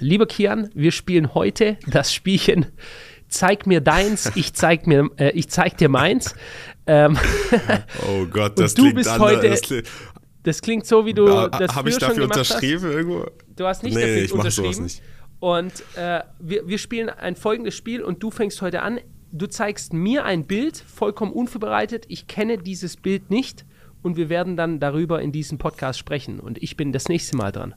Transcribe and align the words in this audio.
Lieber 0.00 0.26
Kian, 0.26 0.70
wir 0.74 0.92
spielen 0.92 1.34
heute 1.34 1.76
das 1.86 2.12
Spielchen 2.12 2.66
Zeig 3.28 3.64
mir 3.68 3.80
deins, 3.80 4.32
ich 4.34 4.54
zeig, 4.54 4.88
mir, 4.88 5.08
äh, 5.16 5.30
ich 5.30 5.48
zeig 5.48 5.76
dir 5.78 5.88
meins. 5.88 6.34
Ähm, 6.88 7.16
oh 8.08 8.26
Gott, 8.26 8.58
das 8.58 8.74
du 8.74 8.82
klingt 8.82 8.96
bist 8.96 9.08
anders. 9.08 9.30
heute, 9.36 9.48
Das 9.50 9.60
klingt- 9.62 9.86
das 10.42 10.62
klingt 10.62 10.86
so, 10.86 11.06
wie 11.06 11.14
du 11.14 11.26
das 11.26 11.76
Habe 11.76 11.90
ich 11.90 11.98
dafür 11.98 12.24
unterschrieben 12.24 12.90
irgendwo? 12.90 13.20
hast. 13.20 13.32
Du 13.54 13.66
hast 13.66 13.82
nicht 13.84 13.94
nee, 13.94 14.00
dafür 14.00 14.16
nee, 14.16 14.22
ich 14.22 14.34
mach 14.34 14.50
sowas 14.50 14.58
unterschrieben. 14.58 14.82
nicht. 14.84 15.02
Und 15.38 15.72
äh, 15.96 16.20
wir, 16.40 16.66
wir 16.66 16.78
spielen 16.78 17.08
ein 17.08 17.36
folgendes 17.36 17.76
Spiel 17.76 18.02
und 18.02 18.20
du 18.20 18.32
fängst 18.32 18.60
heute 18.62 18.82
an. 18.82 18.98
Du 19.30 19.46
zeigst 19.46 19.92
mir 19.92 20.24
ein 20.24 20.44
Bild, 20.46 20.76
vollkommen 20.78 21.32
unvorbereitet. 21.32 22.06
Ich 22.08 22.26
kenne 22.26 22.58
dieses 22.58 22.96
Bild 22.96 23.30
nicht 23.30 23.64
und 24.02 24.16
wir 24.16 24.28
werden 24.28 24.56
dann 24.56 24.80
darüber 24.80 25.22
in 25.22 25.30
diesem 25.30 25.58
Podcast 25.58 26.00
sprechen. 26.00 26.40
Und 26.40 26.60
ich 26.60 26.76
bin 26.76 26.90
das 26.90 27.08
nächste 27.08 27.36
Mal 27.36 27.52
dran. 27.52 27.74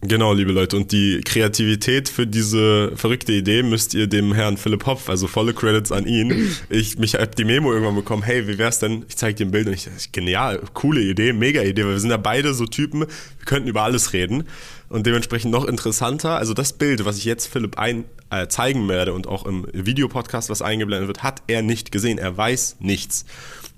Genau, 0.00 0.32
liebe 0.32 0.52
Leute. 0.52 0.76
Und 0.76 0.92
die 0.92 1.20
Kreativität 1.24 2.08
für 2.08 2.24
diese 2.24 2.92
verrückte 2.94 3.32
Idee 3.32 3.64
müsst 3.64 3.94
ihr 3.94 4.06
dem 4.06 4.32
Herrn 4.32 4.56
Philipp 4.56 4.86
Hopf, 4.86 5.08
also 5.08 5.26
volle 5.26 5.54
Credits 5.54 5.90
an 5.90 6.06
ihn. 6.06 6.54
Ich 6.70 6.98
mich 6.98 7.16
hab 7.16 7.34
die 7.34 7.44
Memo 7.44 7.72
irgendwann 7.72 7.96
bekommen, 7.96 8.22
hey, 8.22 8.46
wie 8.46 8.58
wär's 8.58 8.78
denn? 8.78 9.04
Ich 9.08 9.16
zeig 9.16 9.36
dir 9.36 9.46
ein 9.46 9.50
Bild 9.50 9.66
und 9.66 9.72
ich 9.72 9.84
dachte, 9.86 10.08
genial, 10.12 10.62
coole 10.72 11.00
Idee, 11.00 11.32
mega 11.32 11.62
Idee, 11.62 11.84
weil 11.84 11.92
wir 11.92 12.00
sind 12.00 12.10
ja 12.10 12.16
beide 12.16 12.54
so 12.54 12.66
Typen, 12.66 13.00
wir 13.00 13.44
könnten 13.44 13.68
über 13.68 13.82
alles 13.82 14.12
reden. 14.12 14.44
Und 14.88 15.04
dementsprechend 15.04 15.50
noch 15.50 15.64
interessanter, 15.64 16.36
also 16.36 16.54
das 16.54 16.74
Bild, 16.74 17.04
was 17.04 17.18
ich 17.18 17.24
jetzt 17.24 17.46
Philipp 17.46 17.76
ein, 17.76 18.04
äh, 18.30 18.46
zeigen 18.46 18.88
werde 18.88 19.12
und 19.14 19.26
auch 19.26 19.46
im 19.46 19.66
Videopodcast, 19.72 20.48
was 20.48 20.62
eingeblendet 20.62 21.08
wird, 21.08 21.22
hat 21.24 21.42
er 21.48 21.62
nicht 21.62 21.90
gesehen. 21.90 22.18
Er 22.18 22.36
weiß 22.36 22.76
nichts. 22.78 23.24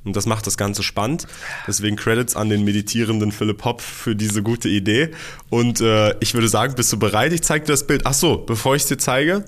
Und 0.05 0.17
das 0.17 0.25
macht 0.25 0.47
das 0.47 0.57
Ganze 0.57 0.83
spannend. 0.83 1.27
Deswegen 1.67 1.97
Credits 1.97 2.35
an 2.35 2.49
den 2.49 2.65
meditierenden 2.65 3.33
Philipp 3.33 3.65
Hopf 3.65 3.85
für 3.85 4.17
diese 4.17 4.43
gute 4.43 4.69
Idee. 4.69 5.11
Und 5.51 5.81
äh, 5.81 6.15
ich 6.21 6.33
würde 6.33 6.49
sagen, 6.49 6.75
bist 6.75 6.93
du 6.93 6.99
bereit? 6.99 7.33
Ich 7.33 7.43
zeige 7.43 7.67
dir 7.67 7.73
das 7.73 7.87
Bild. 7.87 8.03
Ach 8.07 8.15
so, 8.15 8.39
bevor 8.39 8.75
ich 8.75 8.83
es 8.83 8.89
dir 8.89 8.97
zeige, 8.97 9.45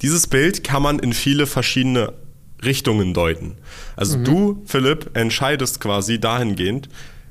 dieses 0.00 0.28
Bild 0.28 0.62
kann 0.62 0.82
man 0.82 0.98
in 1.00 1.12
viele 1.12 1.46
verschiedene 1.46 2.12
Richtungen 2.64 3.12
deuten. 3.12 3.56
Also 3.96 4.18
du, 4.18 4.62
Philipp, 4.66 5.16
entscheidest 5.16 5.80
quasi 5.80 6.20
dahingehend, 6.20 6.88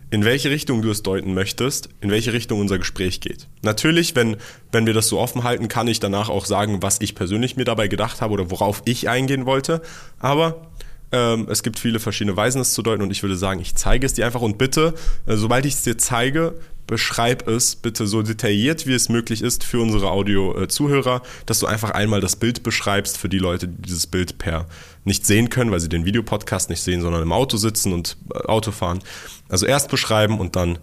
in 0.09 0.25
welche 0.25 0.49
Richtung 0.49 0.81
du 0.81 0.91
es 0.91 1.03
deuten 1.03 1.33
möchtest, 1.33 1.87
in 2.01 2.11
welche 2.11 2.33
Richtung 2.33 2.59
unser 2.59 2.77
Gespräch 2.77 3.21
geht. 3.21 3.47
Natürlich, 3.61 4.13
wenn, 4.13 4.35
wenn 4.73 4.85
wir 4.85 4.93
das 4.93 5.07
so 5.07 5.19
offen 5.19 5.45
halten, 5.45 5.69
kann 5.69 5.87
ich 5.87 6.01
danach 6.01 6.27
auch 6.27 6.45
sagen, 6.45 6.81
was 6.81 6.99
ich 6.99 7.15
persönlich 7.15 7.55
mir 7.55 7.63
dabei 7.63 7.87
gedacht 7.87 8.19
habe 8.19 8.33
oder 8.33 8.51
worauf 8.51 8.81
ich 8.83 9.07
eingehen 9.07 9.45
wollte. 9.45 9.81
Aber 10.19 10.67
ähm, 11.11 11.47
es 11.49 11.63
gibt 11.63 11.79
viele 11.79 11.99
verschiedene 11.99 12.35
Weisen, 12.37 12.61
es 12.61 12.73
zu 12.73 12.81
deuten 12.81 13.01
und 13.03 13.11
ich 13.11 13.21
würde 13.23 13.35
sagen, 13.37 13.59
ich 13.59 13.75
zeige 13.75 14.05
es 14.05 14.13
dir 14.13 14.25
einfach 14.25 14.41
und 14.41 14.57
bitte, 14.57 14.93
äh, 15.25 15.35
sobald 15.35 15.65
ich 15.65 15.73
es 15.75 15.81
dir 15.83 15.97
zeige, 15.97 16.55
beschreib 16.87 17.47
es 17.47 17.75
bitte 17.77 18.05
so 18.07 18.21
detailliert, 18.21 18.85
wie 18.85 18.93
es 18.93 19.07
möglich 19.07 19.41
ist 19.41 19.63
für 19.63 19.79
unsere 19.79 20.09
Audio-Zuhörer, 20.11 21.21
dass 21.45 21.59
du 21.59 21.67
einfach 21.67 21.91
einmal 21.91 22.19
das 22.19 22.35
Bild 22.35 22.63
beschreibst 22.63 23.17
für 23.17 23.29
die 23.29 23.37
Leute, 23.39 23.67
die 23.69 23.81
dieses 23.83 24.07
Bild 24.07 24.37
per 24.39 24.65
nicht 25.05 25.25
sehen 25.25 25.49
können, 25.49 25.71
weil 25.71 25.79
sie 25.79 25.89
den 25.89 26.03
Videopodcast 26.05 26.69
nicht 26.69 26.81
sehen, 26.81 27.01
sondern 27.01 27.21
im 27.21 27.31
Auto 27.31 27.55
sitzen 27.57 27.93
und 27.93 28.17
äh, 28.33 28.39
Auto 28.47 28.71
fahren. 28.71 28.99
Also 29.47 29.65
erst 29.65 29.89
beschreiben 29.89 30.39
und 30.39 30.55
dann 30.55 30.79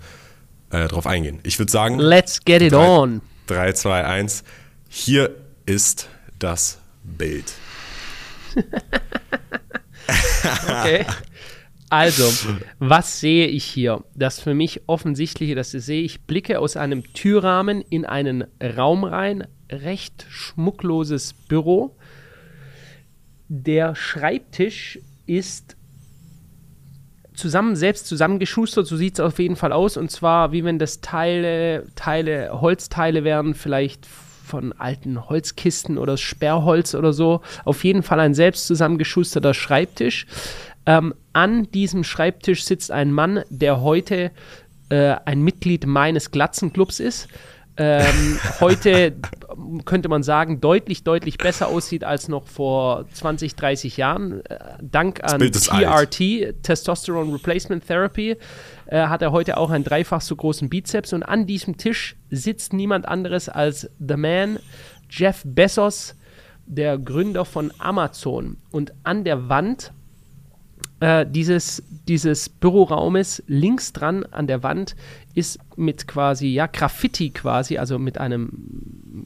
äh, 0.70 0.88
drauf 0.88 1.06
eingehen. 1.06 1.40
Ich 1.42 1.58
würde 1.58 1.70
sagen, 1.72 1.98
Let's 1.98 2.42
get 2.44 2.62
it 2.62 2.72
Drei- 2.72 2.86
on. 2.86 3.20
3, 3.46 3.72
2, 3.72 4.04
1. 4.04 4.44
Hier 4.88 5.34
ist 5.66 6.08
das 6.38 6.78
Bild. 7.02 7.52
Okay. 10.68 11.04
Also, 11.90 12.54
was 12.78 13.20
sehe 13.20 13.46
ich 13.46 13.64
hier? 13.64 14.04
Das 14.14 14.40
für 14.40 14.54
mich 14.54 14.82
offensichtliche, 14.86 15.54
das 15.54 15.70
sehe 15.70 16.02
ich, 16.02 16.20
blicke 16.22 16.58
aus 16.58 16.76
einem 16.76 17.02
Türrahmen 17.14 17.80
in 17.80 18.04
einen 18.04 18.44
Raum 18.62 19.04
rein, 19.04 19.46
recht 19.70 20.26
schmuckloses 20.28 21.32
Büro. 21.32 21.96
Der 23.48 23.94
Schreibtisch 23.94 24.98
ist 25.24 25.76
zusammen, 27.32 27.74
selbst 27.76 28.06
zusammengeschustert, 28.06 28.86
so 28.86 28.96
sieht 28.96 29.14
es 29.14 29.20
auf 29.20 29.38
jeden 29.38 29.56
Fall 29.56 29.72
aus. 29.72 29.96
Und 29.96 30.10
zwar, 30.10 30.52
wie 30.52 30.64
wenn 30.64 30.78
das 30.78 31.00
Teile, 31.00 31.86
Teile, 31.94 32.60
Holzteile 32.60 33.24
wären, 33.24 33.54
vielleicht 33.54 34.06
von 34.48 34.72
alten 34.72 35.28
Holzkisten 35.28 35.98
oder 35.98 36.16
Sperrholz 36.16 36.94
oder 36.94 37.12
so. 37.12 37.42
Auf 37.64 37.84
jeden 37.84 38.02
Fall 38.02 38.18
ein 38.20 38.34
selbst 38.34 38.66
zusammengeschusterter 38.66 39.54
Schreibtisch. 39.54 40.26
Ähm, 40.86 41.14
an 41.32 41.70
diesem 41.70 42.02
Schreibtisch 42.02 42.64
sitzt 42.64 42.90
ein 42.90 43.12
Mann, 43.12 43.42
der 43.50 43.82
heute 43.82 44.30
äh, 44.88 45.16
ein 45.24 45.42
Mitglied 45.42 45.86
meines 45.86 46.30
Glatzenclubs 46.30 46.98
ist. 46.98 47.28
Ähm, 47.76 48.40
heute 48.60 49.14
könnte 49.84 50.08
man 50.08 50.22
sagen, 50.22 50.60
deutlich, 50.60 51.04
deutlich 51.04 51.38
besser 51.38 51.68
aussieht 51.68 52.04
als 52.04 52.28
noch 52.28 52.48
vor 52.48 53.04
20, 53.12 53.54
30 53.54 53.96
Jahren. 53.96 54.44
Äh, 54.46 54.58
dank 54.82 55.22
an 55.22 55.40
ist 55.40 55.70
alt. 55.70 56.10
TRT, 56.12 56.62
Testosterone 56.62 57.34
Replacement 57.34 57.86
Therapy, 57.86 58.36
äh, 58.88 59.06
hat 59.06 59.22
er 59.22 59.32
heute 59.32 59.56
auch 59.56 59.70
einen 59.70 59.84
dreifach 59.84 60.20
so 60.20 60.34
großen 60.34 60.68
Bizeps. 60.68 61.12
Und 61.12 61.22
an 61.22 61.46
diesem 61.46 61.76
Tisch 61.76 62.16
sitzt 62.30 62.72
niemand 62.72 63.06
anderes 63.06 63.48
als 63.48 63.90
The 63.98 64.16
Man, 64.16 64.58
Jeff 65.10 65.42
Bezos, 65.44 66.16
der 66.66 66.98
Gründer 66.98 67.44
von 67.44 67.72
Amazon. 67.78 68.56
Und 68.70 68.92
an 69.04 69.24
der 69.24 69.48
Wand 69.48 69.92
äh, 71.00 71.26
dieses, 71.26 71.82
dieses 72.08 72.48
Büroraumes 72.48 73.42
links 73.46 73.92
dran 73.92 74.24
an 74.24 74.46
der 74.46 74.62
Wand 74.62 74.96
ist 75.34 75.58
mit 75.76 76.08
quasi, 76.08 76.48
ja, 76.48 76.66
Graffiti 76.66 77.30
quasi, 77.30 77.78
also 77.78 77.98
mit 77.98 78.18
einem, 78.18 78.50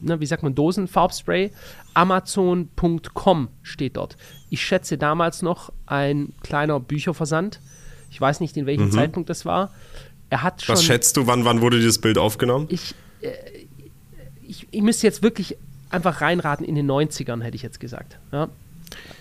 ne, 0.03 0.21
wie 0.21 0.27
sagt 0.27 0.43
man, 0.43 0.55
Dosenfarbspray. 0.55 1.53
Amazon.com 1.94 3.49
steht 3.62 3.97
dort. 3.97 4.17
Ich 4.50 4.62
schätze 4.62 4.99
damals 4.99 5.43
noch 5.43 5.73
ein 5.87 6.33
kleiner 6.43 6.81
Bücherversand. 6.81 7.61
Ich 8.12 8.21
weiß 8.21 8.41
nicht, 8.41 8.56
in 8.59 8.67
welchem 8.67 8.93
Zeitpunkt 8.93 9.31
das 9.31 9.47
war. 9.47 9.73
Er 10.28 10.43
hat 10.43 10.62
schon. 10.62 10.75
Was 10.75 10.84
schätzt 10.84 11.17
du, 11.17 11.27
wann, 11.27 11.47
wann 11.47 11.62
wurde 11.62 11.78
dieses 11.78 11.99
Bild 11.99 12.19
aufgenommen? 12.19 12.67
ich, 12.69 12.95
äh, 13.23 13.31
ich, 14.47 14.69
ich 14.71 14.83
müsste 14.83 15.06
jetzt 15.06 15.23
wirklich 15.23 15.56
einfach 15.89 16.21
reinraten, 16.21 16.67
in 16.67 16.75
den 16.75 16.91
90ern, 16.91 17.43
hätte 17.43 17.56
ich 17.56 17.62
jetzt 17.62 17.81
gesagt. 17.81 18.19
Ja? 18.31 18.49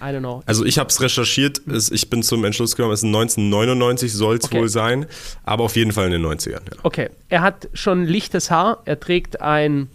I 0.02 0.06
don't 0.06 0.20
know. 0.20 0.44
Also 0.46 0.66
ich 0.66 0.78
habe 0.78 0.90
es 0.90 1.00
recherchiert, 1.02 1.62
ich 1.68 2.10
bin 2.10 2.22
zum 2.22 2.44
Entschluss 2.44 2.76
gekommen, 2.76 2.94
es 2.94 3.00
ist 3.00 3.06
1999 3.06 4.12
soll 4.12 4.36
es 4.36 4.44
Okay. 4.46 4.60
wohl 4.60 4.68
sein, 4.68 5.06
aber 5.46 5.64
auf 5.64 5.78
jeden 5.78 5.94
Fall 5.94 6.08
in 6.08 6.12
den 6.12 6.26
90ern. 6.26 6.52
Ja. 6.66 6.80
Okay, 6.84 7.10
er 7.30 7.42
hat 7.42 7.70
schon 7.74 8.04
lichtes 8.06 8.52
Haar, 8.52 8.82
er 8.84 9.00
trägt 9.00 9.42
ein, 9.42 9.88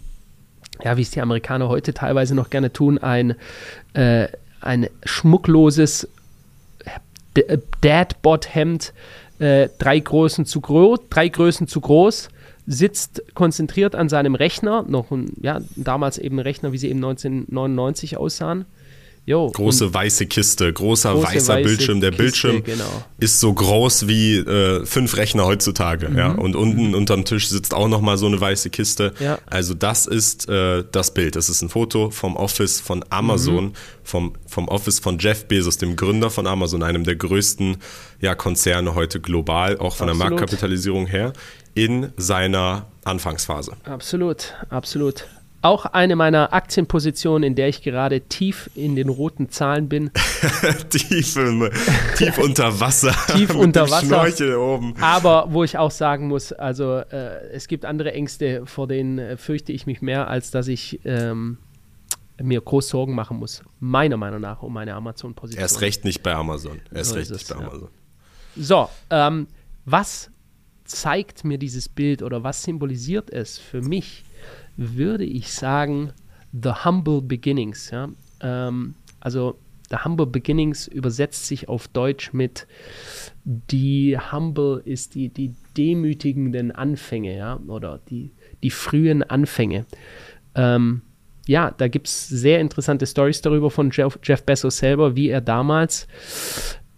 ja, 0.83 0.97
wie 0.97 1.03
es 1.03 1.11
die 1.11 1.21
Amerikaner 1.21 1.67
heute 1.69 1.93
teilweise 1.93 2.33
noch 2.33 2.49
gerne 2.49 2.73
tun, 2.73 2.97
ein, 2.97 3.35
äh, 3.93 4.27
ein 4.61 4.87
schmuckloses 5.05 6.07
Dad-Bot-Hemd, 7.81 8.93
äh, 9.39 9.69
drei 9.77 9.99
Größen 9.99 10.45
zu 10.45 10.61
groß, 10.61 10.99
drei 11.09 11.29
Größen 11.29 11.67
zu 11.67 11.81
groß, 11.81 12.29
sitzt 12.65 13.23
konzentriert 13.33 13.95
an 13.95 14.09
seinem 14.09 14.35
Rechner, 14.35 14.83
noch 14.87 15.11
ein, 15.11 15.31
ja, 15.41 15.61
damals 15.75 16.17
eben 16.17 16.37
ein 16.37 16.43
Rechner, 16.43 16.71
wie 16.71 16.77
sie 16.77 16.89
eben 16.89 17.03
1999 17.03 18.17
aussahen. 18.17 18.65
Jo, 19.27 19.51
Große 19.51 19.93
weiße 19.93 20.25
Kiste, 20.27 20.71
großer 20.71 21.11
Große 21.11 21.27
weißer 21.27 21.53
weiße 21.55 21.63
Bildschirm. 21.67 21.99
Der 21.99 22.11
Kiste, 22.11 22.23
Bildschirm 22.23 22.63
genau. 22.63 23.03
ist 23.19 23.41
so 23.41 23.53
groß 23.53 24.07
wie 24.07 24.37
äh, 24.37 24.85
fünf 24.85 25.17
Rechner 25.17 25.43
heutzutage. 25.45 26.09
Ja? 26.15 26.31
Und 26.31 26.55
unten 26.55 26.95
unterm 26.95 27.25
Tisch 27.25 27.49
sitzt 27.49 27.73
auch 27.73 27.89
nochmal 27.89 28.17
so 28.17 28.27
eine 28.27 28.39
weiße 28.39 28.69
Kiste. 28.69 29.13
Mhm. 29.19 29.25
Ja. 29.25 29.39
Also 29.45 29.73
das 29.73 30.07
ist 30.07 30.47
äh, 30.47 30.85
das 30.93 31.13
Bild. 31.13 31.35
Das 31.35 31.49
ist 31.49 31.61
ein 31.61 31.67
Foto 31.67 32.09
vom 32.09 32.37
Office 32.37 32.79
von 32.79 33.03
Amazon, 33.09 33.65
Mhm. 33.65 33.73
vom, 34.01 34.33
vom 34.47 34.69
Office 34.69 34.99
von 34.99 35.19
Jeff 35.19 35.43
Bezos, 35.45 35.77
dem 35.77 35.97
Gründer 35.97 36.29
von 36.29 36.47
Amazon, 36.47 36.81
einem 36.81 37.03
der 37.03 37.17
größten 37.17 37.75
ja, 38.21 38.33
Konzerne 38.33 38.95
heute 38.95 39.19
global, 39.19 39.77
auch 39.77 39.97
von 39.97 40.07
der 40.07 40.15
Absolut. 40.15 40.39
Marktkapitalisierung 40.39 41.05
her, 41.05 41.33
in 41.73 42.13
seiner 42.15 42.87
Anfangsphase. 43.03 43.73
Absolut, 43.83 44.53
absolut. 44.69 45.27
Auch 45.67 45.85
eine 45.85 46.15
meiner 46.15 46.53
Aktienpositionen, 46.53 47.43
in 47.43 47.55
der 47.55 47.67
ich 47.67 47.81
gerade 47.81 48.21
tief 48.21 48.69
in 48.73 48.95
den 48.95 49.09
roten 49.09 49.49
Zahlen 49.49 49.89
bin. 49.89 50.11
tief, 50.89 51.37
tief 52.15 52.37
unter 52.41 52.79
Wasser. 52.79 53.13
Tief 53.35 53.53
unter 53.53 53.89
Wasser. 53.89 54.05
Schnorchel 54.05 54.55
oben. 54.55 54.95
Aber 55.01 55.47
wo 55.49 55.65
ich 55.65 55.77
auch 55.77 55.91
sagen 55.91 56.29
muss, 56.29 56.53
also 56.53 56.99
äh, 56.99 57.49
es 57.51 57.67
gibt 57.67 57.83
andere 57.83 58.13
Ängste, 58.13 58.65
vor 58.65 58.87
denen 58.87 59.19
äh, 59.19 59.35
fürchte 59.35 59.73
ich 59.73 59.85
mich 59.85 60.01
mehr, 60.01 60.29
als 60.29 60.51
dass 60.51 60.69
ich 60.69 61.01
ähm, 61.03 61.57
mir 62.41 62.61
groß 62.61 62.87
Sorgen 62.87 63.13
machen 63.13 63.35
muss. 63.35 63.61
Meiner 63.81 64.15
Meinung 64.15 64.39
nach 64.39 64.61
um 64.61 64.71
meine 64.71 64.93
Amazon-Position. 64.93 65.61
Erst 65.61 65.81
recht 65.81 66.05
nicht 66.05 66.23
bei 66.23 66.33
Amazon. 66.33 66.79
Erst 66.93 67.09
So 67.09 67.15
recht 67.17 67.29
ist 67.29 67.31
nicht 67.33 67.41
es, 67.41 67.49
bei 67.49 67.61
ja. 67.61 67.67
Amazon. 67.67 67.89
So, 68.55 68.89
ähm, 69.09 69.47
was 69.83 70.31
zeigt 70.85 71.43
mir 71.43 71.57
dieses 71.57 71.89
Bild 71.89 72.23
oder 72.23 72.41
was 72.41 72.63
symbolisiert 72.63 73.29
es 73.29 73.57
für 73.59 73.81
mich, 73.81 74.23
würde 74.75 75.25
ich 75.25 75.51
sagen, 75.51 76.13
The 76.51 76.85
Humble 76.85 77.21
Beginnings. 77.21 77.91
Ja? 77.91 78.09
Ähm, 78.41 78.95
also 79.19 79.59
The 79.89 79.97
Humble 80.03 80.27
Beginnings 80.27 80.87
übersetzt 80.87 81.47
sich 81.47 81.69
auf 81.69 81.87
Deutsch 81.87 82.33
mit 82.33 82.67
die 83.45 84.17
Humble 84.17 84.81
ist 84.83 85.15
die, 85.15 85.29
die 85.29 85.53
demütigenden 85.77 86.71
Anfänge, 86.71 87.37
ja, 87.37 87.59
oder 87.67 88.01
die, 88.09 88.31
die 88.63 88.69
frühen 88.69 89.23
Anfänge. 89.23 89.85
Ähm, 90.55 91.03
ja, 91.47 91.71
da 91.71 91.87
gibt 91.87 92.07
es 92.07 92.27
sehr 92.27 92.59
interessante 92.59 93.05
Stories 93.05 93.41
darüber 93.41 93.71
von 93.71 93.91
Jeff, 93.91 94.19
Jeff 94.23 94.43
Bezos 94.43 94.77
selber, 94.77 95.15
wie 95.15 95.29
er 95.29 95.39
damals 95.39 96.07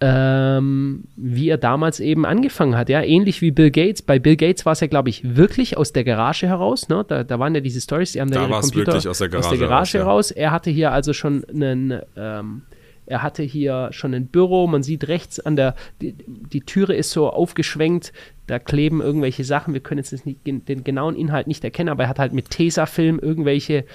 ähm, 0.02 1.04
wie 1.18 1.50
er 1.50 1.58
damals 1.58 2.00
eben 2.00 2.26
angefangen 2.26 2.78
hat, 2.78 2.90
ja, 2.90 3.02
ähnlich 3.02 3.42
wie 3.42 3.52
Bill 3.52 3.70
Gates. 3.70 4.02
Bei 4.02 4.18
Bill 4.18 4.38
Gates 4.38 4.66
war 4.66 4.74
es 4.74 4.80
ja, 4.80 4.88
glaube 4.88 5.10
ich, 5.10 5.36
wirklich 5.36 5.78
aus 5.78 5.92
der 5.92 6.04
Garage 6.06 6.48
heraus, 6.48 6.88
ne? 6.88 7.04
Da, 7.08 7.24
da 7.24 7.40
waren 7.40 7.54
ja 7.54 7.62
diese 7.62 7.82
Stories, 7.82 8.14
die 8.14 8.22
haben 8.22 8.32
da, 8.32 8.42
Da 8.42 8.48
ihre 8.48 8.62
Computer 8.62 8.88
wirklich 8.94 9.10
aus 9.10 9.18
der 9.18 9.30
Garage 9.30 9.48
aus 9.48 9.50
der 9.50 9.68
Garage 9.68 9.80
raus, 9.80 9.94
ja. 9.94 10.00
heraus. 10.00 10.32
Er 10.32 10.52
hatte 10.52 10.70
hier 10.70 10.92
also 10.94 11.12
schon 11.12 11.44
einen, 11.46 12.00
ähm, 12.16 12.62
er 13.10 13.24
hatte 13.24 13.42
hier 13.42 13.90
schon 13.92 14.14
ein 14.14 14.28
Büro, 14.28 14.68
man 14.68 14.84
sieht 14.84 15.08
rechts 15.08 15.40
an 15.40 15.56
der, 15.56 15.76
die, 16.00 16.14
die 16.28 16.62
Türe 16.62 16.96
ist 16.96 17.10
so 17.10 17.30
aufgeschwenkt, 17.30 18.14
da 18.46 18.60
kleben 18.60 19.02
irgendwelche 19.02 19.44
Sachen, 19.44 19.74
wir 19.74 19.82
können 19.82 20.00
jetzt 20.00 20.26
nicht, 20.26 20.40
den 20.46 20.84
genauen 20.84 21.16
Inhalt 21.16 21.48
nicht 21.48 21.64
erkennen, 21.64 21.90
aber 21.90 22.04
er 22.04 22.10
hat 22.10 22.20
halt 22.20 22.34
mit 22.34 22.52
Tesafilm 22.52 23.20
irgendwelche, 23.20 23.86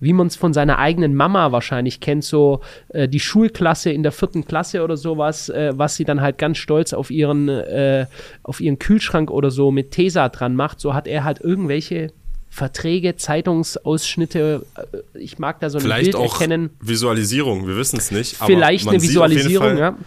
wie 0.00 0.14
man 0.14 0.28
es 0.28 0.36
von 0.36 0.54
seiner 0.54 0.78
eigenen 0.78 1.14
Mama 1.14 1.52
wahrscheinlich 1.52 2.00
kennt, 2.00 2.24
so 2.24 2.60
äh, 2.88 3.06
die 3.06 3.20
Schulklasse 3.20 3.90
in 3.90 4.02
der 4.02 4.12
vierten 4.12 4.46
Klasse 4.46 4.82
oder 4.82 4.96
sowas, 4.96 5.50
äh, 5.50 5.72
was 5.74 5.96
sie 5.96 6.04
dann 6.04 6.22
halt 6.22 6.38
ganz 6.38 6.56
stolz 6.56 6.94
auf 6.94 7.10
ihren, 7.10 7.48
äh, 7.48 8.06
auf 8.42 8.60
ihren 8.60 8.78
Kühlschrank 8.78 9.30
oder 9.30 9.50
so 9.50 9.70
mit 9.70 9.90
Tesa 9.90 10.30
dran 10.30 10.56
macht, 10.56 10.80
so 10.80 10.94
hat 10.94 11.06
er 11.06 11.24
halt 11.24 11.40
irgendwelche 11.40 12.12
Verträge, 12.54 13.16
Zeitungsausschnitte, 13.16 14.64
äh, 14.76 15.18
ich 15.18 15.40
mag 15.40 15.58
da 15.58 15.70
so 15.70 15.78
ein 15.78 15.82
Vielleicht 15.82 16.12
Bild 16.12 16.14
auch 16.14 16.40
erkennen. 16.40 16.70
Visualisierung, 16.80 17.66
wir 17.66 17.76
wissen 17.76 17.98
es 17.98 18.12
nicht. 18.12 18.36
Vielleicht 18.36 18.86
eine 18.86 19.02
Visualisierung, 19.02 19.76
ja. 19.76 19.98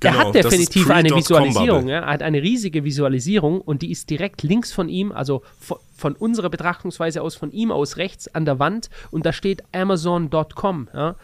Genau, 0.00 0.12
er 0.12 0.18
hat 0.18 0.34
definitiv 0.34 0.90
eine 0.90 1.10
Visualisierung, 1.10 1.86
ja. 1.86 2.00
er 2.00 2.06
hat 2.14 2.22
eine 2.24 2.42
riesige 2.42 2.82
Visualisierung 2.82 3.60
und 3.60 3.82
die 3.82 3.92
ist 3.92 4.10
direkt 4.10 4.42
links 4.42 4.72
von 4.72 4.88
ihm, 4.88 5.12
also 5.12 5.42
von, 5.60 5.78
von 5.96 6.16
unserer 6.16 6.50
Betrachtungsweise 6.50 7.22
aus, 7.22 7.36
von 7.36 7.52
ihm 7.52 7.70
aus 7.70 7.96
rechts 7.96 8.26
an 8.34 8.44
der 8.44 8.58
Wand 8.58 8.90
und 9.12 9.24
da 9.24 9.32
steht 9.32 9.62
Amazon.com. 9.70 10.88
Ja. 10.92 11.14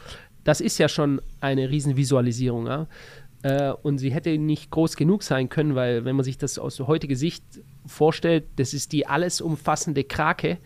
Das 0.44 0.60
ist 0.60 0.78
ja 0.78 0.88
schon 0.88 1.20
eine 1.40 1.68
riesen 1.68 1.96
Visualisierung. 1.96 2.68
Ja. 2.68 2.86
Äh, 3.48 3.72
und 3.82 3.98
sie 3.98 4.10
hätte 4.10 4.36
nicht 4.36 4.70
groß 4.70 4.96
genug 4.96 5.22
sein 5.22 5.48
können, 5.48 5.74
weil 5.74 6.04
wenn 6.04 6.16
man 6.16 6.24
sich 6.24 6.38
das 6.38 6.58
aus 6.58 6.78
heutiger 6.80 7.16
Sicht 7.16 7.42
vorstellt, 7.86 8.44
das 8.56 8.74
ist 8.74 8.92
die 8.92 9.06
alles 9.06 9.40
umfassende 9.40 10.04
Krake. 10.04 10.58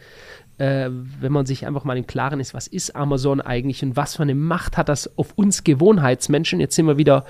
Äh, 0.58 0.90
wenn 1.20 1.32
man 1.32 1.46
sich 1.46 1.66
einfach 1.66 1.84
mal 1.84 1.96
im 1.96 2.06
Klaren 2.06 2.40
ist, 2.40 2.54
was 2.54 2.66
ist 2.66 2.96
Amazon 2.96 3.40
eigentlich 3.40 3.82
und 3.84 3.96
was 3.96 4.16
für 4.16 4.22
eine 4.22 4.34
Macht 4.34 4.76
hat 4.76 4.88
das 4.88 5.16
auf 5.16 5.32
uns 5.36 5.64
Gewohnheitsmenschen? 5.64 6.60
Jetzt 6.60 6.74
sind 6.74 6.86
wir 6.86 6.98
wieder 6.98 7.24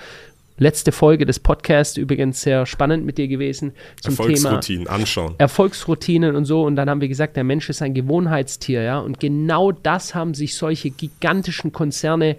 letzte 0.59 0.93
Folge 0.93 1.27
des 1.27 1.39
Podcasts, 1.39 1.97
übrigens 1.97 2.41
sehr 2.41 2.67
spannend 2.67 3.05
mit 3.05 3.19
dir 3.19 3.29
gewesen 3.29 3.73
zum 4.01 4.17
Thema 4.17 4.29
Erfolgsroutinen 4.29 4.87
anschauen. 4.87 5.35
Erfolgsroutinen 5.39 6.37
und 6.37 6.45
so. 6.45 6.63
Und 6.63 6.77
dann 6.77 6.89
haben 6.89 7.01
wir 7.01 7.09
gesagt, 7.09 7.37
der 7.37 7.45
Mensch 7.45 7.69
ist 7.69 7.83
ein 7.83 7.95
Gewohnheitstier, 7.95 8.83
ja. 8.83 9.01
Und 9.01 9.21
genau 9.21 9.73
das 9.73 10.15
haben 10.15 10.35
sich 10.35 10.55
solche 10.55 10.91
gigantischen 10.91 11.73
Konzerne 11.73 12.37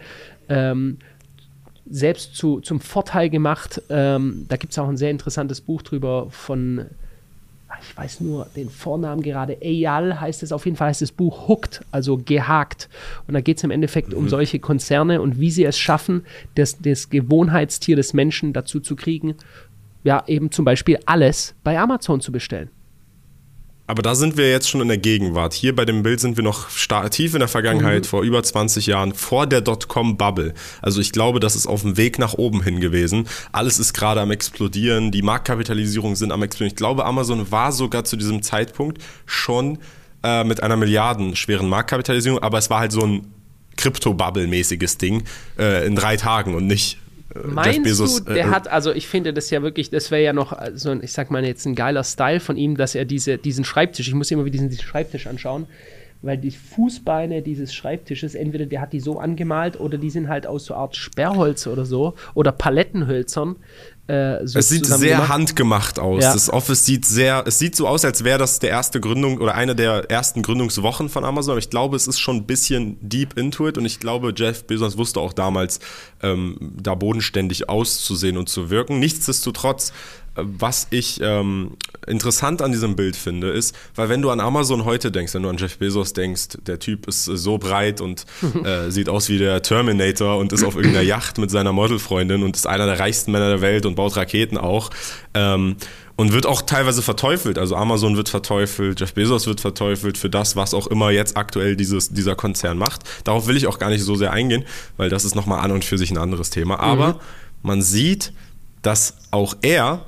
ähm, 0.50 0.98
selbst 1.90 2.36
zu, 2.36 2.62
zum 2.62 2.80
Vorteil 2.80 3.30
gemacht. 3.30 3.82
Ähm, 3.90 4.46
da 4.48 4.58
gibt 4.58 4.72
es 4.72 4.80
auch 4.80 4.88
ein 4.88 4.98
sehr 4.98 5.12
interessantes 5.12 5.62
Buch 5.62 5.82
drüber 5.82 6.28
von, 6.30 6.86
ach, 7.68 7.78
ich 7.82 7.96
weiß 7.96 8.22
nur 8.22 8.48
den 8.56 8.70
Vornamen 8.70 9.22
gerade, 9.22 9.62
Eyal 9.62 10.20
heißt 10.20 10.44
es 10.44 10.52
auf 10.52 10.66
jeden 10.66 10.78
Fall, 10.78 10.90
heißt 10.90 11.02
das 11.02 11.12
Buch 11.12 11.48
Hooked, 11.48 11.82
also 11.92 12.18
gehakt. 12.18 12.90
Und 13.28 13.34
da 13.34 13.42
geht 13.42 13.58
es 13.58 13.64
im 13.64 13.72
Endeffekt 13.72 14.14
um 14.14 14.30
solche 14.30 14.60
Konzerne 14.60 15.22
und 15.22 15.40
wie 15.40 15.52
sie 15.52 15.66
es 15.66 15.78
schaffen, 15.78 16.26
das, 16.56 16.78
das 16.80 17.10
Gewohnheitstier 17.10 17.96
des 17.96 18.14
Menschen 18.14 18.54
dazu 18.54 18.80
zu 18.80 18.96
kriegen, 18.96 19.36
ja, 20.04 20.24
eben 20.28 20.52
zum 20.52 20.66
Beispiel 20.66 21.00
alles 21.06 21.56
bei 21.64 21.80
Amazon 21.80 22.22
zu 22.22 22.32
bestellen. 22.32 22.70
Aber 23.86 24.02
da 24.02 24.16
sind 24.16 24.38
wir 24.38 24.50
jetzt 24.50 24.70
schon 24.70 24.80
in 24.80 24.88
der 24.88 24.98
Gegenwart. 24.98 25.54
Hier 25.54 25.76
bei 25.76 25.84
dem 25.84 26.04
Bild 26.04 26.22
sind 26.22 26.38
wir 26.38 26.44
noch 26.44 26.70
tief 27.10 27.34
in 27.34 27.40
der 27.40 27.50
Vergangenheit, 27.50 28.06
vor 28.06 28.24
über 28.24 28.42
20 28.42 28.88
Jahren, 28.88 29.14
vor 29.14 29.46
der 29.46 29.60
Dotcom-Bubble. 29.60 30.54
Also 30.82 31.02
ich 31.02 31.12
glaube, 31.12 31.42
das 31.42 31.58
ist 31.58 31.68
auf 31.68 31.82
dem 31.82 31.98
Weg 31.98 32.18
nach 32.18 32.34
oben 32.34 32.64
hin 32.64 32.80
gewesen. 32.80 33.28
Alles 33.52 33.80
ist 33.80 33.94
gerade 33.94 34.22
am 34.22 34.32
explodieren, 34.32 35.12
die 35.12 35.22
Marktkapitalisierungen 35.22 36.16
sind 36.16 36.32
am 36.32 36.42
explodieren. 36.44 36.72
Ich 36.72 36.78
glaube, 36.78 37.04
Amazon 37.04 37.52
war 37.52 37.74
sogar 37.74 38.06
zu 38.06 38.16
diesem 38.16 38.42
Zeitpunkt 38.42 39.04
schon 39.26 39.80
äh, 40.24 40.46
mit 40.46 40.64
einer 40.64 40.78
milliardenschweren 40.78 41.68
Marktkapitalisierung, 41.68 42.40
aber 42.40 42.60
es 42.60 42.70
war 42.70 42.80
halt 42.80 42.94
so 42.94 43.02
ein 43.02 43.28
Krypto-Bubble-mäßiges 43.76 44.98
Ding 44.98 45.24
äh, 45.60 45.86
in 45.86 45.98
drei 45.98 46.16
Tagen 46.16 46.56
und 46.56 46.68
nicht 46.68 47.00
äh, 47.36 47.48
Meinst 47.48 48.00
du, 48.00 48.20
der 48.20 48.46
äh, 48.46 48.50
hat, 48.50 48.68
also 48.68 48.92
ich 48.92 49.08
finde 49.08 49.34
das 49.34 49.50
ja 49.50 49.62
wirklich, 49.62 49.90
das 49.90 50.12
wäre 50.12 50.24
ja 50.24 50.34
noch 50.34 50.58
so 50.74 50.90
ein, 50.90 51.04
ich 51.04 51.12
sag 51.12 51.32
mal 51.32 51.44
jetzt 51.46 51.66
ein 51.66 51.76
geiler 51.76 52.04
Style 52.04 52.40
von 52.40 52.58
ihm, 52.58 52.78
dass 52.78 52.96
er 52.96 53.06
diese, 53.06 53.38
diesen 53.38 53.66
Schreibtisch, 53.66 54.08
ich 54.08 54.14
muss 54.14 54.32
immer 54.32 54.46
wieder 54.46 54.54
diesen, 54.54 54.70
diesen 54.70 54.84
Schreibtisch 54.84 55.28
anschauen, 55.28 55.68
weil 56.24 56.38
die 56.38 56.52
Fußbeine 56.52 57.42
dieses 57.42 57.74
Schreibtisches, 57.74 58.34
entweder 58.34 58.66
der 58.66 58.82
hat 58.82 58.94
die 58.94 59.02
so 59.02 59.20
angemalt 59.20 59.80
oder 59.80 59.98
die 59.98 60.10
sind 60.10 60.30
halt 60.30 60.48
aus 60.48 60.66
so 60.66 60.74
Art 60.74 60.96
Sperrholz 60.96 61.68
oder 61.68 61.86
so 61.86 62.16
oder 62.34 62.52
Palettenhölzern. 62.52 63.58
Äh, 64.08 64.46
so 64.46 64.60
Es 64.60 64.68
sieht 64.68 64.86
sehr 64.86 65.16
gemacht. 65.16 65.30
handgemacht 65.30 65.98
aus. 65.98 66.24
Ja. 66.24 66.34
Das 66.34 66.50
Office 66.52 66.86
sieht 66.86 67.06
sehr, 67.06 67.44
es 67.48 67.58
sieht 67.58 67.76
so 67.76 67.88
aus, 67.88 68.04
als 68.04 68.26
wäre 68.26 68.38
das 68.38 68.60
der 68.60 68.70
erste 68.70 69.00
Gründung 69.00 69.38
oder 69.40 69.56
eine 69.56 69.76
der 69.76 70.10
ersten 70.12 70.42
Gründungswochen 70.42 71.08
von 71.08 71.24
Amazon. 71.24 71.52
Aber 71.52 71.60
ich 71.60 71.70
glaube, 71.70 71.96
es 71.96 72.08
ist 72.08 72.20
schon 72.20 72.38
ein 72.38 72.46
bisschen 72.46 72.98
deep 73.02 73.38
into 73.38 73.66
it 73.68 73.78
und 73.78 73.86
ich 73.86 74.02
glaube, 74.02 74.34
Jeff 74.36 74.66
Bezos 74.66 74.98
wusste 74.98 75.22
auch 75.22 75.32
damals, 75.32 75.80
ähm, 76.22 76.58
da 76.82 76.96
bodenständig 76.96 77.70
auszusehen 77.70 78.36
und 78.38 78.50
zu 78.50 78.70
wirken. 78.70 79.00
Nichtsdestotrotz, 79.00 79.94
was 80.36 80.88
ich 80.90 81.22
ähm, 81.22 81.78
interessant 82.08 82.62
an 82.62 82.72
diesem 82.72 82.96
Bild 82.96 83.16
finde, 83.16 83.50
ist, 83.50 83.76
weil 83.96 84.10
wenn 84.10 84.22
du 84.22 84.30
an 84.30 84.40
Amazon 84.40 84.86
heute 84.86 85.12
denkst, 85.12 85.34
wenn 85.34 85.44
du 85.44 85.50
an 85.50 85.58
Jeff 85.58 85.78
Bezos 85.78 86.14
denkst, 86.14 86.58
der 86.66 86.80
Typ 86.80 87.08
ist 87.08 87.28
äh, 87.28 87.38
so 87.38 87.58
breit 87.58 88.02
und 88.02 88.26
äh, 88.66 88.90
sieht 88.90 89.10
aus 89.10 89.30
wie 89.30 89.38
der 89.38 89.62
Terminator 89.62 90.38
und 90.38 90.52
ist 90.54 90.64
auf 90.64 90.76
irgendeiner 90.76 91.04
Yacht 91.06 91.38
mit 91.38 91.52
seiner 91.52 91.72
Modelfreundin 91.72 92.44
und 92.44 92.56
ist 92.56 92.68
einer 92.68 92.86
der 92.86 93.00
reichsten 93.00 93.32
Männer 93.32 93.50
der 93.50 93.62
Welt 93.62 93.86
und 93.86 93.96
baut 93.96 94.16
Raketen 94.16 94.58
auch. 94.58 94.90
Ähm, 95.34 95.76
und 96.16 96.32
wird 96.32 96.46
auch 96.46 96.62
teilweise 96.62 97.02
verteufelt. 97.02 97.58
Also 97.58 97.76
Amazon 97.76 98.16
wird 98.16 98.30
verteufelt, 98.30 99.00
Jeff 99.00 99.14
Bezos 99.16 99.48
wird 99.48 99.62
verteufelt 99.62 100.18
für 100.18 100.30
das, 100.30 100.56
was 100.56 100.76
auch 100.76 100.86
immer 100.86 101.10
jetzt 101.10 101.38
aktuell 101.38 101.76
dieses, 101.76 102.10
dieser 102.10 102.36
Konzern 102.36 102.78
macht. 102.78 103.02
Darauf 103.24 103.48
will 103.48 103.58
ich 103.58 103.66
auch 103.66 103.80
gar 103.80 103.90
nicht 103.90 104.04
so 104.04 104.14
sehr 104.14 104.32
eingehen, 104.32 104.64
weil 104.96 105.10
das 105.10 105.26
ist 105.26 105.34
nochmal 105.34 105.62
an 105.62 105.72
und 105.72 105.84
für 105.84 105.98
sich 105.98 106.12
ein 106.12 106.20
anderes 106.20 106.52
Thema. 106.52 106.80
Aber 106.80 107.20
man 107.64 107.82
sieht, 107.82 108.32
dass 108.84 109.16
auch 109.32 109.56
er, 109.64 110.06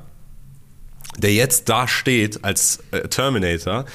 der 1.17 1.33
jetzt 1.33 1.69
da 1.69 1.87
steht 1.87 2.43
als 2.43 2.79
äh, 2.91 3.07
Terminator, 3.07 3.85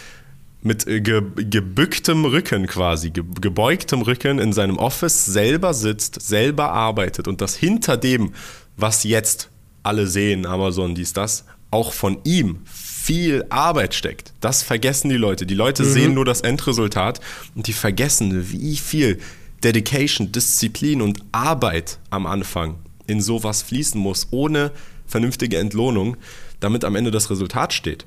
mit 0.63 0.87
äh, 0.87 1.01
ge 1.01 1.23
gebücktem 1.37 2.25
Rücken 2.25 2.67
quasi, 2.67 3.11
ge 3.11 3.25
gebeugtem 3.41 4.03
Rücken 4.03 4.39
in 4.39 4.53
seinem 4.53 4.79
Office 4.79 5.27
selber 5.27 5.75
sitzt, 5.75 6.21
selber 6.21 6.73
arbeitet 6.73 7.29
und 7.29 7.41
das 7.41 7.55
hinter 7.55 7.97
dem, 7.97 8.33
was 8.77 9.05
jetzt 9.05 9.49
alle 9.83 10.07
sehen, 10.07 10.47
Amazon, 10.47 10.95
dies, 10.95 11.13
das, 11.13 11.45
auch 11.71 11.93
von 11.93 12.19
ihm 12.25 12.61
viel 12.67 13.45
Arbeit 13.49 13.95
steckt. 13.95 14.33
Das 14.41 14.63
vergessen 14.63 15.09
die 15.09 15.17
Leute. 15.17 15.47
Die 15.47 15.55
Leute 15.55 15.85
sehen 15.85 16.15
nur 16.15 16.25
das 16.25 16.43
Endresultat 16.43 17.21
und 17.55 17.67
die 17.67 17.73
vergessen, 17.73 18.51
wie 18.53 18.77
viel 18.77 19.19
Dedication, 19.65 20.33
Disziplin 20.33 21.01
und 21.01 21.21
Arbeit 21.33 21.99
am 22.11 22.27
Anfang 22.27 22.77
in 23.07 23.21
sowas 23.21 23.63
fließen 23.63 24.01
muss, 24.01 24.29
ohne 24.31 24.71
vernünftige 25.07 25.59
Entlohnung, 25.59 26.17
damit 26.61 26.85
am 26.85 26.95
Ende 26.97 27.11
das 27.11 27.31
Resultat 27.31 27.73
steht. 27.73 28.07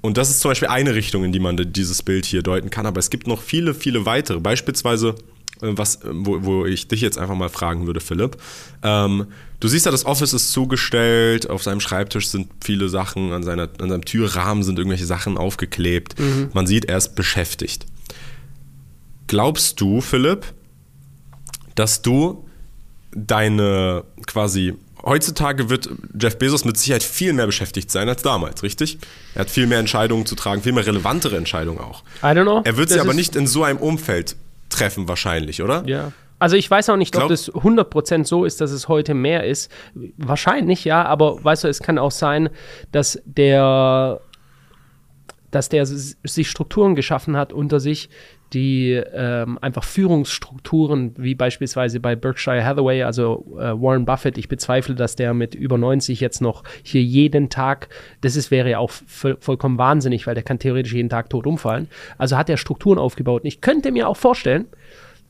Und 0.00 0.18
das 0.18 0.30
ist 0.30 0.40
zum 0.40 0.50
Beispiel 0.50 0.68
eine 0.68 0.94
Richtung, 0.94 1.24
in 1.24 1.32
die 1.32 1.40
man 1.40 1.56
dieses 1.56 2.02
Bild 2.02 2.26
hier 2.26 2.42
deuten 2.42 2.70
kann. 2.70 2.86
Aber 2.86 3.00
es 3.00 3.10
gibt 3.10 3.26
noch 3.26 3.40
viele, 3.40 3.74
viele 3.74 4.06
weitere. 4.06 4.38
Beispielsweise, 4.40 5.16
äh, 5.62 5.72
was, 5.72 5.96
äh, 5.96 6.08
wo, 6.12 6.44
wo 6.44 6.66
ich 6.66 6.88
dich 6.88 7.00
jetzt 7.00 7.18
einfach 7.18 7.34
mal 7.34 7.48
fragen 7.48 7.86
würde, 7.86 8.00
Philipp. 8.00 8.36
Ähm, 8.82 9.26
du 9.58 9.68
siehst 9.68 9.86
ja, 9.86 9.92
das 9.92 10.06
Office 10.06 10.32
ist 10.32 10.52
zugestellt. 10.52 11.50
Auf 11.50 11.62
seinem 11.62 11.80
Schreibtisch 11.80 12.28
sind 12.28 12.48
viele 12.62 12.88
Sachen. 12.88 13.32
An, 13.32 13.42
seiner, 13.42 13.68
an 13.80 13.88
seinem 13.88 14.04
Türrahmen 14.04 14.62
sind 14.62 14.78
irgendwelche 14.78 15.06
Sachen 15.06 15.38
aufgeklebt. 15.38 16.14
Man 16.52 16.66
sieht, 16.66 16.84
er 16.84 16.98
ist 16.98 17.16
beschäftigt. 17.16 17.86
Glaubst 19.26 19.80
du, 19.80 20.00
Philipp, 20.00 20.46
dass 21.74 22.00
du 22.02 22.44
deine 23.12 24.04
quasi 24.26 24.74
heutzutage 25.06 25.70
wird 25.70 25.88
Jeff 26.20 26.36
Bezos 26.38 26.64
mit 26.64 26.76
Sicherheit 26.76 27.02
viel 27.02 27.32
mehr 27.32 27.46
beschäftigt 27.46 27.90
sein 27.90 28.08
als 28.08 28.22
damals, 28.22 28.62
richtig? 28.62 28.98
Er 29.34 29.42
hat 29.42 29.50
viel 29.50 29.66
mehr 29.66 29.78
Entscheidungen 29.78 30.26
zu 30.26 30.34
tragen, 30.34 30.62
viel 30.62 30.72
mehr 30.72 30.86
relevantere 30.86 31.36
Entscheidungen 31.36 31.78
auch. 31.78 32.02
I 32.22 32.26
don't 32.26 32.42
know. 32.42 32.60
Er 32.64 32.76
wird 32.76 32.88
sie 32.90 32.96
Das 32.96 33.02
aber 33.04 33.10
ist- 33.12 33.16
nicht 33.16 33.36
in 33.36 33.46
so 33.46 33.62
einem 33.64 33.78
Umfeld 33.78 34.36
treffen 34.68 35.08
wahrscheinlich, 35.08 35.62
oder? 35.62 35.84
Ja. 35.86 36.12
Also 36.38 36.56
ich 36.56 36.70
weiß 36.70 36.90
auch 36.90 36.96
nicht, 36.96 37.16
ob 37.16 37.28
das 37.28 37.48
100% 37.50 38.26
so 38.26 38.44
ist, 38.44 38.60
dass 38.60 38.70
es 38.70 38.88
heute 38.88 39.14
mehr 39.14 39.44
ist. 39.44 39.70
Wahrscheinlich 40.18 40.84
ja, 40.84 41.02
aber 41.04 41.42
weißt 41.42 41.64
du, 41.64 41.68
es 41.68 41.80
kann 41.80 41.96
auch 41.98 42.10
sein, 42.10 42.50
dass 42.92 43.18
der 43.24 44.20
dass 45.52 45.68
der 45.70 45.86
sich 45.86 46.50
Strukturen 46.50 46.94
geschaffen 46.96 47.36
hat 47.36 47.52
unter 47.54 47.80
sich, 47.80 48.10
die 48.52 48.92
ähm, 48.92 49.58
einfach 49.60 49.84
Führungsstrukturen, 49.84 51.14
wie 51.16 51.34
beispielsweise 51.34 52.00
bei 52.00 52.14
Berkshire 52.14 52.64
Hathaway, 52.64 53.02
also 53.02 53.44
äh, 53.58 53.72
Warren 53.72 54.04
Buffett, 54.04 54.38
ich 54.38 54.48
bezweifle, 54.48 54.94
dass 54.94 55.16
der 55.16 55.34
mit 55.34 55.54
über 55.54 55.78
90 55.78 56.20
jetzt 56.20 56.40
noch 56.40 56.62
hier 56.82 57.02
jeden 57.02 57.48
Tag, 57.48 57.88
das 58.20 58.36
ist, 58.36 58.50
wäre 58.50 58.70
ja 58.70 58.78
auch 58.78 58.90
vollkommen 59.40 59.78
wahnsinnig, 59.78 60.26
weil 60.26 60.34
der 60.34 60.44
kann 60.44 60.58
theoretisch 60.58 60.94
jeden 60.94 61.08
Tag 61.08 61.30
tot 61.30 61.46
umfallen. 61.46 61.88
Also 62.18 62.36
hat 62.36 62.48
er 62.48 62.56
Strukturen 62.56 62.98
aufgebaut. 62.98 63.42
Und 63.42 63.48
ich 63.48 63.60
könnte 63.60 63.90
mir 63.90 64.08
auch 64.08 64.16
vorstellen, 64.16 64.66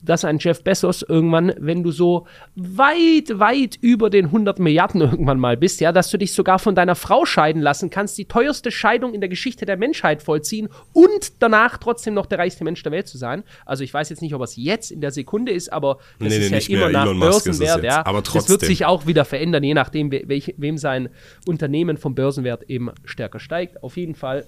dass 0.06 0.24
ein 0.24 0.38
Jeff 0.38 0.62
Bezos 0.62 1.02
irgendwann, 1.02 1.52
wenn 1.58 1.82
du 1.82 1.90
so 1.90 2.26
weit, 2.54 3.38
weit 3.38 3.76
über 3.80 4.08
den 4.08 4.26
100 4.26 4.58
Milliarden 4.58 5.00
irgendwann 5.00 5.38
mal 5.38 5.56
bist, 5.56 5.80
ja, 5.80 5.92
dass 5.92 6.10
du 6.10 6.16
dich 6.16 6.32
sogar 6.32 6.58
von 6.58 6.74
deiner 6.74 6.94
Frau 6.94 7.26
scheiden 7.26 7.60
lassen 7.60 7.90
kannst, 7.90 8.16
die 8.16 8.24
teuerste 8.26 8.70
Scheidung 8.70 9.12
in 9.12 9.20
der 9.20 9.28
Geschichte 9.28 9.66
der 9.66 9.76
Menschheit 9.76 10.22
vollziehen 10.22 10.68
und 10.92 11.42
danach 11.42 11.78
trotzdem 11.78 12.14
noch 12.14 12.26
der 12.26 12.38
reichste 12.38 12.64
Mensch 12.64 12.82
der 12.82 12.92
Welt 12.92 13.08
zu 13.08 13.18
sein. 13.18 13.42
Also 13.64 13.84
ich 13.84 13.92
weiß 13.92 14.08
jetzt 14.08 14.22
nicht, 14.22 14.34
ob 14.34 14.42
es 14.42 14.56
jetzt 14.56 14.90
in 14.90 15.00
der 15.00 15.10
Sekunde 15.10 15.52
ist, 15.52 15.72
aber 15.72 15.98
das 16.18 16.28
nee, 16.28 16.38
ist 16.38 16.68
nee, 16.68 16.76
ja 16.76 16.88
immer 16.88 16.90
nach 16.90 17.18
Börsenwert, 17.18 17.84
ja. 17.84 18.06
Aber 18.06 18.22
trotzdem. 18.22 18.40
Das 18.40 18.48
wird 18.48 18.60
sich 18.62 18.86
auch 18.86 19.06
wieder 19.06 19.24
verändern, 19.24 19.62
je 19.62 19.74
nachdem, 19.74 20.10
we 20.10 20.42
wem 20.56 20.78
sein 20.78 21.08
Unternehmen 21.46 21.96
vom 21.96 22.14
Börsenwert 22.14 22.64
eben 22.70 22.90
stärker 23.04 23.40
steigt. 23.40 23.82
Auf 23.82 23.96
jeden 23.96 24.14
Fall 24.14 24.46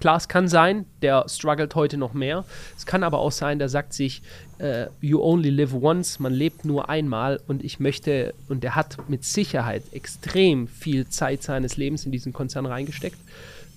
Klar, 0.00 0.16
es 0.16 0.28
kann 0.28 0.48
sein, 0.48 0.86
der 1.02 1.26
struggelt 1.28 1.74
heute 1.74 1.98
noch 1.98 2.14
mehr. 2.14 2.44
Es 2.76 2.86
kann 2.86 3.02
aber 3.02 3.18
auch 3.18 3.32
sein, 3.32 3.58
der 3.58 3.68
sagt 3.68 3.92
sich, 3.92 4.22
uh, 4.58 4.86
you 5.00 5.22
only 5.22 5.50
live 5.50 5.74
once, 5.74 6.18
man 6.18 6.32
lebt 6.32 6.64
nur 6.64 6.88
einmal 6.88 7.40
und 7.46 7.62
ich 7.62 7.80
möchte, 7.80 8.34
und 8.48 8.64
der 8.64 8.74
hat 8.74 8.96
mit 9.08 9.24
Sicherheit 9.24 9.82
extrem 9.92 10.68
viel 10.68 11.06
Zeit 11.08 11.42
seines 11.42 11.76
Lebens 11.76 12.06
in 12.06 12.12
diesen 12.12 12.32
Konzern 12.32 12.66
reingesteckt. 12.66 13.18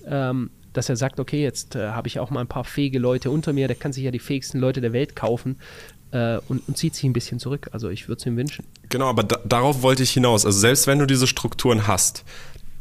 Ähm, 0.06 0.50
dass 0.72 0.88
er 0.88 0.96
sagt, 0.96 1.20
okay, 1.20 1.42
jetzt 1.42 1.76
äh, 1.76 1.90
habe 1.90 2.08
ich 2.08 2.18
auch 2.18 2.30
mal 2.30 2.40
ein 2.40 2.48
paar 2.48 2.64
fähige 2.64 2.98
Leute 2.98 3.30
unter 3.30 3.52
mir, 3.52 3.68
der 3.68 3.76
kann 3.76 3.92
sich 3.92 4.04
ja 4.04 4.10
die 4.10 4.18
fähigsten 4.18 4.58
Leute 4.58 4.80
der 4.80 4.92
Welt 4.92 5.14
kaufen 5.14 5.56
äh, 6.10 6.38
und, 6.48 6.66
und, 6.68 6.76
zieht 6.76 6.94
sich 6.94 7.04
ein 7.04 7.12
bisschen 7.12 7.38
zurück. 7.38 7.68
Also 7.72 7.88
ich 7.90 8.08
würde 8.08 8.20
es 8.20 8.26
ihm 8.26 8.36
wünschen. 8.36 8.64
Genau, 8.88 9.06
aber 9.06 9.22
da, 9.22 9.38
darauf 9.44 9.82
wollte 9.82 10.02
ich 10.02 10.10
hinaus. 10.10 10.44
Also 10.44 10.58
selbst 10.58 10.86
wenn 10.86 10.98
du 10.98 11.06
diese 11.06 11.26
Strukturen 11.26 11.86
hast, 11.86 12.24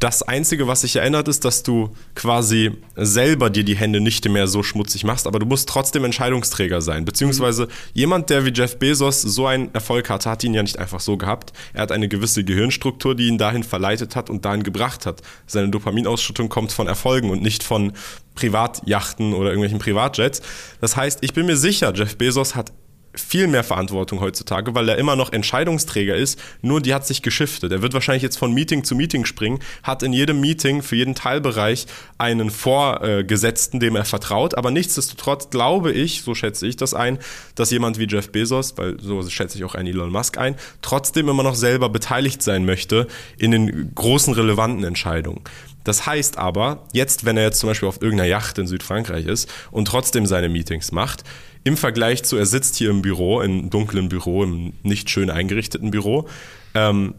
das 0.03 0.21
Einzige, 0.21 0.67
was 0.67 0.81
sich 0.81 0.97
erinnert, 0.97 1.29
ist, 1.29 1.45
dass 1.45 1.63
du 1.63 1.95
quasi 2.13 2.71
selber 2.97 3.49
dir 3.49 3.63
die 3.63 3.77
Hände 3.77 4.01
nicht 4.01 4.27
mehr 4.27 4.47
so 4.47 4.61
schmutzig 4.61 5.05
machst, 5.05 5.27
aber 5.27 5.39
du 5.39 5.45
musst 5.45 5.69
trotzdem 5.69 6.03
Entscheidungsträger 6.03 6.81
sein. 6.81 7.05
Beziehungsweise 7.05 7.69
jemand, 7.93 8.29
der 8.29 8.45
wie 8.45 8.51
Jeff 8.51 8.77
Bezos 8.77 9.21
so 9.21 9.47
einen 9.47 9.73
Erfolg 9.73 10.09
hatte, 10.09 10.29
hat 10.29 10.43
ihn 10.43 10.53
ja 10.53 10.61
nicht 10.61 10.77
einfach 10.77 10.99
so 10.99 11.15
gehabt. 11.15 11.53
Er 11.71 11.83
hat 11.83 11.93
eine 11.93 12.09
gewisse 12.09 12.43
Gehirnstruktur, 12.43 13.15
die 13.15 13.29
ihn 13.29 13.37
dahin 13.37 13.63
verleitet 13.63 14.17
hat 14.17 14.29
und 14.29 14.43
dahin 14.43 14.63
gebracht 14.63 15.05
hat. 15.05 15.21
Seine 15.47 15.69
Dopaminausschüttung 15.69 16.49
kommt 16.49 16.73
von 16.73 16.87
Erfolgen 16.87 17.29
und 17.29 17.41
nicht 17.41 17.63
von 17.63 17.93
Privatjachten 18.35 19.33
oder 19.33 19.51
irgendwelchen 19.51 19.79
Privatjets. 19.79 20.41
Das 20.81 20.97
heißt, 20.97 21.19
ich 21.21 21.33
bin 21.33 21.45
mir 21.45 21.55
sicher, 21.55 21.93
Jeff 21.95 22.17
Bezos 22.17 22.55
hat 22.55 22.73
viel 23.15 23.47
mehr 23.47 23.63
Verantwortung 23.63 24.19
heutzutage, 24.19 24.73
weil 24.75 24.89
er 24.89 24.97
immer 24.97 25.15
noch 25.15 25.31
Entscheidungsträger 25.31 26.15
ist, 26.15 26.39
nur 26.61 26.81
die 26.81 26.93
hat 26.93 27.05
sich 27.05 27.21
geschiftet. 27.21 27.71
Er 27.71 27.81
wird 27.81 27.93
wahrscheinlich 27.93 28.23
jetzt 28.23 28.37
von 28.37 28.53
Meeting 28.53 28.83
zu 28.83 28.95
Meeting 28.95 29.25
springen, 29.25 29.59
hat 29.83 30.03
in 30.03 30.13
jedem 30.13 30.39
Meeting 30.39 30.81
für 30.81 30.95
jeden 30.95 31.15
Teilbereich 31.15 31.85
einen 32.17 32.49
Vorgesetzten, 32.49 33.79
dem 33.79 33.95
er 33.95 34.05
vertraut, 34.05 34.55
aber 34.55 34.71
nichtsdestotrotz 34.71 35.49
glaube 35.49 35.91
ich, 35.91 36.21
so 36.23 36.33
schätze 36.35 36.67
ich 36.67 36.75
das 36.75 36.93
ein, 36.93 37.19
dass 37.55 37.71
jemand 37.71 37.99
wie 37.99 38.07
Jeff 38.07 38.31
Bezos, 38.31 38.77
weil 38.77 38.99
so 38.99 39.21
schätze 39.29 39.57
ich 39.57 39.63
auch 39.63 39.75
einen 39.75 39.87
Elon 39.87 40.11
Musk 40.11 40.37
ein, 40.37 40.55
trotzdem 40.81 41.29
immer 41.29 41.43
noch 41.43 41.55
selber 41.55 41.89
beteiligt 41.89 42.41
sein 42.41 42.65
möchte 42.65 43.07
in 43.37 43.51
den 43.51 43.93
großen 43.93 44.33
relevanten 44.33 44.83
Entscheidungen. 44.83 45.41
Das 45.83 46.05
heißt 46.05 46.37
aber, 46.37 46.87
jetzt, 46.93 47.25
wenn 47.25 47.37
er 47.37 47.43
jetzt 47.43 47.59
zum 47.59 47.69
Beispiel 47.69 47.89
auf 47.89 48.01
irgendeiner 48.01 48.29
Yacht 48.29 48.57
in 48.57 48.67
Südfrankreich 48.67 49.25
ist 49.25 49.49
und 49.71 49.85
trotzdem 49.85 50.25
seine 50.25 50.49
Meetings 50.49 50.91
macht, 50.91 51.23
im 51.63 51.77
Vergleich 51.77 52.23
zu, 52.23 52.37
er 52.37 52.45
sitzt 52.45 52.75
hier 52.75 52.89
im 52.89 53.01
Büro, 53.01 53.41
im 53.41 53.69
dunklen 53.69 54.09
Büro, 54.09 54.43
im 54.43 54.73
nicht 54.83 55.09
schön 55.09 55.29
eingerichteten 55.29 55.91
Büro, 55.91 56.27
ähm, 56.73 57.15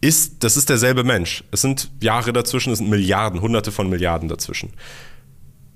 ist, 0.00 0.44
das 0.44 0.58
ist 0.58 0.68
derselbe 0.68 1.04
Mensch. 1.04 1.44
Es 1.50 1.62
sind 1.62 1.90
Jahre 2.02 2.34
dazwischen, 2.34 2.72
es 2.72 2.78
sind 2.78 2.90
Milliarden, 2.90 3.40
hunderte 3.40 3.72
von 3.72 3.88
Milliarden 3.88 4.28
dazwischen. 4.28 4.70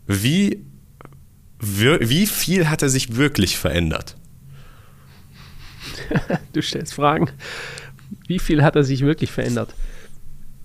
Wie, 0.06 0.66
wie 1.60 2.26
viel 2.26 2.68
hat 2.68 2.82
er 2.82 2.90
sich 2.90 3.16
wirklich 3.16 3.56
verändert? 3.56 4.16
du 6.52 6.60
stellst 6.60 6.94
Fragen. 6.94 7.30
Wie 8.26 8.38
viel 8.38 8.62
hat 8.62 8.76
er 8.76 8.84
sich 8.84 9.00
wirklich 9.00 9.32
verändert? 9.32 9.74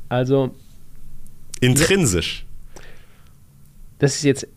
Also. 0.09 0.53
Intrinsisch. 1.59 2.45
Das 3.99 4.15
ist 4.15 4.23
jetzt 4.23 4.47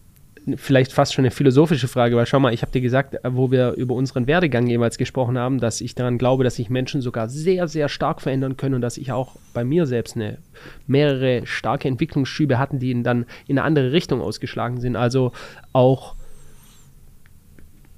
vielleicht 0.55 0.93
fast 0.93 1.13
schon 1.13 1.25
eine 1.25 1.33
philosophische 1.33 1.89
Frage, 1.89 2.15
weil 2.17 2.27
schau 2.27 2.39
mal, 2.39 2.55
ich 2.55 2.63
habe 2.63 2.71
dir 2.71 2.81
gesagt, 2.81 3.15
äh, 3.15 3.19
wo 3.25 3.51
wir 3.51 3.73
über 3.73 3.95
unseren 3.95 4.27
Werdegang 4.29 4.67
jeweils 4.69 4.97
gesprochen 4.97 5.37
haben, 5.37 5.59
dass 5.59 5.81
ich 5.81 5.95
daran 5.95 6.19
glaube, 6.19 6.45
dass 6.45 6.57
sich 6.57 6.71
Menschen 6.71 7.01
sogar 7.01 7.29
sehr, 7.29 7.67
sehr 7.67 7.89
stark 7.89 8.21
verändern 8.21 8.57
können 8.57 8.77
und 8.77 8.81
dass 8.81 8.97
ich 8.97 9.11
auch 9.11 9.37
bei 9.53 9.65
mir 9.65 9.87
selbst 9.87 10.15
eine 10.15 10.39
mehrere 10.87 11.47
starke 11.47 11.89
Entwicklungsschübe 11.89 12.59
hatten, 12.59 12.79
die 12.79 13.03
dann 13.03 13.27
in 13.49 13.59
eine 13.59 13.67
andere 13.67 13.93
Richtung 13.93 14.21
ausgeschlagen 14.21 14.81
sind. 14.81 14.95
Also 14.95 15.33
auch, 15.73 16.15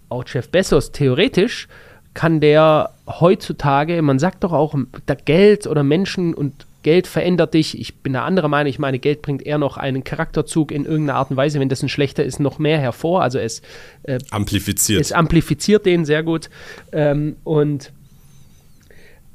auch 0.09 0.25
Jeff 0.26 0.49
Bezos 0.49 0.90
theoretisch 0.93 1.69
kann 2.14 2.40
der 2.40 2.95
heutzutage, 3.07 4.00
man 4.00 4.19
sagt 4.19 4.43
doch 4.43 4.52
auch, 4.52 4.75
Geld 5.25 5.67
oder 5.67 5.85
Menschen 5.85 6.33
und 6.35 6.67
Geld 6.88 7.07
verändert 7.07 7.52
dich. 7.52 7.78
Ich 7.78 7.97
bin 7.97 8.14
der 8.14 8.25
andere 8.25 8.49
Meinung. 8.49 8.71
Ich 8.71 8.78
meine, 8.78 8.99
Geld 8.99 9.21
bringt 9.21 9.42
eher 9.45 9.59
noch 9.59 9.76
einen 9.76 10.04
Charakterzug 10.04 10.73
in 10.73 10.87
irgendeiner 10.87 11.18
Art 11.18 11.30
und 11.30 11.37
Weise, 11.37 11.61
wenn 11.61 11.68
das 11.68 11.83
ein 11.83 11.90
schlechter 11.90 12.25
ist, 12.25 12.40
noch 12.40 12.59
mehr 12.59 12.78
hervor. 12.78 13.21
Also 13.21 13.38
es 13.38 13.61
äh, 14.04 14.18
amplifiziert. 14.30 14.99
Es 14.99 15.12
amplifiziert 15.12 15.85
den 15.85 16.07
sehr 16.07 16.23
gut. 16.23 16.49
Ähm, 16.92 17.37
und 17.45 17.92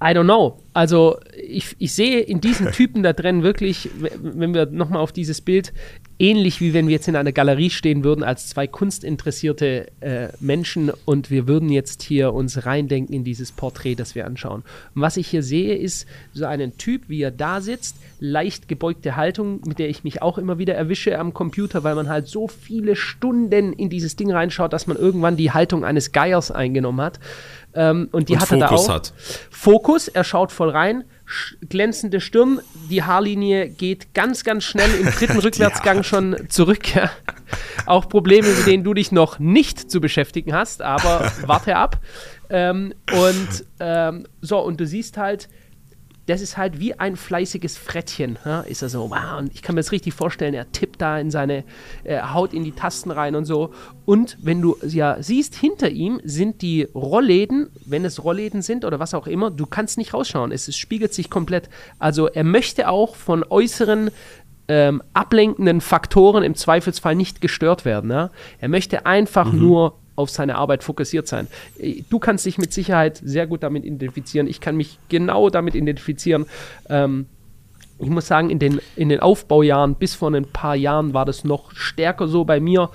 I 0.02 0.16
don't 0.16 0.24
know. 0.24 0.58
Also 0.74 1.20
ich, 1.48 1.76
ich 1.78 1.94
sehe 1.94 2.22
in 2.22 2.42
diesen 2.42 2.72
Typen 2.72 3.04
da 3.04 3.14
drin 3.14 3.44
wirklich, 3.44 3.88
wenn 4.20 4.56
wir 4.56 4.66
nochmal 4.66 5.04
auf 5.04 5.12
dieses 5.12 5.40
Bild, 5.40 5.74
ähnlich 6.20 6.62
wie 6.62 6.74
wenn 6.74 6.88
wir 6.88 6.94
jetzt 6.94 7.08
in 7.08 7.16
einer 7.16 7.32
Galerie 7.32 7.70
stehen 7.70 8.04
würden 8.04 8.24
als 8.24 8.48
zwei 8.48 8.68
kunstinteressierte 8.68 9.88
äh, 10.00 10.30
Menschen 10.40 10.92
und 11.06 11.30
wir 11.30 11.48
würden 11.48 11.70
jetzt 11.70 12.04
hier 12.04 12.34
uns 12.34 12.66
reindenken 12.66 13.16
in 13.16 13.24
dieses 13.24 13.52
Porträt, 13.52 13.96
das 13.96 14.16
wir 14.16 14.26
anschauen. 14.26 14.64
Und 14.96 15.02
was 15.02 15.18
ich 15.18 15.28
hier 15.28 15.44
sehe, 15.44 15.76
ist 15.76 16.08
so 16.34 16.46
einen 16.46 16.78
Typ, 16.78 17.10
wie 17.10 17.22
er 17.22 17.32
da 17.32 17.62
sitzt, 17.62 17.98
leicht 18.20 18.68
gebeugte 18.68 19.16
Haltung, 19.16 19.62
mit 19.66 19.80
der 19.80 19.90
ich 19.90 20.04
mich 20.04 20.22
auch 20.22 20.38
immer 20.38 20.58
wieder 20.58 20.76
erwische 20.76 21.20
am 21.20 21.34
Computer, 21.34 21.84
weil 21.84 21.96
man 21.96 22.10
halt 22.10 22.28
so 22.28 22.48
viele 22.48 22.96
Stunden 22.96 23.74
in 23.74 23.90
dieses 23.90 24.16
Ding 24.16 24.32
reinschaut, 24.32 24.72
dass 24.72 24.88
man 24.88 24.98
irgendwann 24.98 25.36
die 25.36 25.52
Haltung 25.52 25.84
eines 25.84 26.12
Geiers 26.12 26.52
eingenommen 26.52 27.02
hat. 27.02 27.20
Ähm, 27.76 28.10
und 28.12 28.30
die 28.30 28.34
und 28.34 28.42
hatte 28.42 28.60
Fokus 28.60 28.86
da 28.86 28.92
auch. 28.92 28.96
Hat. 28.96 29.14
Fokus, 29.50 30.08
er 30.08 30.24
schaut 30.24 30.52
voll 30.52 30.70
rein, 30.70 31.04
glänzende 31.68 32.22
Stirn, 32.22 32.60
die 32.90 33.04
Haarlinie 33.04 33.70
geht 33.70 34.14
ganz, 34.14 34.44
ganz 34.44 34.64
schnell 34.64 34.94
im 35.00 35.06
dritten 35.18 35.40
Rückwärtsgang 35.40 36.04
schon 36.04 36.50
zurück. 36.50 36.94
Ja. 36.96 37.10
Auch 37.86 38.08
Probleme, 38.10 38.48
mit 38.48 38.68
denen 38.68 38.84
du 38.84 38.94
dich 38.94 39.12
noch 39.12 39.40
nicht 39.40 39.90
zu 39.90 40.02
beschäftigen 40.02 40.54
hast, 40.54 40.82
aber 40.82 41.32
warte 41.46 41.76
ab. 41.76 42.00
Ähm, 42.50 42.94
und 43.12 43.66
ähm, 43.80 44.28
so, 44.42 44.60
und 44.60 44.80
du 44.80 44.86
siehst 44.86 45.18
halt, 45.18 45.50
das 46.26 46.42
ist 46.42 46.58
halt 46.58 46.80
wie 46.80 46.98
ein 46.98 47.16
fleißiges 47.16 47.78
Frettchen. 47.78 48.40
Ja? 48.46 48.62
Ist 48.62 48.82
er 48.82 48.90
so, 48.90 49.10
wow, 49.10 49.40
und 49.40 49.54
ich 49.54 49.62
kann 49.62 49.76
mir 49.76 49.82
das 49.82 49.92
richtig 49.92 50.14
vorstellen, 50.14 50.54
er 50.54 50.72
tippt 50.72 51.02
da 51.02 51.20
in 51.20 51.32
seine, 51.32 51.64
äh, 52.04 52.22
haut 52.22 52.54
in 52.54 52.64
die 52.64 52.72
Tasten 52.72 53.12
rein 53.12 53.36
und 53.36 53.46
so. 53.46 53.74
Und 54.06 54.38
wenn 54.42 54.62
du 54.62 54.78
ja 54.88 55.22
siehst, 55.22 55.56
hinter 55.56 55.90
ihm 55.90 56.22
sind 56.24 56.62
die 56.62 56.84
Rollläden, 56.96 57.70
wenn 57.86 58.06
es 58.06 58.24
Rollläden 58.24 58.62
sind 58.62 58.86
oder 58.86 59.00
was 59.00 59.14
auch 59.14 59.28
immer, 59.28 59.52
du 59.52 59.66
kannst 59.66 59.98
nicht 59.98 60.14
rausschauen. 60.14 60.52
Es, 60.52 60.68
es 60.68 60.78
spiegelt 60.78 61.14
sich 61.14 61.30
komplett. 61.30 61.70
Also 62.00 62.28
er 62.28 62.44
möchte 62.44 62.88
auch 62.90 63.16
von 63.16 63.44
äußeren 63.44 64.10
ähm, 64.70 65.02
ablenkenden 65.14 65.82
Faktoren 65.82 66.44
im 66.44 66.56
Zweifelsfall 66.56 67.16
nicht 67.16 67.42
gestört 67.42 67.84
werden. 67.84 68.12
Ja? 68.12 68.30
Er 68.60 68.70
möchte 68.70 69.06
einfach 69.06 69.52
mhm. 69.52 69.60
nur 69.60 70.00
auf 70.16 70.30
seine 70.30 70.56
Arbeit 70.56 70.84
fokussiert 70.84 71.28
sein. 71.28 71.48
Du 72.10 72.20
kannst 72.20 72.46
dich 72.46 72.58
mit 72.58 72.74
Sicherheit 72.74 73.22
sehr 73.24 73.48
gut 73.48 73.64
damit 73.64 73.86
identifizieren. 73.86 74.48
Ich 74.48 74.62
kann 74.62 74.76
mich 74.76 75.00
genau 75.10 75.50
damit 75.50 75.76
identifizieren. 75.76 76.46
Ähm, 76.90 77.26
ich 78.00 78.10
muss 78.10 78.28
sagen, 78.28 78.50
in 78.50 78.60
den, 78.60 78.80
in 78.96 79.10
den 79.10 79.20
Aufbaujahren 79.20 79.96
bis 79.96 80.16
vor 80.16 80.34
ein 80.34 80.46
paar 80.46 80.76
Jahren 80.76 81.14
war 81.14 81.26
das 81.26 81.44
noch 81.44 81.72
stärker 81.74 82.28
so 82.28 82.46
bei 82.46 82.60
mir. 82.60 82.90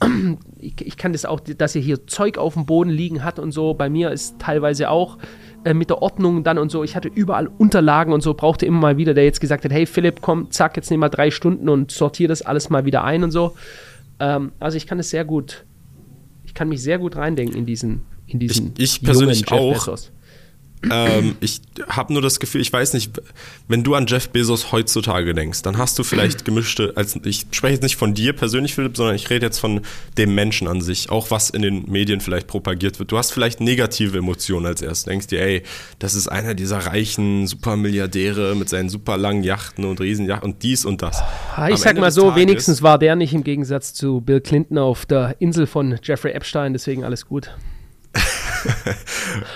Ich, 0.58 0.80
ich 0.80 0.96
kann 0.96 1.12
das 1.12 1.26
auch, 1.26 1.40
dass 1.40 1.74
ihr 1.74 1.82
hier 1.82 2.06
Zeug 2.06 2.38
auf 2.38 2.54
dem 2.54 2.64
Boden 2.64 2.88
liegen 2.88 3.22
hat 3.22 3.38
und 3.38 3.52
so. 3.52 3.74
Bei 3.74 3.90
mir 3.90 4.12
ist 4.12 4.38
teilweise 4.38 4.88
auch 4.88 5.18
äh, 5.64 5.74
mit 5.74 5.90
der 5.90 6.00
Ordnung 6.00 6.42
dann 6.42 6.56
und 6.56 6.70
so. 6.70 6.82
Ich 6.84 6.96
hatte 6.96 7.08
überall 7.08 7.50
Unterlagen 7.58 8.14
und 8.14 8.22
so, 8.22 8.32
brauchte 8.32 8.64
immer 8.64 8.80
mal 8.80 8.96
wieder, 8.96 9.12
der 9.12 9.24
jetzt 9.24 9.42
gesagt 9.42 9.66
hat, 9.66 9.72
hey 9.72 9.84
Philipp, 9.84 10.22
komm, 10.22 10.50
zack, 10.50 10.76
jetzt 10.76 10.90
nimm 10.90 11.00
mal 11.00 11.10
drei 11.10 11.30
Stunden 11.30 11.68
und 11.68 11.90
sortiere 11.90 12.28
das 12.28 12.40
alles 12.40 12.70
mal 12.70 12.86
wieder 12.86 13.04
ein 13.04 13.24
und 13.24 13.30
so. 13.30 13.54
Ähm, 14.20 14.52
also 14.58 14.78
ich 14.78 14.86
kann 14.86 14.98
es 14.98 15.10
sehr 15.10 15.26
gut 15.26 15.66
ich 16.54 16.56
kann 16.56 16.68
mich 16.68 16.82
sehr 16.82 17.00
gut 17.00 17.16
reindenken 17.16 17.56
in 17.56 17.66
diesen, 17.66 18.02
in 18.28 18.38
diesen 18.38 18.74
ich, 18.78 18.98
ich 18.98 19.02
persönlich 19.02 19.50
auch. 19.50 19.72
Bezos. 19.72 20.12
Ähm, 20.90 21.36
ich 21.40 21.60
habe 21.88 22.12
nur 22.12 22.22
das 22.22 22.40
Gefühl, 22.40 22.60
ich 22.60 22.72
weiß 22.72 22.94
nicht, 22.94 23.20
wenn 23.68 23.82
du 23.82 23.94
an 23.94 24.06
Jeff 24.06 24.28
Bezos 24.28 24.72
heutzutage 24.72 25.34
denkst, 25.34 25.62
dann 25.62 25.78
hast 25.78 25.98
du 25.98 26.04
vielleicht 26.04 26.44
gemischte, 26.44 26.92
als 26.96 27.18
ich 27.24 27.46
spreche 27.50 27.74
jetzt 27.74 27.82
nicht 27.82 27.96
von 27.96 28.14
dir 28.14 28.32
persönlich, 28.32 28.74
Philipp, 28.74 28.96
sondern 28.96 29.14
ich 29.14 29.30
rede 29.30 29.46
jetzt 29.46 29.58
von 29.58 29.80
dem 30.18 30.34
Menschen 30.34 30.68
an 30.68 30.80
sich, 30.80 31.10
auch 31.10 31.30
was 31.30 31.50
in 31.50 31.62
den 31.62 31.90
Medien 31.90 32.20
vielleicht 32.20 32.46
propagiert 32.46 32.98
wird. 32.98 33.12
Du 33.12 33.18
hast 33.18 33.32
vielleicht 33.32 33.60
negative 33.60 34.18
Emotionen 34.18 34.66
als 34.66 34.82
erst, 34.82 35.06
denkst 35.06 35.28
dir, 35.28 35.40
ey, 35.40 35.62
das 35.98 36.14
ist 36.14 36.28
einer 36.28 36.54
dieser 36.54 36.78
reichen 36.78 37.46
Supermilliardäre 37.46 38.54
mit 38.54 38.68
seinen 38.68 38.88
super 38.88 39.16
langen 39.16 39.44
Yachten 39.44 39.84
und 39.84 40.00
Riesenjachten 40.00 40.52
und 40.52 40.62
dies 40.62 40.84
und 40.84 41.02
das. 41.02 41.22
Ah, 41.54 41.68
ich 41.68 41.74
Am 41.74 41.76
sag 41.76 41.90
Ende 41.90 42.02
mal 42.02 42.10
so, 42.10 42.22
Tages, 42.22 42.36
wenigstens 42.36 42.82
war 42.82 42.98
der 42.98 43.16
nicht 43.16 43.34
im 43.34 43.44
Gegensatz 43.44 43.94
zu 43.94 44.20
Bill 44.20 44.40
Clinton 44.40 44.78
auf 44.78 45.06
der 45.06 45.36
Insel 45.40 45.66
von 45.66 45.98
Jeffrey 46.02 46.32
Epstein, 46.32 46.72
deswegen 46.72 47.04
alles 47.04 47.26
gut. 47.26 47.50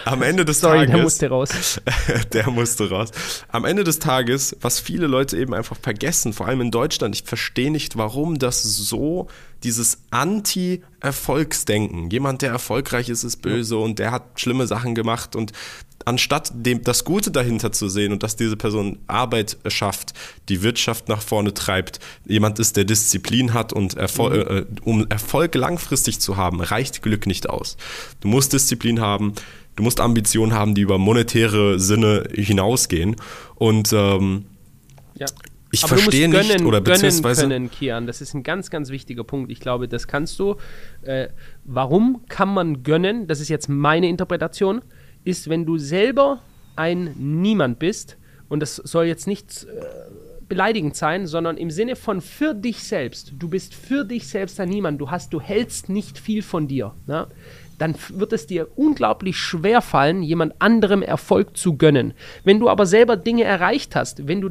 Am 0.04 0.22
Ende 0.22 0.44
des 0.44 0.60
Sorry, 0.60 0.86
Tages. 0.86 0.92
Der 0.92 1.02
musste 1.02 1.28
raus. 1.28 1.80
der 2.32 2.50
musste 2.50 2.90
raus. 2.90 3.10
Am 3.48 3.64
Ende 3.64 3.84
des 3.84 3.98
Tages, 3.98 4.56
was 4.60 4.80
viele 4.80 5.06
Leute 5.06 5.38
eben 5.38 5.54
einfach 5.54 5.76
vergessen, 5.80 6.32
vor 6.32 6.46
allem 6.46 6.60
in 6.60 6.70
Deutschland, 6.70 7.14
ich 7.14 7.24
verstehe 7.24 7.70
nicht, 7.70 7.96
warum 7.96 8.38
das 8.38 8.62
so 8.62 9.28
dieses 9.64 9.98
Anti-Erfolgsdenken. 10.10 12.10
Jemand, 12.10 12.42
der 12.42 12.50
erfolgreich 12.50 13.08
ist, 13.08 13.24
ist 13.24 13.42
böse 13.42 13.76
und 13.76 13.98
der 13.98 14.12
hat 14.12 14.40
schlimme 14.40 14.66
Sachen 14.66 14.94
gemacht 14.94 15.34
und 15.34 15.52
anstatt 16.08 16.50
dem, 16.54 16.82
das 16.82 17.04
Gute 17.04 17.30
dahinter 17.30 17.70
zu 17.70 17.88
sehen 17.88 18.12
und 18.12 18.22
dass 18.22 18.34
diese 18.34 18.56
Person 18.56 18.98
Arbeit 19.06 19.58
schafft, 19.66 20.14
die 20.48 20.62
Wirtschaft 20.62 21.08
nach 21.08 21.20
vorne 21.20 21.52
treibt, 21.52 22.00
jemand 22.26 22.58
ist, 22.58 22.78
der 22.78 22.84
Disziplin 22.84 23.52
hat 23.52 23.74
und 23.74 23.94
Erfol 23.94 24.30
mhm. 24.30 24.56
äh, 24.56 24.64
um 24.84 25.06
Erfolg 25.10 25.54
langfristig 25.54 26.18
zu 26.18 26.38
haben, 26.38 26.62
reicht 26.62 27.02
Glück 27.02 27.26
nicht 27.26 27.50
aus. 27.50 27.76
Du 28.20 28.28
musst 28.28 28.54
Disziplin 28.54 29.00
haben, 29.00 29.34
du 29.76 29.82
musst 29.82 30.00
Ambitionen 30.00 30.54
haben, 30.54 30.74
die 30.74 30.80
über 30.80 30.96
monetäre 30.96 31.78
Sinne 31.78 32.24
hinausgehen 32.32 33.16
und 33.56 33.92
ähm, 33.92 34.46
ja. 35.14 35.26
Ich 35.70 35.84
Aber 35.84 35.98
verstehe 35.98 36.30
gönnen, 36.30 36.48
nicht 36.48 36.64
oder 36.64 36.80
beziehungsweise 36.80 37.42
können, 37.42 37.70
Kian, 37.70 38.06
das 38.06 38.22
ist 38.22 38.32
ein 38.32 38.42
ganz, 38.42 38.70
ganz 38.70 38.88
wichtiger 38.88 39.22
Punkt. 39.22 39.52
Ich 39.52 39.60
glaube, 39.60 39.86
das 39.86 40.08
kannst 40.08 40.38
du. 40.38 40.56
Äh, 41.02 41.28
warum 41.64 42.22
kann 42.30 42.48
man 42.48 42.82
gönnen? 42.82 43.26
Das 43.26 43.38
ist 43.38 43.50
jetzt 43.50 43.68
meine 43.68 44.08
Interpretation 44.08 44.80
ist, 45.24 45.48
wenn 45.48 45.66
du 45.66 45.78
selber 45.78 46.40
ein 46.76 47.14
Niemand 47.16 47.78
bist, 47.78 48.16
und 48.48 48.60
das 48.60 48.76
soll 48.76 49.04
jetzt 49.04 49.26
nicht 49.26 49.64
äh, 49.64 49.84
beleidigend 50.48 50.96
sein, 50.96 51.26
sondern 51.26 51.56
im 51.58 51.70
Sinne 51.70 51.96
von 51.96 52.20
für 52.20 52.54
dich 52.54 52.82
selbst. 52.82 53.32
Du 53.38 53.48
bist 53.48 53.74
für 53.74 54.04
dich 54.04 54.26
selbst 54.26 54.58
ein 54.58 54.70
Niemand. 54.70 55.00
Du 55.00 55.10
hast, 55.10 55.32
du 55.34 55.40
hältst 55.40 55.90
nicht 55.90 56.18
viel 56.18 56.42
von 56.42 56.66
dir. 56.66 56.94
Ne? 57.06 57.26
dann 57.78 57.94
wird 58.10 58.32
es 58.32 58.46
dir 58.46 58.68
unglaublich 58.76 59.36
schwer 59.38 59.80
fallen, 59.80 60.22
jemand 60.22 60.54
anderem 60.58 61.02
Erfolg 61.02 61.56
zu 61.56 61.76
gönnen. 61.76 62.12
Wenn 62.44 62.58
du 62.58 62.68
aber 62.68 62.86
selber 62.86 63.16
Dinge 63.16 63.44
erreicht 63.44 63.96
hast, 63.96 64.26
wenn 64.26 64.40
du, 64.40 64.50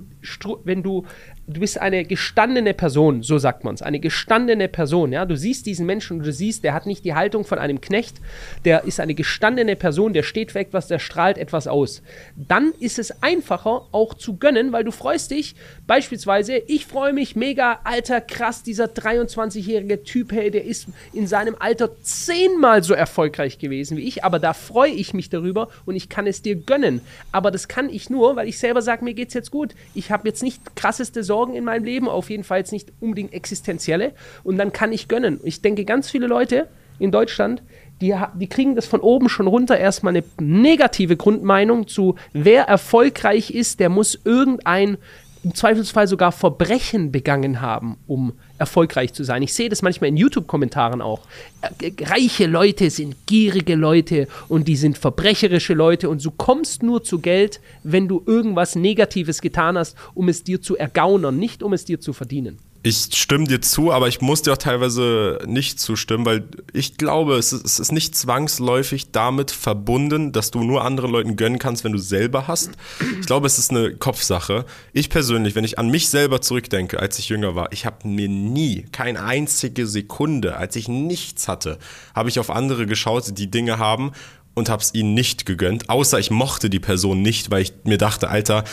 wenn 0.63 0.81
du 0.81 1.05
du 1.47 1.61
bist 1.61 1.79
eine 1.79 2.03
gestandene 2.03 2.73
Person, 2.73 3.23
so 3.23 3.37
sagt 3.37 3.63
man 3.63 3.75
es, 3.75 3.81
eine 3.81 4.01
gestandene 4.01 4.67
Person, 4.67 5.13
ja, 5.13 5.25
du 5.25 5.37
siehst 5.37 5.65
diesen 5.65 5.85
Menschen 5.85 6.17
und 6.17 6.25
du 6.25 6.33
siehst, 6.33 6.63
der 6.65 6.73
hat 6.73 6.85
nicht 6.85 7.05
die 7.05 7.15
Haltung 7.15 7.45
von 7.45 7.57
einem 7.57 7.79
Knecht, 7.79 8.17
der 8.65 8.83
ist 8.83 8.99
eine 8.99 9.13
gestandene 9.13 9.77
Person, 9.77 10.11
der 10.11 10.23
steht 10.23 10.51
für 10.51 10.59
etwas, 10.59 10.87
der 10.87 10.99
strahlt 10.99 11.37
etwas 11.37 11.67
aus. 11.67 12.01
Dann 12.35 12.73
ist 12.79 12.99
es 12.99 13.23
einfacher 13.23 13.87
auch 13.93 14.13
zu 14.13 14.35
gönnen, 14.35 14.73
weil 14.73 14.83
du 14.83 14.91
freust 14.91 15.31
dich, 15.31 15.55
beispielsweise, 15.87 16.57
ich 16.67 16.85
freue 16.85 17.13
mich 17.13 17.37
mega, 17.37 17.79
alter, 17.85 18.19
krass, 18.19 18.63
dieser 18.63 18.85
23-jährige 18.85 20.03
Typ, 20.03 20.33
hey, 20.33 20.51
der 20.51 20.65
ist 20.65 20.87
in 21.13 21.27
seinem 21.27 21.55
Alter 21.57 21.91
zehnmal 22.01 22.83
so 22.83 22.93
erfolgreich 22.93 23.57
gewesen 23.57 23.95
wie 23.95 24.07
ich, 24.07 24.25
aber 24.25 24.39
da 24.39 24.51
freue 24.51 24.91
ich 24.91 25.13
mich 25.13 25.29
darüber 25.29 25.69
und 25.85 25.95
ich 25.95 26.09
kann 26.09 26.27
es 26.27 26.41
dir 26.41 26.55
gönnen. 26.55 26.99
Aber 27.31 27.51
das 27.51 27.69
kann 27.69 27.89
ich 27.89 28.09
nur, 28.09 28.35
weil 28.35 28.49
ich 28.49 28.59
selber 28.59 28.81
sage, 28.81 29.05
mir 29.05 29.13
geht's 29.13 29.33
jetzt 29.33 29.51
gut. 29.51 29.75
Ich 29.95 30.11
habe 30.11 30.27
jetzt 30.27 30.43
nicht 30.43 30.75
krasseste 30.75 31.23
Sorgen 31.23 31.36
Sorgen 31.37 31.53
in 31.53 31.65
meinem 31.65 31.83
Leben, 31.83 32.09
auf 32.09 32.31
jeden 32.31 32.43
Fall 32.43 32.63
nicht 32.71 32.91
unbedingt 32.99 33.31
existenzielle. 33.31 34.13
Und 34.43 34.57
dann 34.57 34.73
kann 34.73 34.91
ich 34.91 35.07
gönnen. 35.07 35.39
Ich 35.43 35.61
denke, 35.61 35.85
ganz 35.85 36.09
viele 36.09 36.25
Leute 36.25 36.67
in 36.97 37.11
Deutschland, 37.11 37.61
die, 38.01 38.15
die 38.33 38.47
kriegen 38.47 38.73
das 38.73 38.87
von 38.87 39.01
oben 39.01 39.29
schon 39.29 39.45
runter 39.45 39.77
erstmal 39.77 40.15
eine 40.15 40.23
negative 40.41 41.15
Grundmeinung 41.15 41.87
zu, 41.87 42.15
wer 42.33 42.63
erfolgreich 42.63 43.51
ist, 43.51 43.79
der 43.79 43.89
muss 43.89 44.19
irgendein 44.23 44.97
im 45.43 45.53
Zweifelsfall 45.53 46.07
sogar 46.07 46.31
Verbrechen 46.31 47.11
begangen 47.11 47.61
haben, 47.61 47.97
um 48.07 48.33
erfolgreich 48.57 49.13
zu 49.13 49.23
sein. 49.23 49.41
Ich 49.43 49.53
sehe 49.53 49.69
das 49.69 49.81
manchmal 49.81 50.09
in 50.09 50.17
YouTube-Kommentaren 50.17 51.01
auch. 51.01 51.21
Äh, 51.61 51.91
reiche 52.03 52.45
Leute 52.45 52.89
sind 52.89 53.15
gierige 53.25 53.75
Leute 53.75 54.27
und 54.47 54.67
die 54.67 54.75
sind 54.75 54.97
verbrecherische 54.97 55.73
Leute 55.73 56.09
und 56.09 56.23
du 56.23 56.31
kommst 56.31 56.83
nur 56.83 57.03
zu 57.03 57.19
Geld, 57.19 57.59
wenn 57.83 58.07
du 58.07 58.23
irgendwas 58.25 58.75
Negatives 58.75 59.41
getan 59.41 59.77
hast, 59.77 59.95
um 60.13 60.29
es 60.29 60.43
dir 60.43 60.61
zu 60.61 60.77
ergaunern, 60.77 61.37
nicht 61.37 61.63
um 61.63 61.73
es 61.73 61.85
dir 61.85 61.99
zu 61.99 62.13
verdienen. 62.13 62.59
Ich 62.87 63.09
stimme 63.11 63.43
dir 63.43 63.59
zu, 63.59 63.91
aber 63.91 64.07
ich 64.07 64.21
muss 64.21 64.43
dir 64.43 64.53
auch 64.53 64.57
teilweise 64.57 65.39
nicht 65.45 65.77
zustimmen, 65.77 66.25
weil 66.25 66.47
ich 66.71 66.95
glaube, 66.95 67.35
es 67.35 67.51
ist, 67.51 67.65
es 67.65 67.79
ist, 67.79 67.91
nicht 67.91 68.15
zwangsläufig 68.15 69.11
damit 69.11 69.51
verbunden, 69.51 70.31
dass 70.31 70.51
du 70.51 70.63
nur 70.63 70.85
anderen 70.85 71.11
Leuten 71.11 71.35
gönnen 71.35 71.59
kannst, 71.59 71.83
wenn 71.83 71.91
du 71.91 71.97
selber 71.97 72.47
hast. 72.47 72.71
Ich 73.19 73.25
glaube, 73.27 73.45
es 73.45 73.57
ist 73.57 73.71
eine 73.71 73.93
Kopfsache. 73.95 74.63
Ich 74.93 75.09
persönlich, 75.09 75.53
wenn 75.53 75.65
ich 75.65 75.77
an 75.77 75.89
mich 75.89 76.07
selber 76.07 76.39
zurückdenke, 76.39 76.97
als 76.97 77.19
ich 77.19 77.27
jünger 77.27 77.55
war, 77.55 77.73
ich 77.73 77.85
habe 77.85 78.07
mir 78.07 78.29
nie, 78.29 78.85
keine 78.93 79.21
einzige 79.21 79.85
Sekunde, 79.85 80.55
als 80.55 80.77
ich 80.77 80.87
nichts 80.87 81.49
hatte, 81.49 81.79
habe 82.15 82.29
ich 82.29 82.39
auf 82.39 82.49
andere 82.49 82.85
geschaut, 82.85 83.37
die 83.37 83.51
Dinge 83.51 83.79
haben 83.79 84.13
und 84.53 84.69
habe 84.69 84.81
es 84.81 84.93
ihnen 84.93 85.13
nicht 85.13 85.45
gegönnt, 85.45 85.89
außer 85.89 86.19
ich 86.19 86.31
mochte 86.31 86.69
die 86.69 86.79
Person 86.79 87.21
nicht, 87.21 87.51
weil 87.51 87.63
ich 87.63 87.73
mir 87.83 87.97
dachte, 87.97 88.29
Alter, 88.29 88.63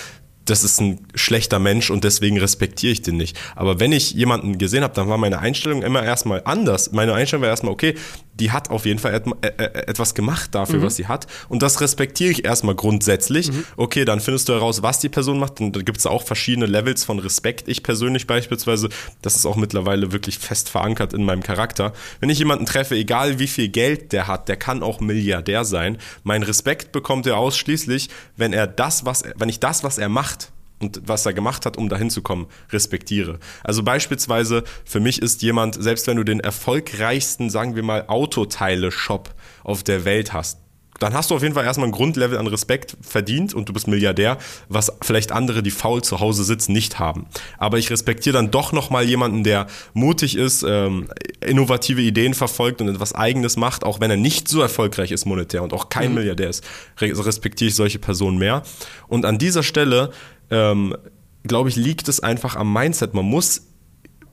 das 0.44 0.64
ist 0.64 0.80
ein 0.80 1.06
schlechter 1.14 1.58
Mensch 1.58 1.90
und 1.90 2.04
deswegen 2.04 2.38
respektiere 2.38 2.92
ich 2.92 3.02
den 3.02 3.16
nicht. 3.16 3.38
Aber 3.56 3.80
wenn 3.80 3.92
ich 3.92 4.12
jemanden 4.12 4.58
gesehen 4.58 4.82
habe, 4.82 4.94
dann 4.94 5.08
war 5.08 5.18
meine 5.18 5.38
Einstellung 5.38 5.82
immer 5.82 6.02
erstmal 6.02 6.42
anders. 6.44 6.92
Meine 6.92 7.14
Einstellung 7.14 7.42
war 7.42 7.48
erstmal, 7.50 7.72
okay, 7.72 7.94
die 8.40 8.50
hat 8.50 8.70
auf 8.70 8.84
jeden 8.84 8.98
Fall 8.98 9.14
et 9.14 9.24
äh, 9.42 9.64
äh, 9.64 9.86
etwas 9.86 10.14
gemacht 10.14 10.54
dafür, 10.54 10.80
mhm. 10.80 10.84
was 10.84 10.96
sie 10.96 11.06
hat. 11.06 11.26
Und 11.48 11.62
das 11.62 11.80
respektiere 11.80 12.30
ich 12.30 12.44
erstmal 12.44 12.74
grundsätzlich. 12.74 13.52
Mhm. 13.52 13.64
Okay, 13.76 14.04
dann 14.04 14.20
findest 14.20 14.48
du 14.48 14.54
heraus, 14.54 14.82
was 14.82 14.98
die 14.98 15.08
Person 15.08 15.38
macht. 15.38 15.60
Und 15.60 15.76
da 15.76 15.80
gibt 15.82 15.98
es 15.98 16.06
auch 16.06 16.22
verschiedene 16.22 16.66
Levels 16.66 17.04
von 17.04 17.18
Respekt. 17.18 17.68
Ich 17.68 17.82
persönlich 17.82 18.26
beispielsweise, 18.26 18.88
das 19.22 19.36
ist 19.36 19.46
auch 19.46 19.56
mittlerweile 19.56 20.12
wirklich 20.12 20.38
fest 20.38 20.68
verankert 20.68 21.12
in 21.12 21.24
meinem 21.24 21.42
Charakter. 21.42 21.92
Wenn 22.20 22.30
ich 22.30 22.38
jemanden 22.38 22.66
treffe, 22.66 22.96
egal 22.96 23.38
wie 23.38 23.46
viel 23.46 23.68
Geld 23.68 24.12
der 24.12 24.26
hat, 24.26 24.48
der 24.48 24.56
kann 24.56 24.82
auch 24.82 25.00
Milliardär 25.00 25.64
sein. 25.64 25.98
Mein 26.24 26.42
Respekt 26.42 26.92
bekommt 26.92 27.26
er 27.26 27.36
ausschließlich, 27.36 28.08
wenn 28.36 28.52
er 28.52 28.66
das, 28.66 29.04
was, 29.04 29.22
wenn 29.36 29.48
ich 29.48 29.60
das, 29.60 29.84
was 29.84 29.98
er 29.98 30.08
macht, 30.08 30.50
und 30.84 31.00
was 31.06 31.26
er 31.26 31.32
gemacht 31.32 31.66
hat, 31.66 31.76
um 31.76 31.88
dahin 31.88 32.10
zu 32.10 32.22
kommen, 32.22 32.46
respektiere. 32.70 33.38
Also 33.62 33.82
beispielsweise 33.82 34.64
für 34.84 35.00
mich 35.00 35.20
ist 35.22 35.42
jemand, 35.42 35.82
selbst 35.82 36.06
wenn 36.06 36.16
du 36.16 36.24
den 36.24 36.40
erfolgreichsten, 36.40 37.50
sagen 37.50 37.74
wir 37.74 37.82
mal, 37.82 38.04
Autoteile-Shop 38.06 39.34
auf 39.62 39.82
der 39.82 40.04
Welt 40.04 40.32
hast, 40.32 40.58
dann 41.00 41.12
hast 41.12 41.30
du 41.30 41.34
auf 41.34 41.42
jeden 41.42 41.54
Fall 41.54 41.64
erstmal 41.64 41.88
ein 41.88 41.92
Grundlevel 41.92 42.38
an 42.38 42.46
Respekt 42.46 42.96
verdient 43.00 43.52
und 43.52 43.68
du 43.68 43.72
bist 43.72 43.88
Milliardär, 43.88 44.38
was 44.68 44.92
vielleicht 45.02 45.32
andere, 45.32 45.62
die 45.62 45.70
faul 45.72 46.02
zu 46.02 46.20
Hause 46.20 46.44
sitzen, 46.44 46.72
nicht 46.72 46.98
haben. 46.98 47.26
Aber 47.58 47.78
ich 47.78 47.90
respektiere 47.90 48.34
dann 48.34 48.50
doch 48.50 48.72
nochmal 48.72 49.04
jemanden, 49.04 49.42
der 49.42 49.66
mutig 49.92 50.36
ist, 50.36 50.62
ähm, 50.62 51.08
innovative 51.44 52.00
Ideen 52.00 52.34
verfolgt 52.34 52.80
und 52.80 52.88
etwas 52.88 53.14
Eigenes 53.14 53.56
macht, 53.56 53.84
auch 53.84 54.00
wenn 54.00 54.10
er 54.10 54.16
nicht 54.16 54.48
so 54.48 54.60
erfolgreich 54.60 55.10
ist 55.10 55.24
monetär 55.24 55.62
und 55.62 55.72
auch 55.72 55.88
kein 55.88 56.10
mhm. 56.10 56.14
Milliardär 56.16 56.48
ist, 56.48 56.64
respektiere 57.00 57.68
ich 57.68 57.74
solche 57.74 57.98
Personen 57.98 58.38
mehr. 58.38 58.62
Und 59.08 59.24
an 59.24 59.38
dieser 59.38 59.62
Stelle 59.62 60.10
ähm, 60.54 60.96
glaube 61.42 61.68
ich, 61.68 61.76
liegt 61.76 62.08
es 62.08 62.20
einfach 62.20 62.54
am 62.56 62.72
Mindset. 62.72 63.12
Man 63.12 63.24
muss 63.24 63.66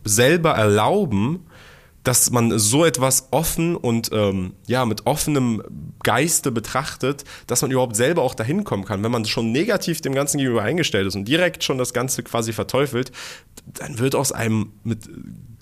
selber 0.03 0.51
erlauben, 0.51 1.45
dass 2.03 2.31
man 2.31 2.57
so 2.57 2.83
etwas 2.85 3.27
offen 3.31 3.75
und 3.75 4.09
ähm, 4.11 4.53
ja 4.65 4.85
mit 4.85 5.05
offenem 5.05 5.61
Geiste 6.03 6.51
betrachtet, 6.51 7.25
dass 7.45 7.61
man 7.61 7.69
überhaupt 7.69 7.95
selber 7.95 8.23
auch 8.23 8.33
dahin 8.33 8.63
kommen 8.63 8.85
kann. 8.85 9.03
Wenn 9.03 9.11
man 9.11 9.25
schon 9.25 9.51
negativ 9.51 10.01
dem 10.01 10.15
Ganzen 10.15 10.37
gegenüber 10.37 10.63
eingestellt 10.63 11.07
ist 11.07 11.15
und 11.15 11.27
direkt 11.27 11.63
schon 11.63 11.77
das 11.77 11.93
Ganze 11.93 12.23
quasi 12.23 12.53
verteufelt, 12.53 13.11
dann 13.65 13.99
wird 13.99 14.15
aus 14.15 14.31
einem 14.31 14.71
mit 14.83 15.07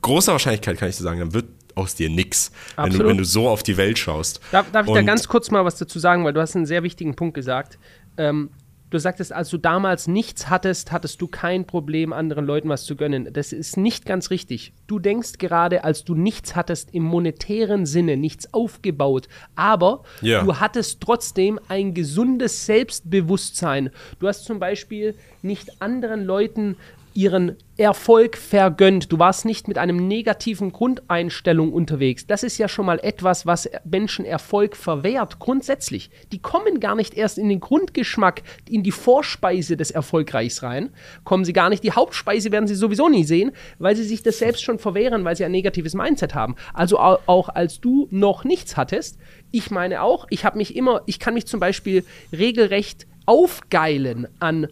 großer 0.01 0.31
Wahrscheinlichkeit 0.31 0.77
kann 0.77 0.89
ich 0.89 0.97
dir 0.97 1.03
sagen, 1.03 1.19
dann 1.19 1.33
wird 1.33 1.47
aus 1.75 1.95
dir 1.95 2.09
nix, 2.09 2.51
wenn 2.77 2.91
du, 2.91 3.05
wenn 3.05 3.17
du 3.17 3.25
so 3.25 3.49
auf 3.49 3.63
die 3.63 3.77
Welt 3.77 3.99
schaust. 3.99 4.39
Darf, 4.51 4.71
darf 4.71 4.85
ich 4.85 4.89
und 4.89 4.95
da 4.95 5.01
ganz 5.01 5.27
kurz 5.27 5.51
mal 5.51 5.65
was 5.65 5.77
dazu 5.77 5.99
sagen, 5.99 6.23
weil 6.23 6.33
du 6.33 6.41
hast 6.41 6.55
einen 6.55 6.65
sehr 6.65 6.83
wichtigen 6.83 7.15
Punkt 7.15 7.33
gesagt. 7.33 7.77
Ähm, 8.17 8.49
Du 8.89 8.97
sagtest, 8.97 9.31
als 9.31 9.49
du 9.49 9.57
damals 9.57 10.07
nichts 10.07 10.49
hattest, 10.49 10.91
hattest 10.91 11.21
du 11.21 11.27
kein 11.27 11.65
Problem, 11.65 12.11
anderen 12.11 12.45
Leuten 12.45 12.69
was 12.69 12.85
zu 12.85 12.95
gönnen. 12.95 13.31
Das 13.31 13.53
ist 13.53 13.77
nicht 13.77 14.05
ganz 14.05 14.31
richtig. 14.31 14.73
Du 14.87 14.97
denkst 14.97 15.33
gerade, 15.37 15.83
als 15.83 16.03
du 16.03 16.15
nichts 16.15 16.55
hattest 16.55 16.93
im 16.93 17.03
monetären 17.03 17.85
Sinne, 17.85 18.17
nichts 18.17 18.51
aufgebaut, 18.51 19.27
aber 19.55 20.03
ja. 20.21 20.43
du 20.43 20.59
hattest 20.59 21.01
trotzdem 21.01 21.59
ein 21.67 21.93
gesundes 21.93 22.65
Selbstbewusstsein. 22.65 23.91
Du 24.19 24.27
hast 24.27 24.45
zum 24.45 24.59
Beispiel 24.59 25.15
nicht 25.43 25.81
anderen 25.81 26.25
Leuten 26.25 26.75
ihren 27.19 27.57
Erfolg 27.75 28.37
vergönnt. 28.37 29.11
Du 29.11 29.19
warst 29.19 29.43
nicht 29.43 29.67
mit 29.67 29.77
einem 29.77 30.07
negativen 30.07 30.71
Grundeinstellung 30.71 31.73
unterwegs. 31.73 32.25
Das 32.25 32.43
ist 32.43 32.57
ja 32.57 32.69
schon 32.69 32.85
mal 32.85 32.97
etwas, 33.03 33.45
was 33.45 33.69
Menschen 33.83 34.23
Erfolg 34.23 34.77
verwehrt, 34.77 35.37
grundsätzlich. 35.37 36.11
Die 36.31 36.39
kommen 36.39 36.79
gar 36.79 36.95
nicht 36.95 37.13
erst 37.15 37.37
in 37.37 37.49
den 37.49 37.59
Grundgeschmack, 37.59 38.43
in 38.69 38.83
die 38.83 38.93
Vorspeise 38.93 39.75
des 39.75 39.91
Erfolgreichs 39.91 40.63
rein. 40.63 40.91
Kommen 41.25 41.43
sie 41.43 41.51
gar 41.51 41.69
nicht. 41.69 41.83
Die 41.83 41.91
Hauptspeise 41.91 42.53
werden 42.53 42.67
sie 42.67 42.75
sowieso 42.75 43.09
nie 43.09 43.25
sehen, 43.25 43.51
weil 43.79 43.97
sie 43.97 44.05
sich 44.05 44.23
das 44.23 44.39
selbst 44.39 44.63
schon 44.63 44.79
verwehren, 44.79 45.25
weil 45.25 45.35
sie 45.35 45.43
ein 45.43 45.51
negatives 45.51 45.95
Mindset 45.95 46.33
haben. 46.33 46.55
Also 46.73 46.99
auch 46.99 47.49
als 47.49 47.81
du 47.81 48.07
noch 48.11 48.45
nichts 48.45 48.77
hattest, 48.77 49.17
ich 49.51 49.71
meine 49.71 50.03
auch, 50.03 50.25
ich 50.29 50.45
habe 50.45 50.57
mich 50.57 50.73
immer, 50.73 51.01
ich 51.05 51.19
kann 51.19 51.33
mich 51.33 51.47
zum 51.47 51.59
Beispiel 51.59 52.05
regelrecht 52.31 53.07
aufgeilen 53.25 54.27
an 54.39 54.69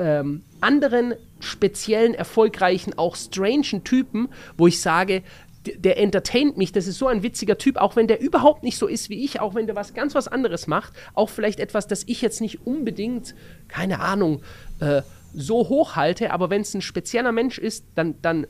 ähm, 0.00 0.42
anderen 0.60 1.14
speziellen, 1.40 2.14
erfolgreichen, 2.14 2.96
auch 2.96 3.14
strangen 3.16 3.84
Typen, 3.84 4.28
wo 4.56 4.66
ich 4.66 4.80
sage, 4.80 5.22
der 5.66 5.98
entertaint 5.98 6.56
mich, 6.56 6.72
das 6.72 6.86
ist 6.86 6.98
so 6.98 7.06
ein 7.06 7.22
witziger 7.22 7.58
Typ, 7.58 7.76
auch 7.76 7.94
wenn 7.94 8.06
der 8.06 8.20
überhaupt 8.20 8.62
nicht 8.62 8.78
so 8.78 8.86
ist 8.86 9.10
wie 9.10 9.22
ich, 9.22 9.40
auch 9.40 9.54
wenn 9.54 9.66
der 9.66 9.76
was 9.76 9.92
ganz 9.92 10.14
was 10.14 10.26
anderes 10.26 10.66
macht, 10.66 10.94
auch 11.14 11.28
vielleicht 11.28 11.60
etwas, 11.60 11.86
das 11.86 12.04
ich 12.06 12.22
jetzt 12.22 12.40
nicht 12.40 12.66
unbedingt, 12.66 13.34
keine 13.68 14.00
Ahnung, 14.00 14.40
äh, 14.80 15.02
so 15.34 15.68
hoch 15.68 15.96
halte, 15.96 16.32
aber 16.32 16.48
wenn 16.48 16.62
es 16.62 16.74
ein 16.74 16.80
spezieller 16.80 17.30
Mensch 17.30 17.58
ist, 17.58 17.84
dann, 17.94 18.14
dann 18.22 18.46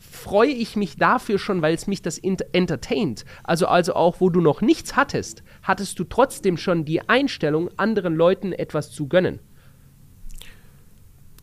freue 0.00 0.50
ich 0.50 0.74
mich 0.74 0.96
dafür 0.96 1.38
schon, 1.38 1.60
weil 1.60 1.74
es 1.74 1.86
mich 1.86 2.00
das 2.00 2.18
entertaint. 2.18 3.26
Also, 3.42 3.66
also 3.66 3.94
auch, 3.94 4.20
wo 4.20 4.30
du 4.30 4.40
noch 4.40 4.62
nichts 4.62 4.96
hattest, 4.96 5.42
hattest 5.62 5.98
du 5.98 6.04
trotzdem 6.04 6.56
schon 6.56 6.86
die 6.86 7.06
Einstellung, 7.08 7.68
anderen 7.76 8.14
Leuten 8.14 8.52
etwas 8.52 8.90
zu 8.90 9.06
gönnen. 9.06 9.40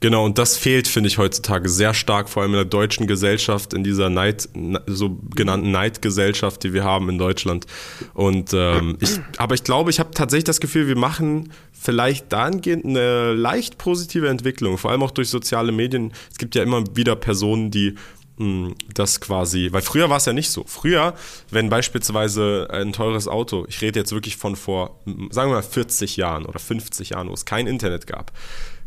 Genau, 0.02 0.26
und 0.26 0.40
das 0.40 0.58
fehlt, 0.58 0.88
finde 0.88 1.10
ich, 1.10 1.20
heutzutage 1.20 1.70
sehr 1.70 1.94
stark, 1.94 2.28
vor 2.28 2.42
allem 2.42 2.54
in 2.54 2.58
der 2.58 2.66
deutschen 2.66 3.06
Gesellschaft, 3.06 3.72
in 3.72 3.84
dieser 3.84 4.10
Neid, 4.10 4.50
sogenannten 4.88 5.70
Neidgesellschaft, 5.70 6.64
die 6.64 6.74
wir 6.74 6.84
haben 6.84 7.08
in 7.08 7.20
Deutschland. 7.20 7.68
Und 8.16 8.52
ähm, 8.52 8.98
ich, 9.00 9.20
aber 9.38 9.54
ich 9.54 9.64
glaube, 9.64 9.92
ich 9.92 10.00
habe 10.00 10.10
tatsächlich 10.10 10.46
das 10.46 10.60
Gefühl, 10.60 10.88
wir 10.88 10.98
machen 10.98 11.54
vielleicht 11.72 12.34
dahingehend 12.34 12.84
eine 12.84 13.34
leicht 13.34 13.78
positive 13.78 14.28
Entwicklung, 14.28 14.80
vor 14.80 14.90
allem 14.90 15.04
auch 15.04 15.12
durch 15.12 15.30
soziale 15.30 15.72
Medien. 15.72 16.14
Es 16.32 16.40
gibt 16.40 16.56
ja 16.56 16.64
immer 16.64 16.84
wieder 16.96 17.16
Personen, 17.16 17.70
die 17.70 17.94
hm, 18.38 18.74
das 18.92 19.22
quasi, 19.22 19.68
weil 19.72 19.84
früher 19.84 20.10
war 20.10 20.18
es 20.18 20.26
ja 20.26 20.34
nicht 20.34 20.50
so. 20.50 20.64
Früher, 20.66 21.14
wenn 21.52 21.70
beispielsweise 21.70 22.68
ein 22.72 22.92
teures 22.92 23.28
Auto, 23.28 23.68
ich 23.70 23.82
rede 23.84 24.00
jetzt 24.00 24.14
wirklich 24.14 24.36
von 24.36 24.56
vor, 24.56 25.00
sagen 25.30 25.52
wir 25.52 25.58
mal 25.58 25.62
40 25.62 26.18
Jahren 26.18 26.48
oder 26.48 26.58
50 26.58 27.12
Jahren, 27.12 27.30
wo 27.30 27.34
es 27.34 27.46
kein 27.46 27.68
Internet 27.68 28.08
gab, 28.08 28.32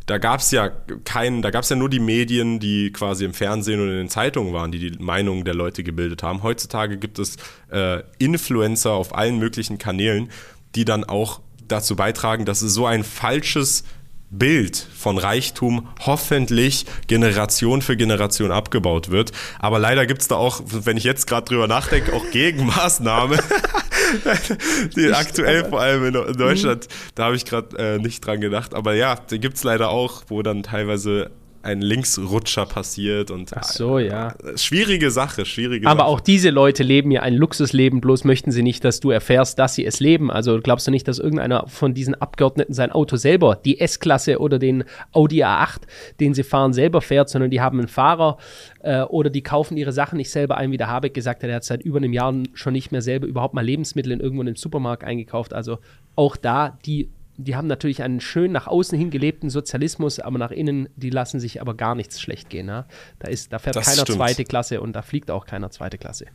da 0.07 0.19
gab 0.19 0.41
es 0.41 0.51
ja 0.51 0.69
keinen, 1.05 1.41
da 1.41 1.51
gab 1.51 1.63
es 1.63 1.71
ja 1.71 1.77
nur 1.77 1.89
die 1.89 2.01
Medien, 2.01 2.61
die 2.61 2.93
quasi 2.93 3.25
im 3.25 3.33
Fernsehen 3.33 3.81
und 3.81 3.89
in 3.89 3.97
den 3.97 4.09
Zeitungen 4.11 4.53
waren, 4.53 4.71
die 4.71 4.91
die 4.91 5.03
Meinung 5.03 5.45
der 5.45 5.55
Leute 5.55 5.83
gebildet 5.83 6.23
haben. 6.23 6.43
Heutzutage 6.43 6.99
gibt 6.99 7.19
es 7.19 7.37
äh, 7.71 8.03
Influencer 8.19 8.93
auf 8.93 9.15
allen 9.15 9.39
möglichen 9.39 9.79
Kanälen, 9.79 10.29
die 10.75 10.85
dann 10.85 11.05
auch 11.05 11.41
dazu 11.69 11.97
beitragen, 11.97 12.45
dass 12.45 12.61
es 12.61 12.75
so 12.75 12.85
ein 12.85 13.03
falsches 13.03 13.85
Bild 14.31 14.77
von 14.77 15.17
Reichtum 15.17 15.89
hoffentlich 16.01 16.87
Generation 17.07 17.83
für 17.83 17.97
Generation 17.97 18.51
abgebaut 18.51 19.11
wird. 19.11 19.33
Aber 19.59 19.79
leider 19.79 20.07
gibt 20.07 20.23
es 20.23 20.29
da 20.29 20.37
auch, 20.37 20.61
wenn 20.65 20.97
ich 20.97 21.05
jetzt 21.05 21.27
gerade 21.27 21.47
drüber 21.47 21.69
nachdenke, 21.69 22.13
auch 22.13 22.31
Gegenmaßnahmen. 22.31 23.39
die 24.97 25.13
aktuell 25.13 25.65
vor 25.65 25.81
allem 25.81 26.05
in 26.07 26.37
Deutschland, 26.37 26.89
da 27.15 27.25
habe 27.25 27.37
ich 27.37 27.45
gerade 27.45 27.77
äh, 27.79 27.99
nicht 27.99 28.25
dran 28.25 28.41
gedacht. 28.41 28.75
Aber 28.75 28.95
ja, 28.95 29.17
die 29.17 29.39
gibt 29.39 29.57
es 29.57 29.65
leider 29.65 29.91
auch, 29.91 30.25
wo 30.29 30.43
dann 30.43 30.63
teilweise 30.63 31.31
ein 31.65 31.81
Linksrutscher 31.81 32.67
passiert 32.67 33.31
und 33.31 33.51
Ach 33.55 33.65
so, 33.65 33.99
ja. 33.99 34.35
Schwierige 34.57 35.11
Sache, 35.11 35.45
schwierige 35.45 35.87
Aber 35.89 36.01
Sache. 36.01 36.09
auch 36.09 36.21
diese 36.21 36.51
Leute 36.51 36.83
leben 36.83 37.11
ja 37.11 37.23
ein 37.23 37.35
Luxusleben, 37.35 38.01
bloß 38.01 38.25
möchten 38.25 38.51
sie 38.51 38.63
nicht, 38.63 38.85
dass 38.85 39.01
du 39.01 39.11
erfährst, 39.11 39.59
dass 39.59 39.75
sie 39.75 39.85
es 39.87 39.99
leben. 40.01 40.31
Also 40.31 40.61
glaubst 40.61 40.87
du 40.87 40.91
nicht, 40.91 41.09
dass 41.09 41.19
irgendeiner 41.19 41.67
von 41.69 41.95
diesen 41.95 42.15
Abgeordneten 42.15 42.75
sein 42.75 42.93
Auto 42.93 43.17
selber, 43.17 43.57
die 43.57 43.81
S-Klasse 43.81 44.39
oder 44.39 44.59
den 44.59 44.85
Audi 45.13 45.43
A8, 45.43 45.83
den 46.21 46.35
sie 46.35 46.43
fahren, 46.43 46.73
selber 46.73 47.01
fährt, 47.01 47.31
sondern 47.31 47.51
die 47.51 47.61
haben 47.61 47.79
einen 47.79 47.89
Fahrer 47.89 48.37
äh, 48.81 49.03
oder 49.03 49.31
die 49.31 49.43
kaufen 49.43 49.77
ihre 49.77 49.93
Sachen 49.93 50.19
nicht 50.19 50.31
selber 50.31 50.59
ein, 50.59 50.71
wie 50.71 50.77
der 50.77 50.89
Habeck 50.89 51.15
gesagt 51.15 51.43
hat, 51.43 51.51
er 51.51 51.57
hat 51.57 51.65
seit 51.65 51.83
über 51.83 51.97
einem 51.99 52.13
Jahr 52.13 52.35
schon 52.53 52.75
nicht 52.75 52.93
mehr 52.93 53.03
selber 53.03 53.27
überhaupt 53.27 53.55
mal 53.55 53.65
Lebensmittel 53.65 54.13
in 54.13 54.21
irgendwo 54.21 54.43
in 54.43 54.47
den 54.47 54.57
Supermarkt 54.57 55.05
eingekauft. 55.05 55.55
Also 55.55 55.79
auch 56.15 56.37
da, 56.37 56.79
die 56.85 57.09
die 57.37 57.57
haben 57.57 57.67
natürlich 57.67 58.03
einen 58.03 58.21
schön 58.21 58.53
nach 58.53 58.67
außen 58.67 58.97
hin 58.97 59.11
gelebten 59.11 59.51
Sozialismus, 59.51 60.21
aber 60.21 60.39
nach 60.39 60.51
innen, 60.51 60.89
die 60.97 61.11
lassen 61.11 61.41
sich 61.41 61.61
aber 61.61 61.75
gar 61.75 61.95
nichts 61.95 62.21
schlecht 62.21 62.51
gehen. 62.51 62.69
Ja? 62.69 62.87
Da, 63.19 63.29
ist, 63.29 63.53
da 63.53 63.59
fährt 63.59 63.77
das 63.77 63.87
keiner 63.87 64.03
stimmt. 64.03 64.19
zweite 64.19 64.45
Klasse 64.45 64.81
und 64.81 64.95
da 64.95 65.03
fliegt 65.03 65.31
auch 65.31 65.47
keiner 65.47 65.71
zweite 65.71 65.99
Klasse. 65.99 66.27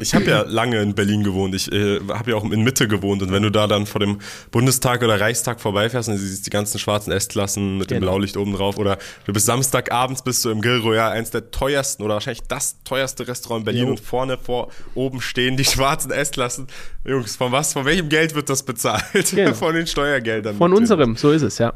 Ich 0.00 0.14
habe 0.14 0.24
ja 0.26 0.42
lange 0.42 0.80
in 0.80 0.94
Berlin 0.94 1.24
gewohnt. 1.24 1.54
Ich 1.54 1.70
äh, 1.72 1.98
habe 2.08 2.30
ja 2.30 2.36
auch 2.36 2.44
in 2.44 2.62
Mitte 2.62 2.86
gewohnt. 2.86 3.22
Und 3.22 3.32
wenn 3.32 3.42
du 3.42 3.50
da 3.50 3.66
dann 3.66 3.86
vor 3.86 3.98
dem 3.98 4.18
Bundestag 4.52 5.02
oder 5.02 5.20
Reichstag 5.20 5.60
vorbeifährst 5.60 6.08
und 6.08 6.14
du 6.14 6.20
siehst 6.20 6.46
die 6.46 6.50
ganzen 6.50 6.78
schwarzen 6.78 7.12
S-Klassen 7.12 7.78
mit 7.78 7.88
genau. 7.88 7.98
dem 7.98 8.02
Blaulicht 8.02 8.36
oben 8.36 8.54
drauf 8.54 8.78
oder 8.78 8.98
du 9.24 9.32
bist 9.32 9.46
Samstagabends 9.46 10.22
bist 10.22 10.44
du 10.44 10.50
im 10.50 10.60
Grill 10.60 10.78
Royal, 10.78 11.10
eins 11.10 11.30
der 11.30 11.50
teuersten 11.50 12.04
oder 12.04 12.14
wahrscheinlich 12.14 12.42
das 12.46 12.82
teuerste 12.84 13.26
Restaurant 13.26 13.62
in 13.62 13.64
Berlin 13.64 13.84
jo. 13.84 13.90
und 13.90 14.00
vorne 14.00 14.38
vor 14.38 14.68
oben 14.94 15.20
stehen 15.20 15.56
die 15.56 15.64
schwarzen 15.66 16.12
S-Klassen. 16.12 16.68
Jungs, 17.04 17.34
von 17.34 17.50
was, 17.50 17.72
von 17.72 17.84
welchem 17.84 18.08
Geld 18.08 18.34
wird 18.34 18.48
das 18.48 18.62
bezahlt? 18.62 19.00
Genau. 19.40 19.54
von 19.54 19.74
den 19.74 19.86
Steuergeldern. 19.86 20.56
Von 20.56 20.72
unserem, 20.72 21.16
so 21.16 21.30
ist 21.30 21.42
es, 21.42 21.58
ja. 21.58 21.72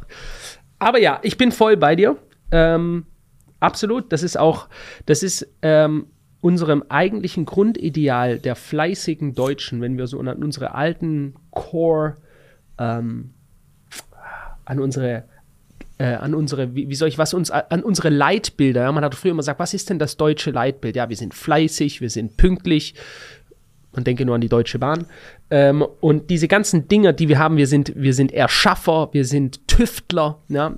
Aber 0.78 0.98
ja, 0.98 1.18
ich 1.22 1.38
bin 1.38 1.50
voll 1.50 1.76
bei 1.76 1.96
dir. 1.96 2.16
Ähm, 2.50 3.06
absolut. 3.60 4.12
Das 4.12 4.22
ist 4.22 4.38
auch, 4.38 4.68
das 5.06 5.22
ist 5.22 5.46
ähm, 5.62 6.06
unserem 6.44 6.84
eigentlichen 6.90 7.46
Grundideal 7.46 8.38
der 8.38 8.54
fleißigen 8.54 9.34
Deutschen, 9.34 9.80
wenn 9.80 9.96
wir 9.96 10.06
so 10.06 10.20
an 10.20 10.28
unsere 10.28 10.74
alten 10.74 11.36
Core, 11.50 12.18
ähm, 12.78 13.30
an 14.66 14.78
unsere 14.78 15.24
äh, 15.96 16.16
an 16.16 16.34
unsere, 16.34 16.74
wie, 16.74 16.90
wie, 16.90 16.94
soll 16.96 17.08
ich 17.08 17.16
was 17.16 17.32
uns, 17.32 17.50
an 17.50 17.82
unsere 17.82 18.10
Leitbilder. 18.10 18.82
Ja? 18.82 18.92
Man 18.92 19.04
hat 19.04 19.14
früher 19.14 19.30
immer 19.30 19.40
gesagt, 19.40 19.58
was 19.58 19.72
ist 19.72 19.88
denn 19.88 19.98
das 19.98 20.18
deutsche 20.18 20.50
Leitbild? 20.50 20.96
Ja, 20.96 21.08
wir 21.08 21.16
sind 21.16 21.32
fleißig, 21.32 22.02
wir 22.02 22.10
sind 22.10 22.36
pünktlich. 22.36 22.94
Man 23.92 24.04
denke 24.04 24.26
nur 24.26 24.34
an 24.34 24.42
die 24.42 24.48
Deutsche 24.48 24.78
Bahn. 24.78 25.06
Ähm, 25.50 25.82
und 26.00 26.28
diese 26.28 26.48
ganzen 26.48 26.88
Dinge, 26.88 27.14
die 27.14 27.28
wir 27.28 27.38
haben, 27.38 27.56
wir 27.56 27.68
sind, 27.68 27.92
wir 27.96 28.12
sind 28.12 28.32
Erschaffer, 28.32 29.08
wir 29.12 29.24
sind 29.24 29.66
Tüftler. 29.66 30.42
Ja? 30.48 30.76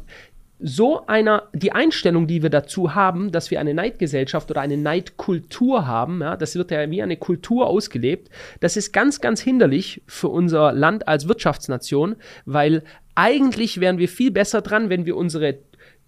So 0.59 1.07
einer, 1.07 1.49
die 1.53 1.73
Einstellung, 1.73 2.27
die 2.27 2.43
wir 2.43 2.51
dazu 2.51 2.95
haben, 2.95 3.31
dass 3.31 3.51
wir 3.51 3.61
eine 3.61 3.75
Neidgesellschaft 3.75 4.51
oder 4.51 4.63
eine 4.63 4.77
Neidkultur 4.77 5.87
haben, 5.87 6.21
ja, 6.21 6.37
das 6.37 6.55
wird 6.55 6.71
ja 6.71 6.91
wie 6.91 7.03
eine 7.03 7.17
Kultur 7.17 7.67
ausgelebt, 7.67 8.31
das 8.61 8.77
ist 8.77 8.93
ganz, 8.93 9.21
ganz 9.21 9.41
hinderlich 9.41 10.03
für 10.07 10.29
unser 10.29 10.73
Land 10.73 11.09
als 11.09 11.29
Wirtschaftsnation, 11.29 12.17
weil 12.47 12.83
eigentlich 13.15 13.81
wären 13.81 13.99
wir 13.99 14.09
viel 14.09 14.31
besser 14.31 14.63
dran, 14.63 14.89
wenn 14.89 15.05
wir 15.07 15.17
unsere 15.17 15.59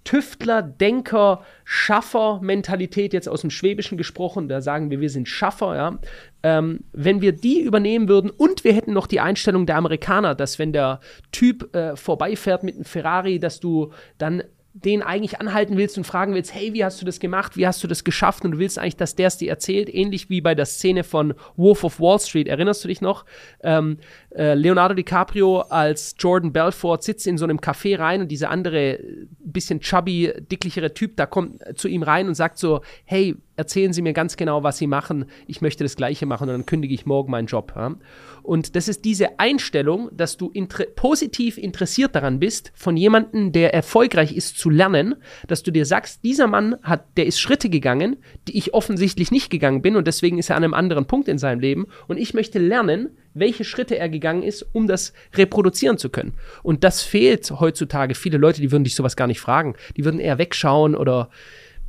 Tüftler, 0.04 0.62
Denker, 0.62 1.42
Schaffer-Mentalität, 1.64 3.12
jetzt 3.12 3.28
aus 3.28 3.42
dem 3.42 3.50
Schwäbischen 3.50 3.98
gesprochen, 3.98 4.48
da 4.48 4.60
sagen 4.60 4.90
wir, 4.90 5.00
wir 5.00 5.10
sind 5.10 5.28
Schaffer, 5.28 5.76
ja. 5.76 5.98
Ähm, 6.42 6.84
wenn 6.92 7.20
wir 7.20 7.32
die 7.32 7.60
übernehmen 7.60 8.08
würden 8.08 8.30
und 8.30 8.64
wir 8.64 8.72
hätten 8.72 8.92
noch 8.92 9.06
die 9.06 9.20
Einstellung 9.20 9.66
der 9.66 9.76
Amerikaner, 9.76 10.34
dass 10.34 10.58
wenn 10.58 10.72
der 10.72 11.00
Typ 11.32 11.74
äh, 11.74 11.96
vorbeifährt 11.96 12.62
mit 12.62 12.76
einem 12.76 12.84
Ferrari, 12.84 13.40
dass 13.40 13.60
du 13.60 13.92
dann 14.18 14.44
den 14.84 15.02
eigentlich 15.02 15.40
anhalten 15.40 15.76
willst 15.76 15.98
und 15.98 16.04
fragen 16.04 16.34
willst, 16.34 16.54
hey, 16.54 16.72
wie 16.72 16.84
hast 16.84 17.00
du 17.00 17.06
das 17.06 17.20
gemacht, 17.20 17.56
wie 17.56 17.66
hast 17.66 17.82
du 17.82 17.88
das 17.88 18.04
geschafft? 18.04 18.44
Und 18.44 18.52
du 18.52 18.58
willst 18.58 18.78
eigentlich, 18.78 18.96
dass 18.96 19.14
der 19.14 19.28
es 19.28 19.36
dir 19.36 19.50
erzählt, 19.50 19.92
ähnlich 19.92 20.30
wie 20.30 20.40
bei 20.40 20.54
der 20.54 20.66
Szene 20.66 21.04
von 21.04 21.34
Wolf 21.56 21.84
of 21.84 22.00
Wall 22.00 22.20
Street, 22.20 22.48
erinnerst 22.48 22.84
du 22.84 22.88
dich 22.88 23.00
noch? 23.00 23.24
Ähm, 23.62 23.98
äh, 24.30 24.54
Leonardo 24.54 24.94
DiCaprio 24.94 25.60
als 25.60 26.14
Jordan 26.18 26.52
Belfort 26.52 27.02
sitzt 27.02 27.26
in 27.26 27.38
so 27.38 27.44
einem 27.44 27.58
Café 27.58 27.98
rein 27.98 28.20
und 28.20 28.28
dieser 28.28 28.50
andere, 28.50 29.00
bisschen 29.40 29.80
chubby, 29.80 30.32
dicklichere 30.50 30.94
Typ, 30.94 31.16
da 31.16 31.26
kommt 31.26 31.62
zu 31.76 31.88
ihm 31.88 32.02
rein 32.02 32.28
und 32.28 32.34
sagt 32.34 32.58
so, 32.58 32.82
hey, 33.04 33.36
erzählen 33.58 33.92
Sie 33.92 34.02
mir 34.02 34.12
ganz 34.12 34.36
genau, 34.36 34.62
was 34.62 34.78
Sie 34.78 34.86
machen, 34.86 35.26
ich 35.46 35.60
möchte 35.60 35.84
das 35.84 35.96
Gleiche 35.96 36.26
machen 36.26 36.44
und 36.44 36.54
dann 36.54 36.66
kündige 36.66 36.94
ich 36.94 37.06
morgen 37.06 37.30
meinen 37.30 37.46
Job. 37.46 37.72
Ja? 37.74 37.96
Und 38.42 38.76
das 38.76 38.86
ist 38.86 39.04
diese 39.04 39.40
Einstellung, 39.40 40.08
dass 40.12 40.36
du 40.36 40.50
inter 40.50 40.84
positiv 40.94 41.58
interessiert 41.58 42.14
daran 42.14 42.38
bist, 42.38 42.72
von 42.74 42.96
jemandem, 42.96 43.50
der 43.50 43.74
erfolgreich 43.74 44.32
ist, 44.32 44.58
zu 44.58 44.70
lernen, 44.70 45.16
dass 45.48 45.64
du 45.64 45.72
dir 45.72 45.84
sagst, 45.84 46.22
dieser 46.22 46.46
Mann 46.46 46.76
hat, 46.82 47.04
der 47.16 47.26
ist 47.26 47.40
Schritte 47.40 47.68
gegangen, 47.68 48.16
die 48.46 48.56
ich 48.56 48.74
offensichtlich 48.74 49.32
nicht 49.32 49.50
gegangen 49.50 49.82
bin 49.82 49.96
und 49.96 50.06
deswegen 50.06 50.38
ist 50.38 50.50
er 50.50 50.56
an 50.56 50.62
einem 50.62 50.74
anderen 50.74 51.06
Punkt 51.06 51.26
in 51.26 51.38
seinem 51.38 51.58
Leben 51.58 51.86
und 52.06 52.16
ich 52.16 52.34
möchte 52.34 52.60
lernen, 52.60 53.10
welche 53.34 53.64
Schritte 53.64 53.98
er 53.98 54.08
gegangen 54.08 54.44
ist, 54.44 54.66
um 54.72 54.86
das 54.86 55.12
reproduzieren 55.34 55.98
zu 55.98 56.10
können. 56.10 56.34
Und 56.62 56.84
das 56.84 57.02
fehlt 57.02 57.50
heutzutage. 57.50 58.14
Viele 58.14 58.38
Leute, 58.38 58.60
die 58.60 58.70
würden 58.70 58.84
dich 58.84 58.94
sowas 58.94 59.16
gar 59.16 59.26
nicht 59.26 59.40
fragen. 59.40 59.74
Die 59.96 60.04
würden 60.04 60.20
eher 60.20 60.38
wegschauen 60.38 60.94
oder 60.94 61.30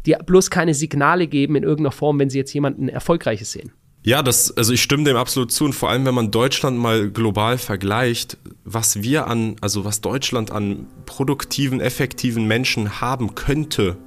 dir 0.05 0.19
bloß 0.25 0.49
keine 0.49 0.73
Signale 0.73 1.27
geben 1.27 1.55
in 1.55 1.63
irgendeiner 1.63 1.91
Form, 1.91 2.19
wenn 2.19 2.29
sie 2.29 2.37
jetzt 2.37 2.53
jemanden 2.53 2.89
Erfolgreiches 2.89 3.51
sehen. 3.51 3.71
Ja, 4.03 4.23
das, 4.23 4.55
also 4.55 4.71
ich 4.71 4.81
stimme 4.81 5.03
dem 5.03 5.17
absolut 5.17 5.51
zu 5.51 5.65
und 5.65 5.73
vor 5.73 5.89
allem, 5.89 6.05
wenn 6.05 6.15
man 6.15 6.31
Deutschland 6.31 6.77
mal 6.77 7.09
global 7.09 7.57
vergleicht, 7.57 8.37
was 8.63 9.03
wir 9.03 9.27
an, 9.27 9.57
also 9.59 9.83
was 9.83 9.99
Deutschland 9.99 10.51
an 10.51 10.87
produktiven, 11.05 11.81
effektiven 11.81 12.47
Menschen 12.47 13.01
haben 13.01 13.35
könnte, 13.35 13.97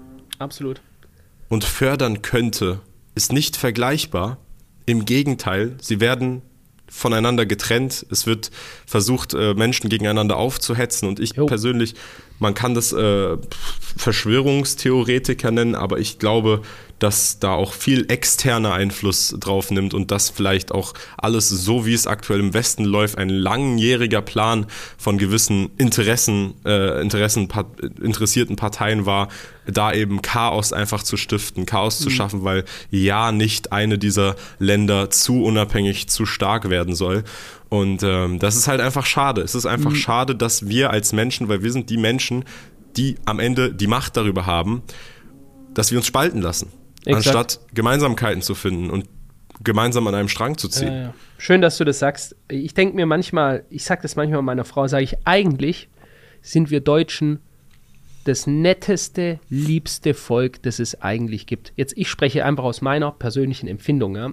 Absolut. 0.43 0.81
Und 1.49 1.65
fördern 1.65 2.23
könnte, 2.23 2.81
ist 3.15 3.33
nicht 3.33 3.57
vergleichbar. 3.57 4.39
Im 4.87 5.05
Gegenteil, 5.05 5.77
sie 5.81 6.01
werden 6.01 6.43
voneinander 6.93 7.47
getrennt. 7.47 8.07
Es 8.11 8.27
wird 8.27 8.51
versucht, 8.87 9.33
äh, 9.35 9.55
Menschen 9.55 9.89
gegeneinander 9.89 10.37
aufzuhetzen. 10.37 11.09
Und 11.09 11.19
ich 11.19 11.35
jo. 11.35 11.47
persönlich, 11.47 11.95
man 12.39 12.55
kann 12.55 12.75
das 12.75 12.93
äh, 12.93 13.39
Verschwörungstheoretiker 13.97 15.51
nennen, 15.51 15.75
aber 15.75 15.99
ich 15.99 16.19
glaube, 16.19 16.61
dass 17.03 17.41
da 17.41 17.53
auch 17.53 17.73
viel 17.73 18.05
externer 18.09 18.75
Einfluss 18.75 19.35
drauf 19.41 19.73
nimmt 19.73 19.93
und 19.93 20.13
dass 20.13 20.31
vielleicht 20.31 20.71
auch 20.71 20.95
alles 21.17 21.49
so, 21.49 21.85
wie 21.85 21.95
es 21.95 22.07
aktuell 22.07 22.39
im 22.39 22.55
Westen 22.55 22.85
läuft, 22.85 23.19
ein 23.19 23.29
langjähriger 23.29 24.23
Plan 24.23 24.67
von 24.99 25.19
gewissen 25.19 25.71
Interessen, 25.79 26.55
äh, 26.65 27.01
Interessen, 27.01 27.49
interessierten 28.01 28.55
Parteien 28.55 29.05
war, 29.05 29.29
da 29.67 29.93
eben 29.93 30.23
Chaos 30.23 30.73
einfach 30.73 31.03
zu 31.03 31.17
stiften, 31.17 31.67
Chaos 31.67 31.99
mhm. 31.99 32.05
zu 32.05 32.11
schaffen, 32.11 32.45
weil 32.45 32.65
ja 32.91 33.33
nicht 33.33 33.73
eine 33.73 33.99
dieser 33.99 34.37
Länder 34.61 35.11
zu 35.11 35.43
unabhängig, 35.43 36.09
zu 36.09 36.25
stark 36.25 36.71
werden 36.71 36.95
soll. 36.95 37.25
Und 37.69 38.05
ähm, 38.05 38.39
das 38.39 38.55
ist 38.55 38.69
halt 38.69 38.81
einfach 38.81 39.07
schade. 39.07 39.41
Es 39.41 39.57
ist 39.57 39.67
einfach 39.67 39.91
mhm. 39.91 39.97
schade, 39.97 40.37
dass 40.37 40.69
wir 40.69 40.91
als 40.91 41.13
Menschen, 41.13 41.49
weil 41.49 41.65
wir 41.65 41.73
sind 41.73 41.91
die 41.91 41.97
Menschen, 41.97 42.45
die 42.97 43.17
am 43.25 43.41
Ende 43.41 43.75
die 43.75 43.89
Macht 43.89 44.17
darüber 44.17 44.47
haben, 44.47 44.83
dass 45.75 45.91
wir 45.91 45.99
uns 45.99 46.07
spalten 46.07 46.41
lassen. 46.41 46.71
Exakt. 47.05 47.37
anstatt 47.37 47.61
Gemeinsamkeiten 47.75 48.43
zu 48.43 48.55
finden 48.55 48.91
und 48.91 49.09
gemeinsam 49.65 50.07
an 50.07 50.15
einem 50.15 50.29
Strang 50.29 50.57
zu 50.59 50.69
ziehen. 50.69 50.93
Ja, 50.93 51.03
ja. 51.03 51.15
Schön, 51.39 51.61
dass 51.61 51.77
du 51.79 51.85
das 51.85 51.99
sagst. 51.99 52.37
Ich 52.49 52.75
denke 52.75 52.97
mir 52.97 53.07
manchmal, 53.07 53.65
ich 53.71 53.85
sage 53.85 54.03
das 54.03 54.17
manchmal 54.17 54.43
meiner 54.43 54.65
Frau, 54.65 54.87
sage 54.87 55.05
ich, 55.05 55.17
eigentlich 55.25 55.89
sind 56.41 56.71
wir 56.71 56.81
Deutschen 56.81 57.41
das 58.25 58.47
netteste, 58.47 59.41
liebste 59.49 60.15
Volk, 60.15 60.63
das 60.63 60.79
es 60.79 61.01
eigentlich 61.03 61.47
gibt. 61.47 61.73
Jetzt, 61.77 61.97
ich 61.97 62.09
spreche 62.09 62.45
einfach 62.45 62.65
aus 62.65 62.81
meiner 62.81 63.11
persönlichen 63.11 63.69
Empfindung. 63.69 64.17
Ja. 64.17 64.33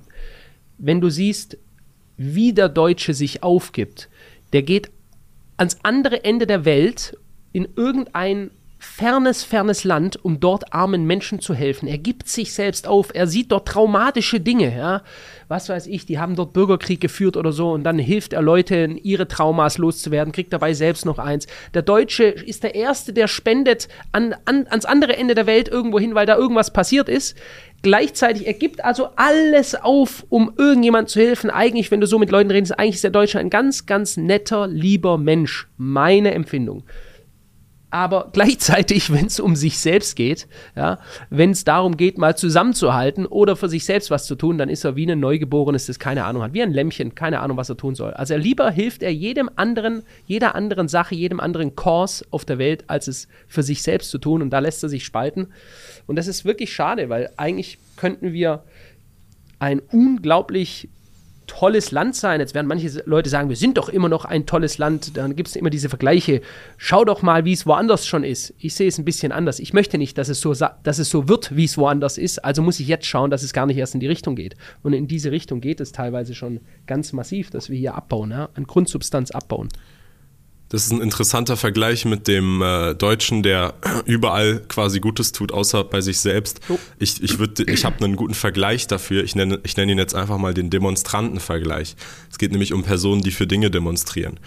Wenn 0.77 1.01
du 1.01 1.09
siehst, 1.09 1.57
wie 2.17 2.53
der 2.53 2.69
Deutsche 2.69 3.13
sich 3.13 3.41
aufgibt, 3.43 4.09
der 4.53 4.63
geht 4.63 4.91
ans 5.57 5.77
andere 5.83 6.23
Ende 6.23 6.45
der 6.45 6.65
Welt 6.65 7.17
in 7.51 7.67
irgendein 7.75 8.51
fernes, 8.79 9.43
fernes 9.43 9.83
Land, 9.83 10.23
um 10.23 10.39
dort 10.39 10.73
armen 10.73 11.05
Menschen 11.05 11.41
zu 11.41 11.53
helfen. 11.53 11.87
Er 11.87 11.97
gibt 11.97 12.29
sich 12.29 12.53
selbst 12.53 12.87
auf. 12.87 13.09
Er 13.13 13.27
sieht 13.27 13.51
dort 13.51 13.67
traumatische 13.67 14.39
Dinge, 14.39 14.75
ja. 14.75 15.03
Was 15.49 15.67
weiß 15.67 15.87
ich, 15.87 16.05
die 16.05 16.17
haben 16.17 16.37
dort 16.37 16.53
Bürgerkrieg 16.53 17.01
geführt 17.01 17.35
oder 17.35 17.51
so 17.51 17.71
und 17.71 17.83
dann 17.83 17.99
hilft 17.99 18.33
er 18.33 18.41
Leuten, 18.41 18.97
ihre 18.97 19.27
Traumas 19.27 19.77
loszuwerden, 19.77 20.31
kriegt 20.31 20.53
dabei 20.53 20.73
selbst 20.73 21.05
noch 21.05 21.19
eins. 21.19 21.47
Der 21.73 21.81
Deutsche 21.81 22.23
ist 22.23 22.63
der 22.63 22.75
Erste, 22.75 23.11
der 23.11 23.27
spendet 23.27 23.89
an, 24.13 24.33
an, 24.45 24.65
ans 24.69 24.85
andere 24.85 25.17
Ende 25.17 25.35
der 25.35 25.45
Welt 25.45 25.67
irgendwo 25.67 25.99
hin, 25.99 26.15
weil 26.15 26.25
da 26.25 26.37
irgendwas 26.37 26.71
passiert 26.71 27.09
ist. 27.09 27.35
Gleichzeitig, 27.81 28.47
er 28.47 28.53
gibt 28.53 28.83
also 28.83 29.09
alles 29.17 29.75
auf, 29.75 30.25
um 30.29 30.53
irgendjemand 30.57 31.09
zu 31.09 31.19
helfen. 31.19 31.49
Eigentlich, 31.49 31.91
wenn 31.91 32.01
du 32.01 32.07
so 32.07 32.19
mit 32.19 32.31
Leuten 32.31 32.51
redest, 32.51 32.77
eigentlich 32.79 32.95
ist 32.95 33.03
der 33.03 33.11
Deutsche 33.11 33.39
ein 33.39 33.49
ganz, 33.49 33.85
ganz 33.85 34.15
netter, 34.15 34.67
lieber 34.67 35.17
Mensch. 35.17 35.67
Meine 35.77 36.33
Empfindung 36.33 36.83
aber 37.91 38.29
gleichzeitig, 38.31 39.11
wenn 39.13 39.25
es 39.25 39.39
um 39.39 39.55
sich 39.55 39.79
selbst 39.79 40.15
geht, 40.15 40.47
ja, 40.75 40.99
wenn 41.29 41.51
es 41.51 41.63
darum 41.63 41.97
geht, 41.97 42.17
mal 42.17 42.37
zusammenzuhalten 42.37 43.25
oder 43.25 43.55
für 43.55 43.69
sich 43.69 43.85
selbst 43.85 44.11
was 44.11 44.25
zu 44.25 44.35
tun, 44.35 44.57
dann 44.57 44.69
ist 44.69 44.83
er 44.83 44.95
wie 44.95 45.09
ein 45.09 45.19
Neugeborenes, 45.19 45.87
das 45.87 45.99
keine 45.99 46.25
Ahnung 46.25 46.43
hat, 46.43 46.53
wie 46.53 46.61
ein 46.61 46.71
Lämmchen, 46.71 47.15
keine 47.15 47.39
Ahnung, 47.39 47.57
was 47.57 47.69
er 47.69 47.77
tun 47.77 47.95
soll. 47.95 48.13
Also 48.13 48.33
er 48.33 48.39
lieber 48.39 48.69
hilft 48.71 49.03
er 49.03 49.13
jedem 49.13 49.49
anderen, 49.55 50.03
jeder 50.25 50.55
anderen 50.55 50.87
Sache, 50.87 51.15
jedem 51.15 51.39
anderen 51.39 51.75
Kurs 51.75 52.25
auf 52.31 52.45
der 52.45 52.57
Welt, 52.57 52.85
als 52.87 53.07
es 53.07 53.27
für 53.47 53.63
sich 53.63 53.81
selbst 53.81 54.11
zu 54.11 54.17
tun 54.17 54.41
und 54.41 54.51
da 54.51 54.59
lässt 54.59 54.83
er 54.83 54.89
sich 54.89 55.05
spalten. 55.05 55.47
Und 56.07 56.15
das 56.15 56.27
ist 56.27 56.45
wirklich 56.45 56.73
schade, 56.73 57.09
weil 57.09 57.29
eigentlich 57.37 57.77
könnten 57.95 58.33
wir 58.33 58.63
ein 59.59 59.81
unglaublich 59.91 60.89
tolles 61.49 61.91
Land 61.91 62.15
sein. 62.15 62.39
Jetzt 62.39 62.53
werden 62.53 62.67
manche 62.67 63.03
Leute 63.05 63.29
sagen, 63.29 63.49
wir 63.49 63.55
sind 63.55 63.77
doch 63.77 63.89
immer 63.89 64.07
noch 64.07 64.23
ein 64.23 64.45
tolles 64.45 64.77
Land. 64.77 65.17
Dann 65.17 65.35
gibt 65.35 65.49
es 65.49 65.55
immer 65.55 65.69
diese 65.69 65.89
Vergleiche. 65.89 66.41
Schau 66.77 67.03
doch 67.03 67.21
mal, 67.21 67.43
wie 67.43 67.53
es 67.53 67.65
woanders 67.65 68.05
schon 68.05 68.23
ist. 68.23 68.53
Ich 68.59 68.75
sehe 68.75 68.87
es 68.87 68.97
ein 68.97 69.05
bisschen 69.05 69.31
anders. 69.31 69.59
Ich 69.59 69.73
möchte 69.73 69.97
nicht, 69.97 70.17
dass 70.17 70.29
es 70.29 70.39
so, 70.39 70.53
dass 70.53 70.99
es 70.99 71.09
so 71.09 71.27
wird, 71.27 71.55
wie 71.55 71.65
es 71.65 71.77
woanders 71.77 72.17
ist. 72.17 72.45
Also 72.45 72.61
muss 72.61 72.79
ich 72.79 72.87
jetzt 72.87 73.07
schauen, 73.07 73.31
dass 73.31 73.43
es 73.43 73.51
gar 73.51 73.65
nicht 73.65 73.77
erst 73.77 73.95
in 73.95 73.99
die 73.99 74.07
Richtung 74.07 74.35
geht. 74.35 74.55
Und 74.83 74.93
in 74.93 75.07
diese 75.07 75.31
Richtung 75.31 75.59
geht 75.59 75.81
es 75.81 75.91
teilweise 75.91 76.35
schon 76.35 76.61
ganz 76.87 77.11
massiv, 77.11 77.49
dass 77.49 77.69
wir 77.69 77.77
hier 77.77 77.95
abbauen, 77.95 78.31
ja? 78.31 78.49
an 78.53 78.65
Grundsubstanz 78.65 79.31
abbauen. 79.31 79.69
Das 80.69 80.85
ist 80.85 80.91
ein 80.91 81.01
interessanter 81.01 81.57
Vergleich 81.57 82.05
mit 82.05 82.27
dem 82.27 82.61
äh, 82.61 82.93
Deutschen, 82.93 83.41
der 83.41 83.73
überall 84.05 84.61
quasi 84.67 84.99
Gutes 84.99 85.31
tut, 85.31 85.51
außer 85.51 85.83
bei 85.83 85.99
sich 86.01 86.19
selbst. 86.19 86.61
Oh. 86.69 86.77
Ich, 86.99 87.21
ich, 87.23 87.39
ich 87.39 87.85
habe 87.85 88.05
einen 88.05 88.15
guten 88.15 88.35
Vergleich 88.35 88.85
dafür. 88.85 89.23
Ich 89.23 89.35
nenne, 89.35 89.59
ich 89.63 89.75
nenne 89.77 89.91
ihn 89.91 89.97
jetzt 89.97 90.13
einfach 90.13 90.37
mal 90.37 90.53
den 90.53 90.69
Demonstrantenvergleich. 90.69 91.95
Es 92.31 92.37
geht 92.37 92.51
nämlich 92.51 92.73
um 92.73 92.83
Personen, 92.83 93.23
die 93.23 93.31
für 93.31 93.47
Dinge 93.47 93.71
demonstrieren. 93.71 94.39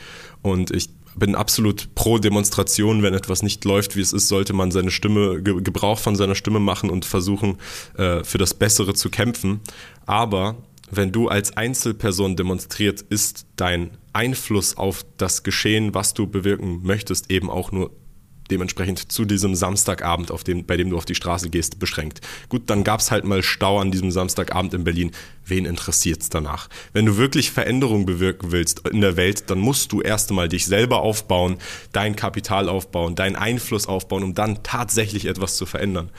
Und 0.43 0.71
ich 0.71 0.91
bin 1.17 1.35
absolut 1.35 1.95
pro 1.97 2.19
Demonstration. 2.19 3.03
Wenn 3.03 3.15
etwas 3.15 3.43
nicht 3.43 3.65
läuft, 3.65 3.97
wie 3.97 4.01
es 4.01 4.13
ist, 4.13 4.29
sollte 4.29 4.53
man 4.53 4.71
seine 4.71 4.93
Stimme, 4.93 5.43
Gebrauch 5.43 5.99
von 5.99 6.15
seiner 6.15 6.37
Stimme 6.37 6.61
machen 6.61 6.89
und 6.89 7.05
versuchen, 7.05 7.59
äh, 7.97 8.23
für 8.23 8.39
das 8.39 8.55
Bessere 8.55 8.95
zu 8.95 9.11
kämpfen. 9.11 9.61
Aber 10.07 10.57
wenn 10.91 11.11
du 11.11 11.29
als 11.29 11.57
Einzelperson 11.57 12.37
demonstriert, 12.37 13.01
ist 13.01 13.47
dein 13.57 13.91
Einfluss 14.13 14.77
auf 14.77 15.05
das 15.17 15.43
Geschehen, 15.43 15.95
was 15.95 16.15
du 16.15 16.27
bewirken 16.27 16.81
möchtest, 16.83 17.31
eben 17.31 17.51
auch 17.51 17.73
nur 17.73 17.91
dementsprechend 18.51 19.11
zu 19.11 19.25
diesem 19.25 19.55
Samstagabend, 19.55 20.31
auf 20.31 20.45
dem, 20.45 20.67
bei 20.67 20.77
dem 20.77 20.91
du 20.91 20.97
auf 20.97 21.05
die 21.05 21.15
Straße 21.15 21.49
gehst, 21.49 21.79
beschränkt. 21.79 22.21
Gut, 22.49 22.69
dann 22.69 22.85
gab 22.85 23.01
es 23.01 23.11
halt 23.11 23.25
mal 23.25 23.43
Stau 23.43 23.79
an 23.79 23.91
diesem 23.91 24.11
Samstagabend 24.11 24.75
in 24.75 24.85
Berlin. 24.85 25.13
Wen 25.47 25.65
interessiert 25.65 26.23
es 26.23 26.29
danach? 26.29 26.69
Wenn 26.93 27.07
du 27.07 27.17
wirklich 27.17 27.51
Veränderung 27.51 28.05
bewirken 28.05 28.53
willst 28.53 28.87
in 28.89 29.01
der 29.01 29.17
Welt, 29.17 29.49
dann 29.51 29.59
musst 29.59 29.93
du 29.93 30.03
erst 30.03 30.31
einmal 30.31 30.49
dich 30.49 30.67
selber 30.67 31.01
aufbauen, 31.01 31.57
dein 31.93 32.15
Kapital 32.15 32.69
aufbauen, 32.69 33.15
deinen 33.15 33.37
Einfluss 33.37 33.87
aufbauen, 33.87 34.23
um 34.23 34.35
dann 34.35 34.63
tatsächlich 34.63 35.27
etwas 35.27 35.57
zu 35.57 35.65
verändern. 35.65 36.11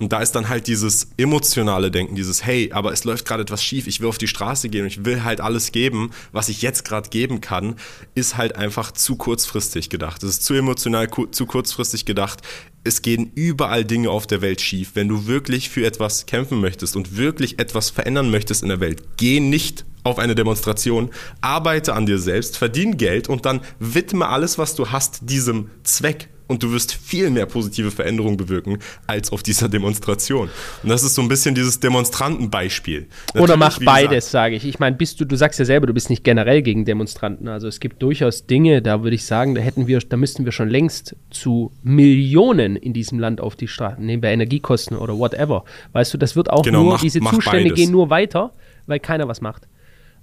Und 0.00 0.12
da 0.12 0.20
ist 0.20 0.32
dann 0.32 0.48
halt 0.48 0.68
dieses 0.68 1.08
emotionale 1.16 1.90
Denken, 1.90 2.14
dieses, 2.14 2.44
hey, 2.46 2.70
aber 2.72 2.92
es 2.92 3.02
läuft 3.04 3.26
gerade 3.26 3.42
etwas 3.42 3.64
schief, 3.64 3.88
ich 3.88 4.00
will 4.00 4.08
auf 4.08 4.18
die 4.18 4.28
Straße 4.28 4.68
gehen 4.68 4.82
und 4.82 4.88
ich 4.88 5.04
will 5.04 5.24
halt 5.24 5.40
alles 5.40 5.72
geben, 5.72 6.10
was 6.30 6.48
ich 6.48 6.62
jetzt 6.62 6.84
gerade 6.84 7.08
geben 7.08 7.40
kann, 7.40 7.74
ist 8.14 8.36
halt 8.36 8.54
einfach 8.54 8.92
zu 8.92 9.16
kurzfristig 9.16 9.90
gedacht. 9.90 10.22
Es 10.22 10.30
ist 10.30 10.44
zu 10.44 10.54
emotional, 10.54 11.08
zu 11.30 11.46
kurzfristig 11.46 12.04
gedacht. 12.04 12.42
Es 12.84 13.02
gehen 13.02 13.32
überall 13.34 13.84
Dinge 13.84 14.10
auf 14.10 14.26
der 14.26 14.40
Welt 14.40 14.60
schief. 14.60 14.92
Wenn 14.94 15.08
du 15.08 15.26
wirklich 15.26 15.68
für 15.68 15.84
etwas 15.84 16.26
kämpfen 16.26 16.60
möchtest 16.60 16.94
und 16.94 17.16
wirklich 17.16 17.58
etwas 17.58 17.90
verändern 17.90 18.30
möchtest 18.30 18.62
in 18.62 18.68
der 18.68 18.80
Welt, 18.80 19.02
geh 19.16 19.40
nicht 19.40 19.84
auf 20.04 20.20
eine 20.20 20.36
Demonstration, 20.36 21.10
arbeite 21.40 21.94
an 21.94 22.06
dir 22.06 22.18
selbst, 22.20 22.56
verdien 22.56 22.96
Geld 22.96 23.28
und 23.28 23.46
dann 23.46 23.60
widme 23.80 24.28
alles, 24.28 24.58
was 24.58 24.76
du 24.76 24.90
hast, 24.90 25.28
diesem 25.28 25.70
Zweck 25.82 26.28
und 26.48 26.62
du 26.62 26.72
wirst 26.72 26.92
viel 26.92 27.30
mehr 27.30 27.46
positive 27.46 27.90
Veränderungen 27.90 28.36
bewirken 28.36 28.78
als 29.06 29.30
auf 29.30 29.42
dieser 29.42 29.68
Demonstration. 29.68 30.48
Und 30.82 30.88
das 30.88 31.04
ist 31.04 31.14
so 31.14 31.22
ein 31.22 31.28
bisschen 31.28 31.54
dieses 31.54 31.78
Demonstrantenbeispiel. 31.78 33.06
Natürlich, 33.28 33.44
Oder 33.44 33.56
mach 33.56 33.78
beides, 33.78 34.30
sage 34.30 34.56
ich. 34.56 34.66
Ich 34.66 34.78
meine, 34.78 34.96
bist 34.96 35.20
du, 35.20 35.24
du 35.24 35.36
sagst 35.36 35.58
ja 35.58 35.64
selber, 35.64 35.86
du 35.86 35.94
bist 35.94 36.10
nicht 36.10 36.24
generell 36.24 36.62
gegen 36.62 36.84
Demonstranten. 36.84 37.48
Also 37.48 37.68
es 37.68 37.80
gibt 37.80 38.02
durchaus 38.02 38.46
Dinge, 38.46 38.82
da 38.82 39.02
würde 39.02 39.14
ich 39.14 39.24
sagen, 39.24 39.54
da 39.54 39.60
hätten 39.60 39.86
wir, 39.86 40.00
da 40.00 40.16
müssten 40.16 40.44
wir 40.44 40.52
schon 40.52 40.68
längst 40.68 41.14
zu 41.30 41.70
Millionen 41.82 42.76
in 42.76 42.92
diesem 42.92 43.18
Land 43.18 43.40
auf 43.40 43.54
die 43.54 43.68
Straße, 43.68 44.02
nehmen 44.02 44.22
wir 44.22 44.30
Energiekosten 44.30 44.96
oder 44.96 45.18
whatever. 45.18 45.64
Weißt 45.92 46.12
du, 46.14 46.18
das 46.18 46.34
wird 46.34 46.50
auch 46.50 46.62
genau, 46.62 46.82
nur, 46.82 46.92
mach, 46.94 47.00
diese 47.00 47.20
mach 47.20 47.32
Zustände 47.32 47.64
beides. 47.64 47.76
gehen 47.76 47.92
nur 47.92 48.10
weiter, 48.10 48.52
weil 48.86 49.00
keiner 49.00 49.28
was 49.28 49.40
macht. 49.40 49.68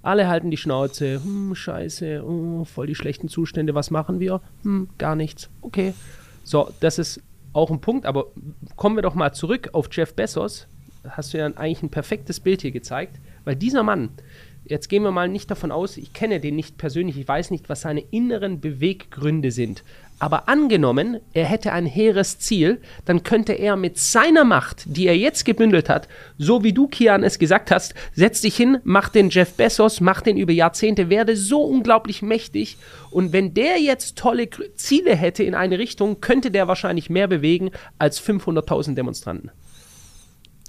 Alle 0.06 0.28
halten 0.28 0.52
die 0.52 0.56
Schnauze. 0.56 1.20
Hm, 1.20 1.56
scheiße, 1.56 2.22
oh, 2.24 2.64
voll 2.64 2.86
die 2.86 2.94
schlechten 2.94 3.26
Zustände. 3.26 3.74
Was 3.74 3.90
machen 3.90 4.20
wir? 4.20 4.40
Hm, 4.62 4.88
gar 4.98 5.16
nichts. 5.16 5.50
Okay. 5.62 5.94
So, 6.44 6.70
das 6.78 7.00
ist 7.00 7.20
auch 7.52 7.72
ein 7.72 7.80
Punkt, 7.80 8.06
aber 8.06 8.26
kommen 8.76 8.94
wir 8.94 9.02
doch 9.02 9.16
mal 9.16 9.32
zurück 9.32 9.70
auf 9.72 9.88
Jeff 9.90 10.14
Bezos. 10.14 10.68
Hast 11.08 11.34
du 11.34 11.38
ja 11.38 11.46
eigentlich 11.46 11.82
ein 11.82 11.90
perfektes 11.90 12.38
Bild 12.38 12.62
hier 12.62 12.70
gezeigt, 12.70 13.18
weil 13.44 13.56
dieser 13.56 13.82
Mann, 13.82 14.10
jetzt 14.64 14.88
gehen 14.88 15.02
wir 15.02 15.10
mal 15.10 15.28
nicht 15.28 15.50
davon 15.50 15.72
aus, 15.72 15.96
ich 15.96 16.12
kenne 16.12 16.38
den 16.38 16.54
nicht 16.54 16.78
persönlich, 16.78 17.18
ich 17.18 17.26
weiß 17.26 17.50
nicht, 17.50 17.68
was 17.68 17.80
seine 17.80 18.00
inneren 18.00 18.60
Beweggründe 18.60 19.50
sind. 19.50 19.82
Aber 20.18 20.48
angenommen, 20.48 21.20
er 21.34 21.44
hätte 21.44 21.72
ein 21.72 21.84
hehres 21.84 22.38
Ziel, 22.38 22.80
dann 23.04 23.22
könnte 23.22 23.52
er 23.52 23.76
mit 23.76 23.98
seiner 23.98 24.44
Macht, 24.44 24.84
die 24.86 25.06
er 25.06 25.16
jetzt 25.16 25.44
gebündelt 25.44 25.90
hat, 25.90 26.08
so 26.38 26.64
wie 26.64 26.72
du, 26.72 26.88
Kian, 26.88 27.22
es 27.22 27.38
gesagt 27.38 27.70
hast, 27.70 27.94
setz 28.14 28.40
dich 28.40 28.56
hin, 28.56 28.78
mach 28.82 29.10
den 29.10 29.28
Jeff 29.28 29.54
Bezos, 29.54 30.00
mach 30.00 30.22
den 30.22 30.38
über 30.38 30.52
Jahrzehnte, 30.52 31.10
werde 31.10 31.36
so 31.36 31.62
unglaublich 31.62 32.22
mächtig. 32.22 32.78
Und 33.10 33.34
wenn 33.34 33.52
der 33.52 33.78
jetzt 33.78 34.16
tolle 34.16 34.48
Ziele 34.74 35.14
hätte 35.14 35.42
in 35.42 35.54
eine 35.54 35.78
Richtung, 35.78 36.20
könnte 36.22 36.50
der 36.50 36.66
wahrscheinlich 36.66 37.10
mehr 37.10 37.28
bewegen 37.28 37.70
als 37.98 38.22
500.000 38.22 38.94
Demonstranten. 38.94 39.50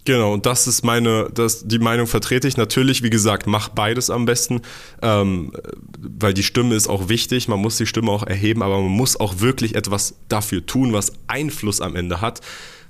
Genau, 0.08 0.34
und 0.34 0.46
das 0.46 0.68
ist 0.68 0.86
meine, 0.86 1.30
das, 1.34 1.68
die 1.68 1.80
Meinung 1.80 2.08
vertrete 2.08 2.48
ich. 2.48 2.56
Natürlich, 2.56 3.04
wie 3.04 3.10
gesagt, 3.10 3.46
mach 3.46 3.68
beides 3.68 4.10
am 4.10 4.24
besten, 4.24 4.62
ähm, 5.02 5.52
weil 6.00 6.34
die 6.34 6.44
Stimme 6.44 6.76
ist 6.76 6.88
auch 6.88 7.10
wichtig, 7.10 7.50
man 7.50 7.60
muss 7.60 7.76
die 7.76 7.86
Stimme 7.86 8.12
auch 8.12 8.24
erheben, 8.26 8.64
aber 8.64 8.80
man 8.80 8.90
muss 8.90 9.20
auch 9.20 9.42
wirklich 9.42 9.76
etwas 9.76 10.16
dafür 10.30 10.66
tun, 10.66 10.94
was 10.94 11.12
Einfluss 11.28 11.82
am 11.82 11.98
Ende 11.98 12.22
hat. 12.22 12.40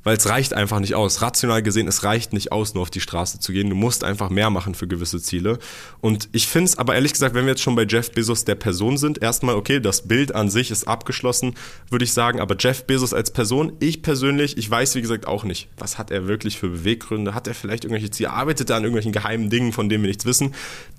Weil 0.04 0.18
es 0.18 0.30
reicht 0.30 0.54
einfach 0.54 0.80
nicht 0.80 0.96
aus. 0.96 1.22
Rational 1.22 1.62
gesehen, 1.62 1.88
es 1.88 2.04
reicht 2.04 2.34
nicht 2.34 2.52
aus, 2.52 2.74
nur 2.74 2.84
auf 2.84 2.90
die 2.90 3.02
Straße 3.02 3.40
zu 3.40 3.52
gehen. 3.52 3.70
Du 3.70 3.76
musst 3.76 4.04
einfach 4.04 4.30
mehr 4.30 4.50
machen 4.50 4.76
für 4.76 4.88
gewisse 4.88 5.22
Ziele. 5.22 5.60
Und 6.02 6.30
ich 6.32 6.48
finde 6.48 6.70
es 6.70 6.78
aber 6.78 6.96
ehrlich 6.96 7.14
gesagt, 7.14 7.36
wenn 7.36 7.46
wir 7.46 7.52
jetzt 7.52 7.62
schon 7.62 7.76
bei 7.76 7.86
Jeff 7.86 8.12
Bezos 8.12 8.46
der 8.46 8.56
Person 8.56 8.98
sind, 8.98 9.22
erstmal, 9.22 9.56
okay, 9.56 9.80
das 9.80 10.08
Bild 10.08 10.34
an 10.34 10.50
sich 10.50 10.72
ist 10.72 10.88
abgeschlossen, 10.88 11.56
würde 11.90 12.06
ich 12.06 12.14
sagen, 12.14 12.40
aber 12.40 12.56
Jeff 12.58 12.86
Bezos 12.86 13.14
als 13.14 13.32
Person, 13.32 13.74
ich 13.80 14.02
persönlich, 14.02 14.58
ich 14.58 14.70
weiß 14.70 14.96
wie 14.96 15.02
gesagt 15.02 15.28
auch 15.28 15.44
nicht, 15.44 15.68
was 15.78 15.98
hat 15.98 16.12
er 16.12 16.28
wirklich 16.28 16.58
für 16.58 16.70
Beweggründe? 16.70 17.34
Hat 17.34 17.48
er 17.48 17.54
vielleicht 17.54 17.84
irgendwelche 17.84 18.12
Ziele? 18.12 18.32
Arbeitet 18.32 18.70
er 18.70 18.78
an 18.78 18.84
irgendwelchen 18.84 19.12
geheimen 19.12 19.50
Dingen, 19.50 19.74
von 19.74 19.90
denen 19.90 20.04
wir 20.04 20.10
nichts 20.10 20.26
wissen? 20.26 20.54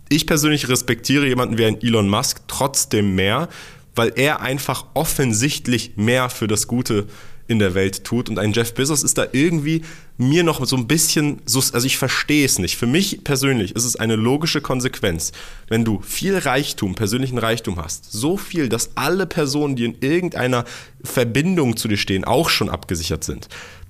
Ich 0.08 0.26
persönlich 0.26 0.68
respektiere 0.68 1.26
jemanden 1.26 1.58
wie 1.58 1.66
ein 1.66 1.80
Elon 1.80 2.08
Musk 2.08 2.40
trotzdem 2.48 3.14
mehr, 3.14 3.48
weil 3.94 4.12
er 4.16 4.40
einfach 4.40 4.86
offensichtlich 4.94 5.96
mehr 5.96 6.30
für 6.30 6.46
das 6.46 6.66
Gute 6.66 7.06
in 7.48 7.58
der 7.58 7.74
Welt 7.74 8.04
tut. 8.04 8.28
Und 8.28 8.38
ein 8.38 8.52
Jeff 8.52 8.74
Bezos 8.74 9.02
ist 9.02 9.18
da 9.18 9.26
irgendwie 9.32 9.82
mir 10.18 10.44
noch 10.44 10.64
so 10.66 10.76
ein 10.76 10.86
bisschen, 10.86 11.40
so, 11.46 11.58
also 11.58 11.86
ich 11.86 11.96
verstehe 11.96 12.44
es 12.44 12.58
nicht. 12.58 12.76
Für 12.76 12.86
mich 12.86 13.24
persönlich 13.24 13.74
ist 13.74 13.84
es 13.84 13.96
eine 13.96 14.16
logische 14.16 14.60
Konsequenz, 14.60 15.32
wenn 15.68 15.84
du 15.84 16.00
viel 16.00 16.36
Reichtum, 16.36 16.94
persönlichen 16.94 17.38
Reichtum 17.38 17.82
hast, 17.82 18.12
so 18.12 18.36
viel, 18.36 18.68
dass 18.68 18.90
alle 18.96 19.26
Personen, 19.26 19.76
die 19.76 19.84
in 19.84 19.96
irgendeiner 20.00 20.64
Verbindung 21.02 21.76
zu 21.76 21.88
dir 21.88 21.96
stehen, 21.96 22.24
auch 22.24 22.50
schon 22.50 22.68
abgesichert 22.68 23.24
sind 23.24 23.48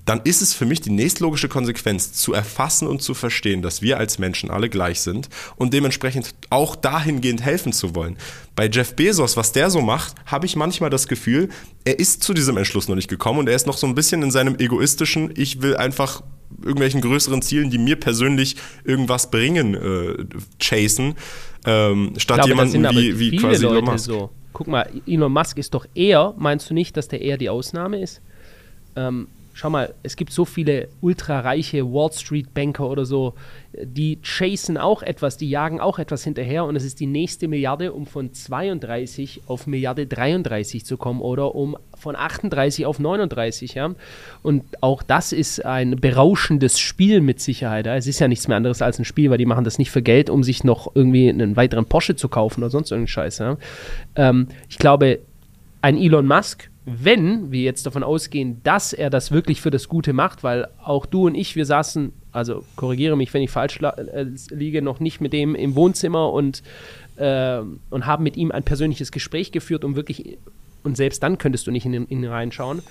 dann 0.09 0.21
ist 0.23 0.41
es 0.41 0.55
für 0.55 0.65
mich 0.65 0.81
die 0.81 0.89
nächstlogische 0.89 1.47
Konsequenz 1.47 2.13
zu 2.13 2.33
erfassen 2.33 2.87
und 2.87 3.03
zu 3.03 3.13
verstehen, 3.13 3.61
dass 3.61 3.83
wir 3.83 3.99
als 3.99 4.17
Menschen 4.17 4.49
alle 4.49 4.67
gleich 4.67 5.01
sind 5.01 5.29
und 5.55 5.71
dementsprechend 5.71 6.33
auch 6.49 6.75
dahingehend 6.75 7.43
helfen 7.43 7.73
zu 7.73 7.93
wollen. 7.93 8.17
Bei 8.55 8.67
Jeff 8.67 8.95
Bezos, 8.95 9.37
was 9.37 9.51
der 9.51 9.69
so 9.69 9.81
macht, 9.81 10.15
habe 10.25 10.47
ich 10.47 10.55
manchmal 10.55 10.89
das 10.89 11.07
Gefühl, 11.07 11.49
er 11.85 11.99
ist 11.99 12.23
zu 12.23 12.33
diesem 12.33 12.57
Entschluss 12.57 12.87
noch 12.87 12.95
nicht 12.95 13.07
gekommen 13.07 13.37
und 13.37 13.49
er 13.49 13.55
ist 13.55 13.67
noch 13.67 13.77
so 13.77 13.85
ein 13.85 13.93
bisschen 13.93 14.23
in 14.23 14.31
seinem 14.31 14.55
egoistischen, 14.57 15.31
ich 15.37 15.61
will 15.61 15.77
einfach 15.77 16.23
irgendwelchen 16.57 17.01
größeren 17.01 17.43
Zielen, 17.43 17.69
die 17.69 17.77
mir 17.77 17.95
persönlich 17.95 18.55
irgendwas 18.83 19.29
bringen, 19.29 19.75
äh, 19.75 20.25
chasen, 20.59 21.13
ähm, 21.67 22.13
statt 22.17 22.37
glaube, 22.37 22.49
jemanden 22.49 22.83
wie, 22.97 23.19
wie 23.19 23.37
quasi 23.37 23.61
Leute 23.63 23.75
Elon 23.75 23.85
Musk. 23.85 24.05
So. 24.05 24.31
Guck 24.53 24.65
mal, 24.65 24.89
Elon 25.05 25.31
Musk 25.31 25.59
ist 25.59 25.75
doch 25.75 25.85
eher, 25.93 26.33
meinst 26.39 26.67
du 26.71 26.73
nicht, 26.73 26.97
dass 26.97 27.09
der 27.09 27.21
eher 27.21 27.37
die 27.37 27.51
Ausnahme 27.51 28.01
ist? 28.01 28.23
Ähm, 28.95 29.27
schau 29.59 29.69
mal, 29.69 29.93
es 30.03 30.15
gibt 30.15 30.31
so 30.31 30.45
viele 30.45 30.87
ultrareiche 31.01 31.83
Wall 31.85 32.13
Street 32.13 32.53
Banker 32.53 32.89
oder 32.89 33.03
so, 33.03 33.33
die 33.73 34.21
chasen 34.21 34.77
auch 34.77 35.03
etwas, 35.03 35.35
die 35.35 35.49
jagen 35.49 35.81
auch 35.81 35.99
etwas 35.99 36.23
hinterher 36.23 36.63
und 36.63 36.77
es 36.77 36.85
ist 36.85 37.01
die 37.01 37.07
nächste 37.07 37.49
Milliarde, 37.49 37.91
um 37.91 38.05
von 38.05 38.33
32 38.33 39.41
auf 39.47 39.67
Milliarde 39.67 40.07
33 40.07 40.85
zu 40.85 40.95
kommen 40.95 41.19
oder 41.19 41.55
um 41.55 41.77
von 41.97 42.15
38 42.15 42.85
auf 42.85 42.99
39, 42.99 43.73
ja. 43.73 43.93
Und 44.43 44.63
auch 44.81 45.03
das 45.03 45.33
ist 45.33 45.65
ein 45.65 45.97
berauschendes 45.97 46.79
Spiel 46.79 47.19
mit 47.19 47.41
Sicherheit. 47.41 47.85
Ja? 47.85 47.97
Es 47.97 48.07
ist 48.07 48.19
ja 48.19 48.29
nichts 48.29 48.47
mehr 48.47 48.55
anderes 48.55 48.81
als 48.81 48.97
ein 48.97 49.03
Spiel, 49.03 49.29
weil 49.29 49.37
die 49.37 49.45
machen 49.45 49.65
das 49.65 49.77
nicht 49.77 49.91
für 49.91 50.01
Geld, 50.01 50.29
um 50.29 50.41
sich 50.41 50.63
noch 50.63 50.95
irgendwie 50.95 51.27
einen 51.27 51.57
weiteren 51.57 51.85
Porsche 51.85 52.15
zu 52.15 52.29
kaufen 52.29 52.63
oder 52.63 52.69
sonst 52.69 52.91
irgendeinen 52.91 53.07
Scheiß. 53.09 53.39
Ja? 53.39 53.57
Ähm, 54.15 54.47
ich 54.69 54.77
glaube, 54.77 55.19
ein 55.81 55.97
Elon 55.97 56.27
Musk 56.27 56.69
wenn 56.91 57.51
wir 57.51 57.61
jetzt 57.61 57.85
davon 57.85 58.03
ausgehen, 58.03 58.61
dass 58.63 58.93
er 58.93 59.09
das 59.09 59.31
wirklich 59.31 59.61
für 59.61 59.69
das 59.69 59.87
Gute 59.87 60.13
macht, 60.13 60.43
weil 60.43 60.67
auch 60.83 61.05
du 61.05 61.27
und 61.27 61.35
ich, 61.35 61.55
wir 61.55 61.65
saßen, 61.65 62.11
also 62.31 62.63
korrigiere 62.75 63.15
mich, 63.15 63.33
wenn 63.33 63.41
ich 63.41 63.51
falsch 63.51 63.79
äh, 63.81 64.25
liege, 64.49 64.81
noch 64.81 64.99
nicht 64.99 65.21
mit 65.21 65.33
dem 65.33 65.55
im 65.55 65.75
Wohnzimmer 65.75 66.31
und, 66.31 66.63
äh, 67.17 67.59
und 67.89 68.05
haben 68.05 68.23
mit 68.23 68.37
ihm 68.37 68.51
ein 68.51 68.63
persönliches 68.63 69.11
Gespräch 69.11 69.51
geführt, 69.51 69.83
um 69.83 69.95
wirklich, 69.95 70.37
und 70.83 70.97
selbst 70.97 71.21
dann 71.21 71.37
könntest 71.37 71.67
du 71.67 71.71
nicht 71.71 71.85
in 71.85 72.07
ihn 72.07 72.25
reinschauen. 72.25 72.81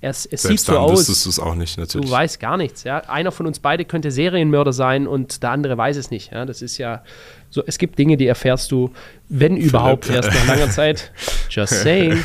Es, 0.00 0.26
es 0.26 0.42
sieht 0.42 0.60
so 0.60 0.78
aus. 0.78 1.06
Du 1.06 1.12
es 1.12 1.40
auch 1.40 1.56
nicht, 1.56 1.76
natürlich. 1.76 2.06
Du 2.06 2.12
weißt 2.12 2.38
gar 2.38 2.56
nichts. 2.56 2.84
Ja? 2.84 2.98
Einer 3.08 3.32
von 3.32 3.46
uns 3.46 3.58
beide 3.58 3.84
könnte 3.84 4.12
Serienmörder 4.12 4.72
sein 4.72 5.08
und 5.08 5.42
der 5.42 5.50
andere 5.50 5.76
weiß 5.76 5.96
es 5.96 6.12
nicht. 6.12 6.32
Ja? 6.32 6.44
Das 6.44 6.62
ist 6.62 6.78
ja 6.78 7.02
so. 7.50 7.64
Es 7.66 7.78
gibt 7.78 7.98
Dinge, 7.98 8.16
die 8.16 8.28
erfährst 8.28 8.70
du, 8.70 8.92
wenn 9.28 9.56
überhaupt, 9.56 10.08
erst 10.08 10.28
nach 10.28 10.46
langer 10.46 10.70
Zeit. 10.70 11.12
Just 11.50 11.82
saying. 11.82 12.24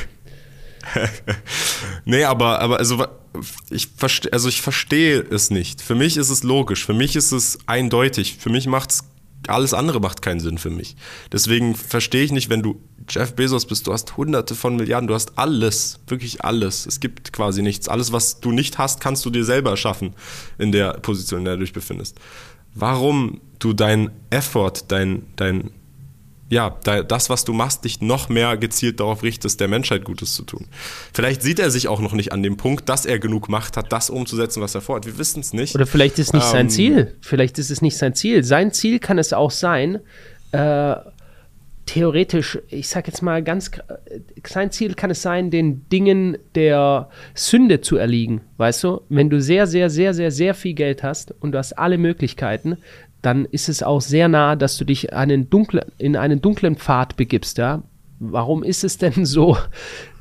nee, 2.06 2.24
aber, 2.24 2.60
aber 2.60 2.80
also 2.80 3.06
ich 3.70 3.88
verstehe, 3.96 4.32
also 4.34 4.50
ich 4.50 4.62
verstehe 4.62 5.22
es 5.22 5.50
nicht. 5.50 5.82
Für 5.82 5.96
mich 5.96 6.18
ist 6.18 6.30
es 6.30 6.44
logisch, 6.44 6.86
für 6.86 6.94
mich 6.94 7.16
ist 7.16 7.32
es 7.32 7.58
eindeutig, 7.66 8.38
für 8.40 8.50
mich 8.50 8.68
macht 8.68 8.92
es 8.92 9.04
alles 9.48 9.74
andere 9.74 10.00
macht 10.00 10.22
keinen 10.22 10.40
Sinn 10.40 10.58
für 10.58 10.70
mich. 10.70 10.96
Deswegen 11.32 11.76
verstehe 11.76 12.24
ich 12.24 12.32
nicht, 12.32 12.50
wenn 12.50 12.62
du 12.62 12.82
Jeff 13.10 13.36
Bezos 13.36 13.66
bist, 13.66 13.88
du 13.88 13.94
hast 13.94 14.16
hunderte 14.16 14.56
von 14.56 14.76
Milliarden, 14.76 15.08
du 15.08 15.14
hast 15.14 15.38
alles, 15.38 16.00
wirklich 16.08 16.44
alles. 16.44 16.86
Es 16.86 17.00
gibt 17.00 17.34
quasi 17.34 17.62
nichts. 17.62 17.90
Alles, 17.90 18.12
was 18.12 18.40
du 18.40 18.52
nicht 18.52 18.78
hast, 18.78 19.02
kannst 19.02 19.26
du 19.26 19.30
dir 19.30 19.44
selber 19.44 19.76
schaffen 19.76 20.14
in 20.58 20.72
der 20.72 20.94
Position, 20.94 21.40
in 21.40 21.46
der 21.46 21.56
du 21.56 21.62
dich 21.62 21.74
befindest. 21.74 22.18
Warum 22.74 23.42
du 23.60 23.74
dein 23.74 24.12
Effort, 24.30 24.86
dein, 24.88 25.24
dein, 25.36 25.72
ja, 26.54 26.70
das, 26.70 27.30
was 27.30 27.44
du 27.46 27.54
machst, 27.54 27.84
dich 27.84 28.00
noch 28.02 28.30
mehr 28.30 28.58
gezielt 28.58 29.00
darauf 29.00 29.24
richtest, 29.24 29.60
der 29.60 29.68
Menschheit 29.68 30.06
Gutes 30.06 30.36
zu 30.36 30.44
tun. 30.44 30.68
Vielleicht 31.12 31.42
sieht 31.42 31.60
er 31.60 31.72
sich 31.72 31.88
auch 31.88 32.00
noch 32.00 32.14
nicht 32.14 32.32
an 32.32 32.44
dem 32.44 32.58
Punkt, 32.58 32.88
dass 32.90 33.06
er 33.06 33.20
genug 33.20 33.50
Macht 33.50 33.76
hat, 33.76 33.92
das 33.92 34.10
umzusetzen, 34.10 34.62
was 34.62 34.76
er 34.76 34.82
vorhat. 34.82 35.06
Wir 35.06 35.18
wissen 35.18 35.40
es 35.40 35.54
nicht. 35.54 35.74
Oder 35.76 35.88
vielleicht 35.88 36.20
ist 36.20 36.28
es 36.28 36.34
nicht 36.34 36.46
ähm, 36.46 36.52
sein 36.52 36.70
Ziel. 36.70 37.16
Vielleicht 37.22 37.58
ist 37.58 37.72
es 37.72 37.82
nicht 37.82 37.98
sein 37.98 38.14
Ziel. 38.14 38.44
Sein 38.44 38.72
Ziel 38.72 39.00
kann 39.00 39.18
es 39.18 39.34
auch 39.34 39.52
sein, 39.52 40.00
äh, 40.52 40.96
theoretisch, 41.86 42.60
ich 42.70 42.88
sag 42.88 43.08
jetzt 43.08 43.22
mal 43.22 43.44
ganz, 43.44 43.72
sein 44.48 44.72
Ziel 44.72 44.94
kann 44.94 45.10
es 45.10 45.22
sein, 45.22 45.50
den 45.52 45.90
Dingen 45.90 46.38
der 46.56 47.10
Sünde 47.34 47.82
zu 47.82 47.98
erliegen, 47.98 48.42
weißt 48.58 48.84
du? 48.84 49.02
Wenn 49.10 49.30
du 49.30 49.42
sehr, 49.42 49.68
sehr, 49.68 49.90
sehr, 49.90 50.14
sehr, 50.14 50.32
sehr 50.32 50.54
viel 50.54 50.76
Geld 50.76 51.04
hast 51.04 51.34
und 51.42 51.52
du 51.52 51.58
hast 51.58 51.74
alle 51.74 51.98
Möglichkeiten, 51.98 52.78
dann 53.24 53.46
ist 53.46 53.70
es 53.70 53.82
auch 53.82 54.02
sehr 54.02 54.28
nah, 54.28 54.56
dass 54.56 54.78
du 54.78 54.86
dich 54.86 55.14
einen 55.14 55.50
dunkle, 55.50 55.88
in 55.98 56.16
einen 56.16 56.42
dunklen 56.42 56.76
Pfad 56.76 57.16
begibst. 57.16 57.58
Ja? 57.58 57.82
Warum 58.20 58.64
ist 58.64 58.84
es 58.84 58.98
denn 58.98 59.26
so, 59.26 59.58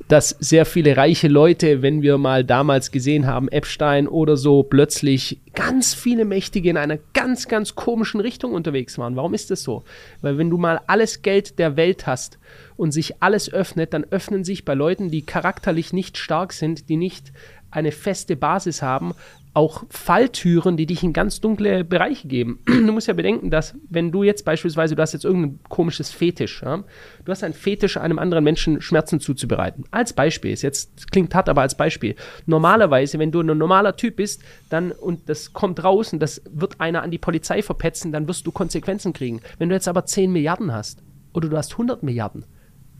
dass 0.06 0.30
sehr 0.40 0.64
viele 0.66 0.96
reiche 0.96 1.26
Leute, 1.26 1.82
wenn 1.82 2.00
wir 2.02 2.16
mal 2.16 2.44
damals 2.44 2.92
gesehen 2.92 3.26
haben, 3.26 3.48
Epstein 3.48 4.06
oder 4.06 4.36
so, 4.36 4.62
plötzlich 4.62 5.40
ganz 5.52 5.94
viele 5.94 6.24
Mächtige 6.24 6.70
in 6.70 6.76
einer 6.76 6.98
ganz, 7.12 7.48
ganz 7.48 7.74
komischen 7.74 8.20
Richtung 8.20 8.52
unterwegs 8.52 8.98
waren? 8.98 9.16
Warum 9.16 9.34
ist 9.34 9.50
das 9.50 9.64
so? 9.64 9.82
Weil 10.20 10.38
wenn 10.38 10.50
du 10.50 10.56
mal 10.56 10.80
alles 10.86 11.22
Geld 11.22 11.58
der 11.58 11.76
Welt 11.76 12.06
hast 12.06 12.38
und 12.76 12.92
sich 12.92 13.20
alles 13.20 13.52
öffnet, 13.52 13.94
dann 13.94 14.04
öffnen 14.04 14.44
sich 14.44 14.64
bei 14.64 14.74
Leuten, 14.74 15.10
die 15.10 15.22
charakterlich 15.22 15.92
nicht 15.92 16.18
stark 16.18 16.52
sind, 16.52 16.88
die 16.88 16.96
nicht 16.96 17.32
eine 17.72 17.90
feste 17.90 18.36
Basis 18.36 18.80
haben, 18.80 19.14
auch 19.54 19.84
Falltüren, 19.90 20.76
die 20.76 20.86
dich 20.86 21.02
in 21.02 21.12
ganz 21.12 21.40
dunkle 21.40 21.84
Bereiche 21.84 22.26
geben. 22.26 22.60
Du 22.82 22.92
musst 22.92 23.06
ja 23.06 23.14
bedenken, 23.14 23.50
dass 23.50 23.74
wenn 23.88 24.10
du 24.10 24.22
jetzt 24.22 24.44
beispielsweise, 24.44 24.96
du 24.96 25.02
hast 25.02 25.12
jetzt 25.12 25.24
irgendein 25.24 25.60
komisches 25.68 26.10
Fetisch, 26.10 26.62
ja? 26.62 26.82
du 27.24 27.32
hast 27.32 27.44
einen 27.44 27.54
Fetisch, 27.54 27.96
einem 27.96 28.18
anderen 28.18 28.44
Menschen 28.44 28.80
Schmerzen 28.80 29.20
zuzubereiten. 29.20 29.84
Als 29.90 30.12
Beispiel, 30.12 30.52
ist 30.52 30.62
jetzt 30.62 31.10
klingt 31.12 31.34
hart, 31.34 31.48
aber 31.48 31.62
als 31.62 31.76
Beispiel. 31.76 32.16
Normalerweise, 32.46 33.18
wenn 33.18 33.30
du 33.30 33.40
ein 33.40 33.58
normaler 33.58 33.96
Typ 33.96 34.16
bist, 34.16 34.42
dann 34.68 34.90
und 34.90 35.28
das 35.28 35.52
kommt 35.52 35.84
raus 35.84 36.12
und 36.12 36.20
das 36.20 36.42
wird 36.50 36.80
einer 36.80 37.02
an 37.02 37.10
die 37.10 37.18
Polizei 37.18 37.62
verpetzen, 37.62 38.12
dann 38.12 38.28
wirst 38.28 38.46
du 38.46 38.52
Konsequenzen 38.52 39.12
kriegen. 39.12 39.40
Wenn 39.58 39.68
du 39.68 39.74
jetzt 39.74 39.88
aber 39.88 40.04
10 40.04 40.32
Milliarden 40.32 40.72
hast 40.72 41.02
oder 41.32 41.48
du 41.48 41.56
hast 41.56 41.72
100 41.72 42.02
Milliarden, 42.02 42.44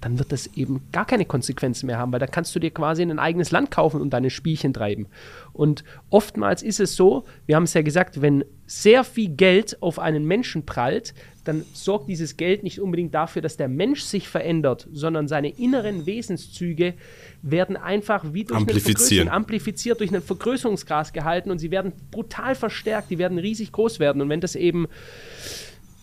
dann 0.03 0.19
wird 0.19 0.33
das 0.33 0.49
eben 0.55 0.83
gar 0.91 1.07
keine 1.07 1.25
Konsequenzen 1.25 1.87
mehr 1.87 1.99
haben, 1.99 2.13
weil 2.13 2.19
da 2.19 2.27
kannst 2.27 2.55
du 2.55 2.59
dir 2.59 2.71
quasi 2.71 3.03
ein 3.03 3.19
eigenes 3.19 3.53
Land 3.53 3.71
kaufen 3.71 4.01
und 4.01 4.11
deine 4.11 4.31
Spielchen 4.31 4.75
treiben. 4.75 5.07
Und 5.53 5.85
oftmals 6.11 6.63
ist 6.63 6.81
es 6.81 6.97
so, 6.97 7.25
wir 7.47 7.57
haben 7.57 7.63
es 7.63 7.73
ja 7.73 7.83
gesagt, 7.83 8.21
wenn 8.21 8.45
sehr 8.67 9.05
viel 9.05 9.29
Geld 9.29 9.81
auf 9.81 9.99
einen 9.99 10.25
Menschen 10.25 10.67
prallt, 10.67 11.15
dann 11.45 11.65
sorgt 11.73 12.09
dieses 12.09 12.37
Geld 12.37 12.63
nicht 12.63 12.81
unbedingt 12.81 13.15
dafür, 13.15 13.43
dass 13.43 13.57
der 13.57 13.69
Mensch 13.69 14.03
sich 14.03 14.29
verändert, 14.29 14.89
sondern 14.93 15.29
seine 15.29 15.51
inneren 15.51 16.07
Wesenszüge 16.07 16.95
werden 17.43 17.77
einfach 17.77 18.33
wie 18.33 18.45
durch 18.45 18.59
Amplifizieren. 18.59 19.29
amplifiziert 19.29 20.01
durch 20.01 20.11
einen 20.11 20.23
Vergrößerungsgras 20.23 21.13
gehalten 21.13 21.51
und 21.51 21.59
sie 21.59 21.71
werden 21.71 21.93
brutal 22.11 22.55
verstärkt, 22.55 23.11
die 23.11 23.19
werden 23.19 23.39
riesig 23.39 23.73
groß 23.73 24.01
werden. 24.01 24.23
Und 24.23 24.29
wenn 24.29 24.41
das 24.41 24.55
eben 24.57 24.89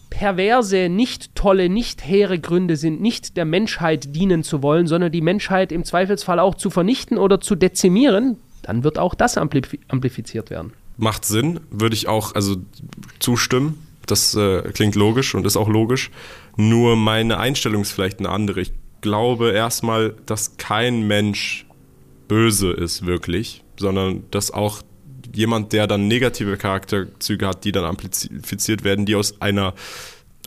perverse, 0.09 0.89
nicht 0.89 1.35
tolle, 1.35 1.69
nicht 1.69 2.05
hehre 2.05 2.39
Gründe 2.39 2.75
sind, 2.75 3.01
nicht 3.01 3.37
der 3.37 3.45
Menschheit 3.45 4.15
dienen 4.15 4.43
zu 4.43 4.61
wollen, 4.61 4.87
sondern 4.87 5.11
die 5.11 5.21
Menschheit 5.21 5.71
im 5.71 5.83
Zweifelsfall 5.83 6.39
auch 6.39 6.55
zu 6.55 6.69
vernichten 6.69 7.17
oder 7.17 7.39
zu 7.41 7.55
dezimieren, 7.55 8.37
dann 8.61 8.83
wird 8.83 8.97
auch 8.97 9.15
das 9.15 9.37
amplif 9.37 9.77
amplifiziert 9.87 10.49
werden. 10.49 10.73
Macht 10.97 11.25
Sinn, 11.25 11.61
würde 11.71 11.95
ich 11.95 12.07
auch 12.07 12.35
also 12.35 12.57
zustimmen. 13.19 13.85
Das 14.05 14.35
äh, 14.35 14.63
klingt 14.73 14.95
logisch 14.95 15.35
und 15.35 15.45
ist 15.45 15.55
auch 15.55 15.69
logisch. 15.69 16.11
Nur 16.57 16.95
meine 16.95 17.37
Einstellung 17.37 17.83
ist 17.83 17.91
vielleicht 17.91 18.19
eine 18.19 18.29
andere. 18.29 18.59
Ich 18.59 18.73
glaube 19.01 19.51
erstmal, 19.51 20.15
dass 20.25 20.57
kein 20.57 21.07
Mensch 21.07 21.65
böse 22.27 22.71
ist 22.71 23.05
wirklich, 23.05 23.63
sondern 23.77 24.23
dass 24.31 24.51
auch 24.51 24.81
jemand, 25.33 25.73
der 25.73 25.87
dann 25.87 26.07
negative 26.07 26.57
Charakterzüge 26.57 27.47
hat, 27.47 27.63
die 27.63 27.71
dann 27.71 27.85
amplifiziert 27.85 28.83
werden, 28.83 29.05
die 29.05 29.15
aus 29.15 29.41
einer 29.41 29.73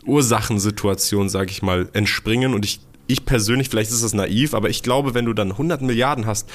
Ursachensituation, 0.05 1.29
sage 1.29 1.51
ich 1.51 1.61
mal, 1.61 1.89
entspringen. 1.93 2.53
Und 2.53 2.65
ich, 2.65 2.79
ich 3.07 3.25
persönlich, 3.25 3.69
vielleicht 3.69 3.91
ist 3.91 4.03
das 4.03 4.13
naiv, 4.13 4.53
aber 4.53 4.69
ich 4.69 4.83
glaube, 4.83 5.13
wenn 5.13 5.25
du 5.25 5.33
dann 5.33 5.51
100 5.51 5.81
Milliarden 5.81 6.25
hast, 6.25 6.49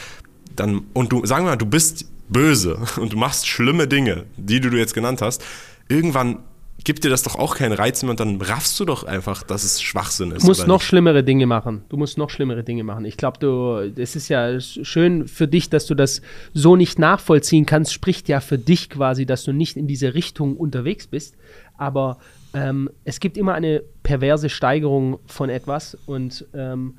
dann, 0.55 0.83
und 0.93 1.13
du, 1.13 1.25
sagen 1.25 1.45
wir 1.45 1.51
mal, 1.51 1.57
du 1.57 1.67
bist 1.67 2.07
böse 2.29 2.79
und 2.97 3.13
du 3.13 3.17
machst 3.17 3.47
schlimme 3.47 3.89
Dinge, 3.89 4.25
die 4.37 4.61
du 4.61 4.69
jetzt 4.77 4.95
genannt 4.95 5.23
hast, 5.23 5.45
irgendwann 5.89 6.41
gibt 6.89 7.05
dir 7.05 7.11
das 7.11 7.23
doch 7.23 7.37
auch 7.37 7.55
keinen 7.55 7.75
Reiz 7.75 8.03
mehr 8.03 8.13
und 8.13 8.19
dann 8.19 8.41
raffst 8.41 8.81
du 8.81 8.87
doch 8.87 9.05
einfach, 9.05 9.43
dass 9.43 9.63
es 9.63 9.83
Schwachsinn 9.83 10.31
ist. 10.31 10.43
Du 10.43 10.47
musst 10.47 10.67
noch 10.67 10.77
nicht? 10.77 10.87
schlimmere 10.87 11.23
Dinge 11.23 11.45
machen. 11.45 11.83
Du 11.91 11.99
musst 11.99 12.17
noch 12.17 12.31
schlimmere 12.31 12.65
Dinge 12.65 12.83
machen. 12.83 13.05
Ich 13.05 13.19
glaube, 13.19 13.39
du, 13.39 13.93
es 14.01 14.17
ist 14.17 14.31
ja 14.31 14.59
schön 14.59 15.29
für 15.29 15.47
dich, 15.47 15.69
dass 15.69 15.85
du 15.85 15.95
das 15.95 16.23
so 16.55 16.77
nicht 16.77 16.99
nachvollziehen 16.99 17.67
kannst. 17.67 17.93
Spricht 17.93 18.27
ja 18.31 18.41
für 18.41 18.57
dich 18.57 18.89
quasi, 18.89 19.27
dass 19.27 19.45
du 19.45 19.53
nicht 19.53 19.77
in 19.77 19.87
diese 19.87 20.15
Richtung 20.15 20.57
unterwegs 20.57 21.07
bist. 21.07 21.37
Aber 21.77 22.21
ähm, 22.55 22.89
es 23.05 23.21
gibt 23.21 23.37
immer 23.37 23.53
eine 23.53 23.83
perverse 24.03 24.49
Steigerung 24.49 25.19
von 25.27 25.51
etwas 25.51 25.95
und 26.07 26.47
ähm, 26.55 26.95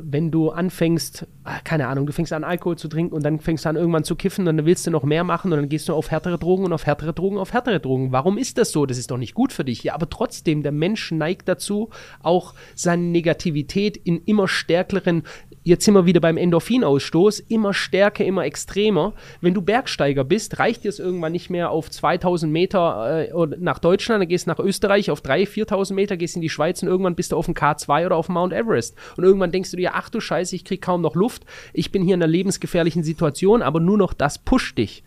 wenn 0.00 0.30
du 0.30 0.50
anfängst, 0.50 1.26
ah, 1.44 1.60
keine 1.64 1.86
Ahnung, 1.88 2.06
du 2.06 2.12
fängst 2.12 2.32
an 2.32 2.44
Alkohol 2.44 2.76
zu 2.76 2.88
trinken 2.88 3.14
und 3.14 3.22
dann 3.22 3.40
fängst 3.40 3.64
du 3.64 3.70
an 3.70 3.76
irgendwann 3.76 4.04
zu 4.04 4.16
kiffen 4.16 4.46
und 4.46 4.56
dann 4.56 4.66
willst 4.66 4.86
du 4.86 4.90
noch 4.90 5.02
mehr 5.02 5.24
machen 5.24 5.52
und 5.52 5.58
dann 5.58 5.68
gehst 5.68 5.88
du 5.88 5.94
auf 5.94 6.10
härtere 6.10 6.38
Drogen 6.38 6.64
und 6.64 6.72
auf 6.72 6.84
härtere 6.84 7.14
Drogen, 7.14 7.38
auf 7.38 7.52
härtere 7.52 7.80
Drogen. 7.80 8.12
Warum 8.12 8.36
ist 8.36 8.58
das 8.58 8.70
so? 8.70 8.84
Das 8.84 8.98
ist 8.98 9.10
doch 9.10 9.16
nicht 9.16 9.34
gut 9.34 9.52
für 9.52 9.64
dich. 9.64 9.82
Ja, 9.82 9.94
aber 9.94 10.10
trotzdem, 10.10 10.62
der 10.62 10.72
Mensch 10.72 11.10
neigt 11.10 11.48
dazu, 11.48 11.88
auch 12.22 12.54
seine 12.74 13.04
Negativität 13.04 13.96
in 13.96 14.22
immer 14.24 14.46
stärkeren 14.46 15.22
jetzt 15.68 15.84
sind 15.84 15.94
wir 15.94 16.06
wieder 16.06 16.20
beim 16.20 16.38
Endorphinausstoß, 16.38 17.40
immer 17.40 17.74
stärker, 17.74 18.24
immer 18.24 18.44
extremer. 18.44 19.12
Wenn 19.42 19.52
du 19.52 19.60
Bergsteiger 19.60 20.24
bist, 20.24 20.58
reicht 20.58 20.84
dir 20.84 20.88
es 20.88 20.98
irgendwann 20.98 21.32
nicht 21.32 21.50
mehr 21.50 21.70
auf 21.70 21.90
2000 21.90 22.50
Meter 22.50 23.28
äh, 23.28 23.56
nach 23.58 23.78
Deutschland, 23.78 24.22
dann 24.22 24.28
gehst 24.28 24.46
du 24.46 24.50
nach 24.50 24.58
Österreich 24.58 25.10
auf 25.10 25.20
3.000, 25.20 25.68
4.000 25.68 25.94
Meter, 25.94 26.16
gehst 26.16 26.36
in 26.36 26.42
die 26.42 26.48
Schweiz 26.48 26.82
und 26.82 26.88
irgendwann 26.88 27.14
bist 27.14 27.32
du 27.32 27.36
auf 27.36 27.44
dem 27.44 27.54
K2 27.54 28.06
oder 28.06 28.16
auf 28.16 28.26
dem 28.26 28.34
Mount 28.34 28.54
Everest. 28.54 28.96
Und 29.16 29.24
irgendwann 29.24 29.52
denkst 29.52 29.70
du 29.70 29.76
dir, 29.76 29.94
ach 29.94 30.08
du 30.08 30.20
Scheiße, 30.20 30.56
ich 30.56 30.64
krieg 30.64 30.80
kaum 30.80 31.02
noch 31.02 31.14
Luft, 31.14 31.44
ich 31.74 31.92
bin 31.92 32.02
hier 32.02 32.14
in 32.14 32.22
einer 32.22 32.32
lebensgefährlichen 32.32 33.02
Situation, 33.02 33.60
aber 33.60 33.80
nur 33.80 33.98
noch 33.98 34.14
das 34.14 34.38
pusht 34.38 34.78
dich. 34.78 35.04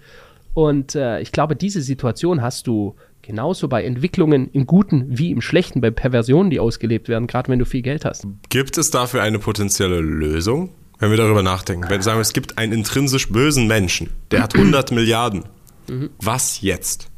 Und 0.53 0.95
äh, 0.95 1.21
ich 1.21 1.31
glaube, 1.31 1.55
diese 1.55 1.81
Situation 1.81 2.41
hast 2.41 2.67
du 2.67 2.95
Genauso 3.21 3.67
bei 3.67 3.83
Entwicklungen 3.83 4.49
im 4.51 4.65
Guten 4.65 5.05
wie 5.07 5.31
im 5.31 5.41
Schlechten, 5.41 5.79
bei 5.79 5.91
Perversionen, 5.91 6.49
die 6.49 6.59
ausgelebt 6.59 7.07
werden, 7.07 7.27
gerade 7.27 7.49
wenn 7.49 7.59
du 7.59 7.65
viel 7.65 7.81
Geld 7.81 8.03
hast. 8.05 8.25
Gibt 8.49 8.77
es 8.77 8.89
dafür 8.89 9.21
eine 9.21 9.37
potenzielle 9.39 9.99
Lösung, 9.99 10.69
wenn 10.99 11.11
wir 11.11 11.17
darüber 11.17 11.43
nachdenken? 11.43 11.83
Wenn 11.83 11.99
wir 11.99 12.03
sagen, 12.03 12.19
es 12.19 12.33
gibt 12.33 12.57
einen 12.57 12.73
intrinsisch 12.73 13.29
bösen 13.29 13.67
Menschen, 13.67 14.09
der 14.31 14.41
hat 14.41 14.55
100 14.55 14.91
Milliarden. 14.93 15.43
Mhm. 15.87 16.09
Was 16.19 16.61
jetzt? 16.61 17.09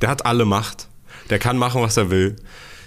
Der 0.00 0.08
hat 0.08 0.26
alle 0.26 0.44
Macht. 0.44 0.88
Der 1.28 1.38
kann 1.38 1.58
machen, 1.58 1.80
was 1.80 1.96
er 1.96 2.10
will. 2.10 2.36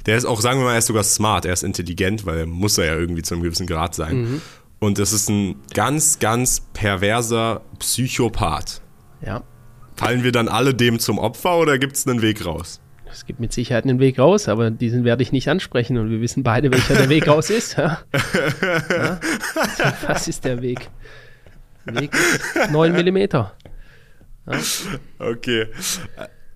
Der 0.05 0.17
ist 0.17 0.25
auch, 0.25 0.41
sagen 0.41 0.59
wir 0.59 0.65
mal, 0.65 0.73
er 0.73 0.79
ist 0.79 0.87
sogar 0.87 1.03
smart, 1.03 1.45
er 1.45 1.53
ist 1.53 1.63
intelligent, 1.63 2.25
weil 2.25 2.39
er 2.39 2.45
muss 2.45 2.77
er 2.77 2.85
ja 2.85 2.95
irgendwie 2.95 3.21
zu 3.21 3.35
einem 3.35 3.43
gewissen 3.43 3.67
Grad 3.67 3.95
sein. 3.95 4.21
Mhm. 4.21 4.41
Und 4.79 4.99
das 4.99 5.13
ist 5.13 5.29
ein 5.29 5.55
ganz, 5.73 6.19
ganz 6.19 6.59
perverser 6.73 7.61
Psychopath. 7.79 8.81
Ja. 9.25 9.43
Fallen 10.03 10.23
wir 10.23 10.31
dann 10.33 10.49
alle 10.49 10.73
dem 10.73 10.99
zum 10.99 11.17
Opfer 11.17 11.57
oder 11.57 11.77
gibt 11.77 11.95
es 11.95 12.05
einen 12.05 12.21
Weg 12.21 12.45
raus? 12.45 12.81
Es 13.09 13.25
gibt 13.25 13.39
mit 13.39 13.53
Sicherheit 13.53 13.85
einen 13.85 13.99
Weg 13.99 14.19
raus, 14.19 14.49
aber 14.49 14.69
diesen 14.69 15.03
werde 15.05 15.23
ich 15.23 15.31
nicht 15.31 15.47
ansprechen 15.47 15.97
und 15.97 16.09
wir 16.09 16.19
wissen 16.19 16.43
beide, 16.43 16.71
welcher 16.71 16.95
der 16.95 17.09
Weg 17.09 17.27
raus 17.27 17.49
ist. 17.49 17.77
Ja? 17.77 18.01
Ja? 18.89 19.19
Was 20.07 20.27
ist 20.27 20.43
der 20.45 20.61
Weg? 20.61 20.89
Weg 21.85 22.11
9 22.71 22.91
Millimeter. 22.91 23.53
Ja? 24.45 24.59
Okay 25.19 25.67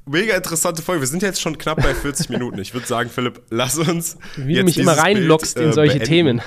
mega 0.07 0.35
interessante 0.35 0.81
Folge. 0.81 1.01
Wir 1.01 1.07
sind 1.07 1.21
jetzt 1.21 1.41
schon 1.41 1.57
knapp 1.57 1.81
bei 1.81 1.93
40 1.93 2.29
Minuten. 2.31 2.59
Ich 2.59 2.73
würde 2.73 2.87
sagen, 2.87 3.09
Philipp, 3.09 3.41
lass 3.49 3.77
uns. 3.77 4.17
Wie 4.35 4.55
du 4.55 4.63
mich 4.63 4.77
immer 4.77 4.97
reinlockst 4.97 5.55
Bild, 5.55 5.67
in 5.67 5.73
solche 5.73 5.99
äh, 5.99 6.03
Themen. 6.03 6.41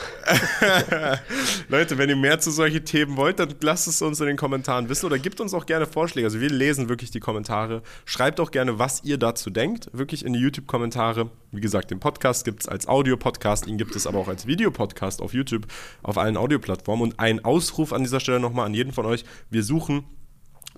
Leute, 1.69 1.99
wenn 1.99 2.09
ihr 2.09 2.17
mehr 2.17 2.41
zu 2.41 2.51
solchen 2.51 2.85
Themen 2.85 3.17
wollt, 3.17 3.39
dann 3.39 3.55
lasst 3.61 3.89
es 3.89 4.03
uns 4.03 4.21
in 4.21 4.27
den 4.27 4.37
Kommentaren 4.37 4.89
wissen 4.89 5.07
oder 5.07 5.19
gebt 5.19 5.41
uns 5.41 5.55
auch 5.55 5.67
gerne 5.67 5.87
Vorschläge. 5.87 6.27
Also 6.27 6.41
wir 6.41 6.51
lesen 6.51 6.89
wirklich 6.89 7.11
die 7.11 7.21
Kommentare. 7.21 7.83
Schreibt 8.05 8.41
auch 8.41 8.51
gerne, 8.51 8.79
was 8.79 9.05
ihr 9.05 9.19
dazu 9.19 9.51
denkt. 9.51 9.89
Wirklich 9.93 10.25
in 10.25 10.33
die 10.33 10.41
YouTube-Kommentare. 10.41 11.31
Wie 11.53 11.61
gesagt, 11.61 11.91
den 11.91 12.01
Podcast 12.01 12.45
gibt 12.45 12.63
es 12.63 12.69
als 12.69 12.89
Audio-Podcast, 12.89 13.67
ihn 13.67 13.77
gibt 13.77 13.97
es 13.97 14.07
aber 14.07 14.19
auch 14.19 14.29
als 14.29 14.47
Videopodcast 14.47 15.21
auf 15.21 15.35
YouTube, 15.35 15.67
auf 16.03 16.19
allen 16.19 16.37
Audioplattformen. 16.37 17.03
Und 17.03 17.21
ein 17.21 17.45
Ausruf 17.45 17.93
an 17.93 18.03
dieser 18.03 18.21
Stelle 18.21 18.41
nochmal 18.41 18.67
an 18.67 18.75
jeden 18.75 18.93
von 18.93 19.07
euch. 19.07 19.25
Wir 19.51 19.63
suchen 19.63 20.05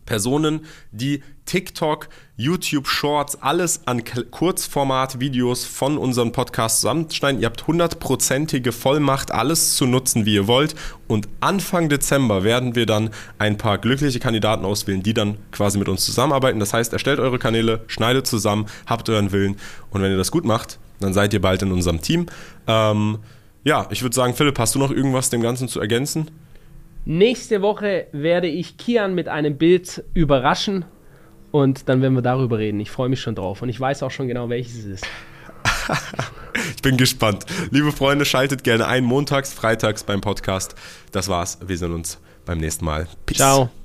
Personen, 0.06 0.64
die 0.90 1.22
TikTok, 1.44 2.08
YouTube 2.36 2.86
Shorts, 2.86 3.40
alles 3.42 3.86
an 3.86 4.02
Kurzformat-Videos 4.04 5.64
von 5.64 5.98
unserem 5.98 6.32
Podcast 6.32 6.80
zusammenschneiden. 6.80 7.40
Ihr 7.40 7.46
habt 7.46 7.66
hundertprozentige 7.66 8.72
Vollmacht, 8.72 9.32
alles 9.32 9.74
zu 9.76 9.86
nutzen, 9.86 10.24
wie 10.24 10.34
ihr 10.34 10.46
wollt. 10.46 10.74
Und 11.08 11.28
Anfang 11.40 11.88
Dezember 11.88 12.44
werden 12.44 12.74
wir 12.74 12.86
dann 12.86 13.10
ein 13.38 13.58
paar 13.58 13.78
glückliche 13.78 14.18
Kandidaten 14.18 14.64
auswählen, 14.64 15.02
die 15.02 15.14
dann 15.14 15.38
quasi 15.50 15.78
mit 15.78 15.88
uns 15.88 16.04
zusammenarbeiten. 16.04 16.60
Das 16.60 16.72
heißt, 16.72 16.92
erstellt 16.92 17.18
eure 17.20 17.38
Kanäle, 17.38 17.84
schneidet 17.86 18.26
zusammen, 18.26 18.66
habt 18.86 19.08
euren 19.08 19.32
Willen. 19.32 19.56
Und 19.90 20.02
wenn 20.02 20.10
ihr 20.10 20.18
das 20.18 20.30
gut 20.30 20.44
macht, 20.44 20.78
dann 21.00 21.12
seid 21.12 21.34
ihr 21.34 21.40
bald 21.40 21.62
in 21.62 21.72
unserem 21.72 22.00
Team. 22.00 22.26
Ähm, 22.66 23.18
ja, 23.64 23.86
ich 23.90 24.02
würde 24.02 24.14
sagen, 24.14 24.34
Philipp, 24.34 24.58
hast 24.58 24.74
du 24.74 24.78
noch 24.78 24.90
irgendwas 24.90 25.30
dem 25.30 25.42
Ganzen 25.42 25.68
zu 25.68 25.80
ergänzen? 25.80 26.30
Nächste 27.04 27.62
Woche 27.62 28.06
werde 28.12 28.46
ich 28.46 28.76
Kian 28.76 29.14
mit 29.14 29.28
einem 29.28 29.58
Bild 29.58 30.04
überraschen 30.14 30.84
und 31.50 31.88
dann 31.88 32.00
werden 32.00 32.14
wir 32.14 32.22
darüber 32.22 32.58
reden. 32.58 32.78
Ich 32.80 32.90
freue 32.90 33.08
mich 33.08 33.20
schon 33.20 33.34
drauf 33.34 33.62
und 33.62 33.68
ich 33.68 33.80
weiß 33.80 34.02
auch 34.04 34.10
schon 34.10 34.28
genau, 34.28 34.48
welches 34.48 34.78
es 34.78 34.84
ist. 34.84 35.06
ich 36.76 36.82
bin 36.82 36.96
gespannt. 36.96 37.44
Liebe 37.70 37.90
Freunde, 37.90 38.24
schaltet 38.24 38.62
gerne 38.62 38.86
ein 38.86 39.04
montags, 39.04 39.52
freitags 39.52 40.04
beim 40.04 40.20
Podcast. 40.20 40.76
Das 41.10 41.28
war's. 41.28 41.58
Wir 41.66 41.76
sehen 41.76 41.92
uns 41.92 42.18
beim 42.44 42.58
nächsten 42.58 42.84
Mal. 42.84 43.08
Peace. 43.26 43.38
Ciao. 43.38 43.81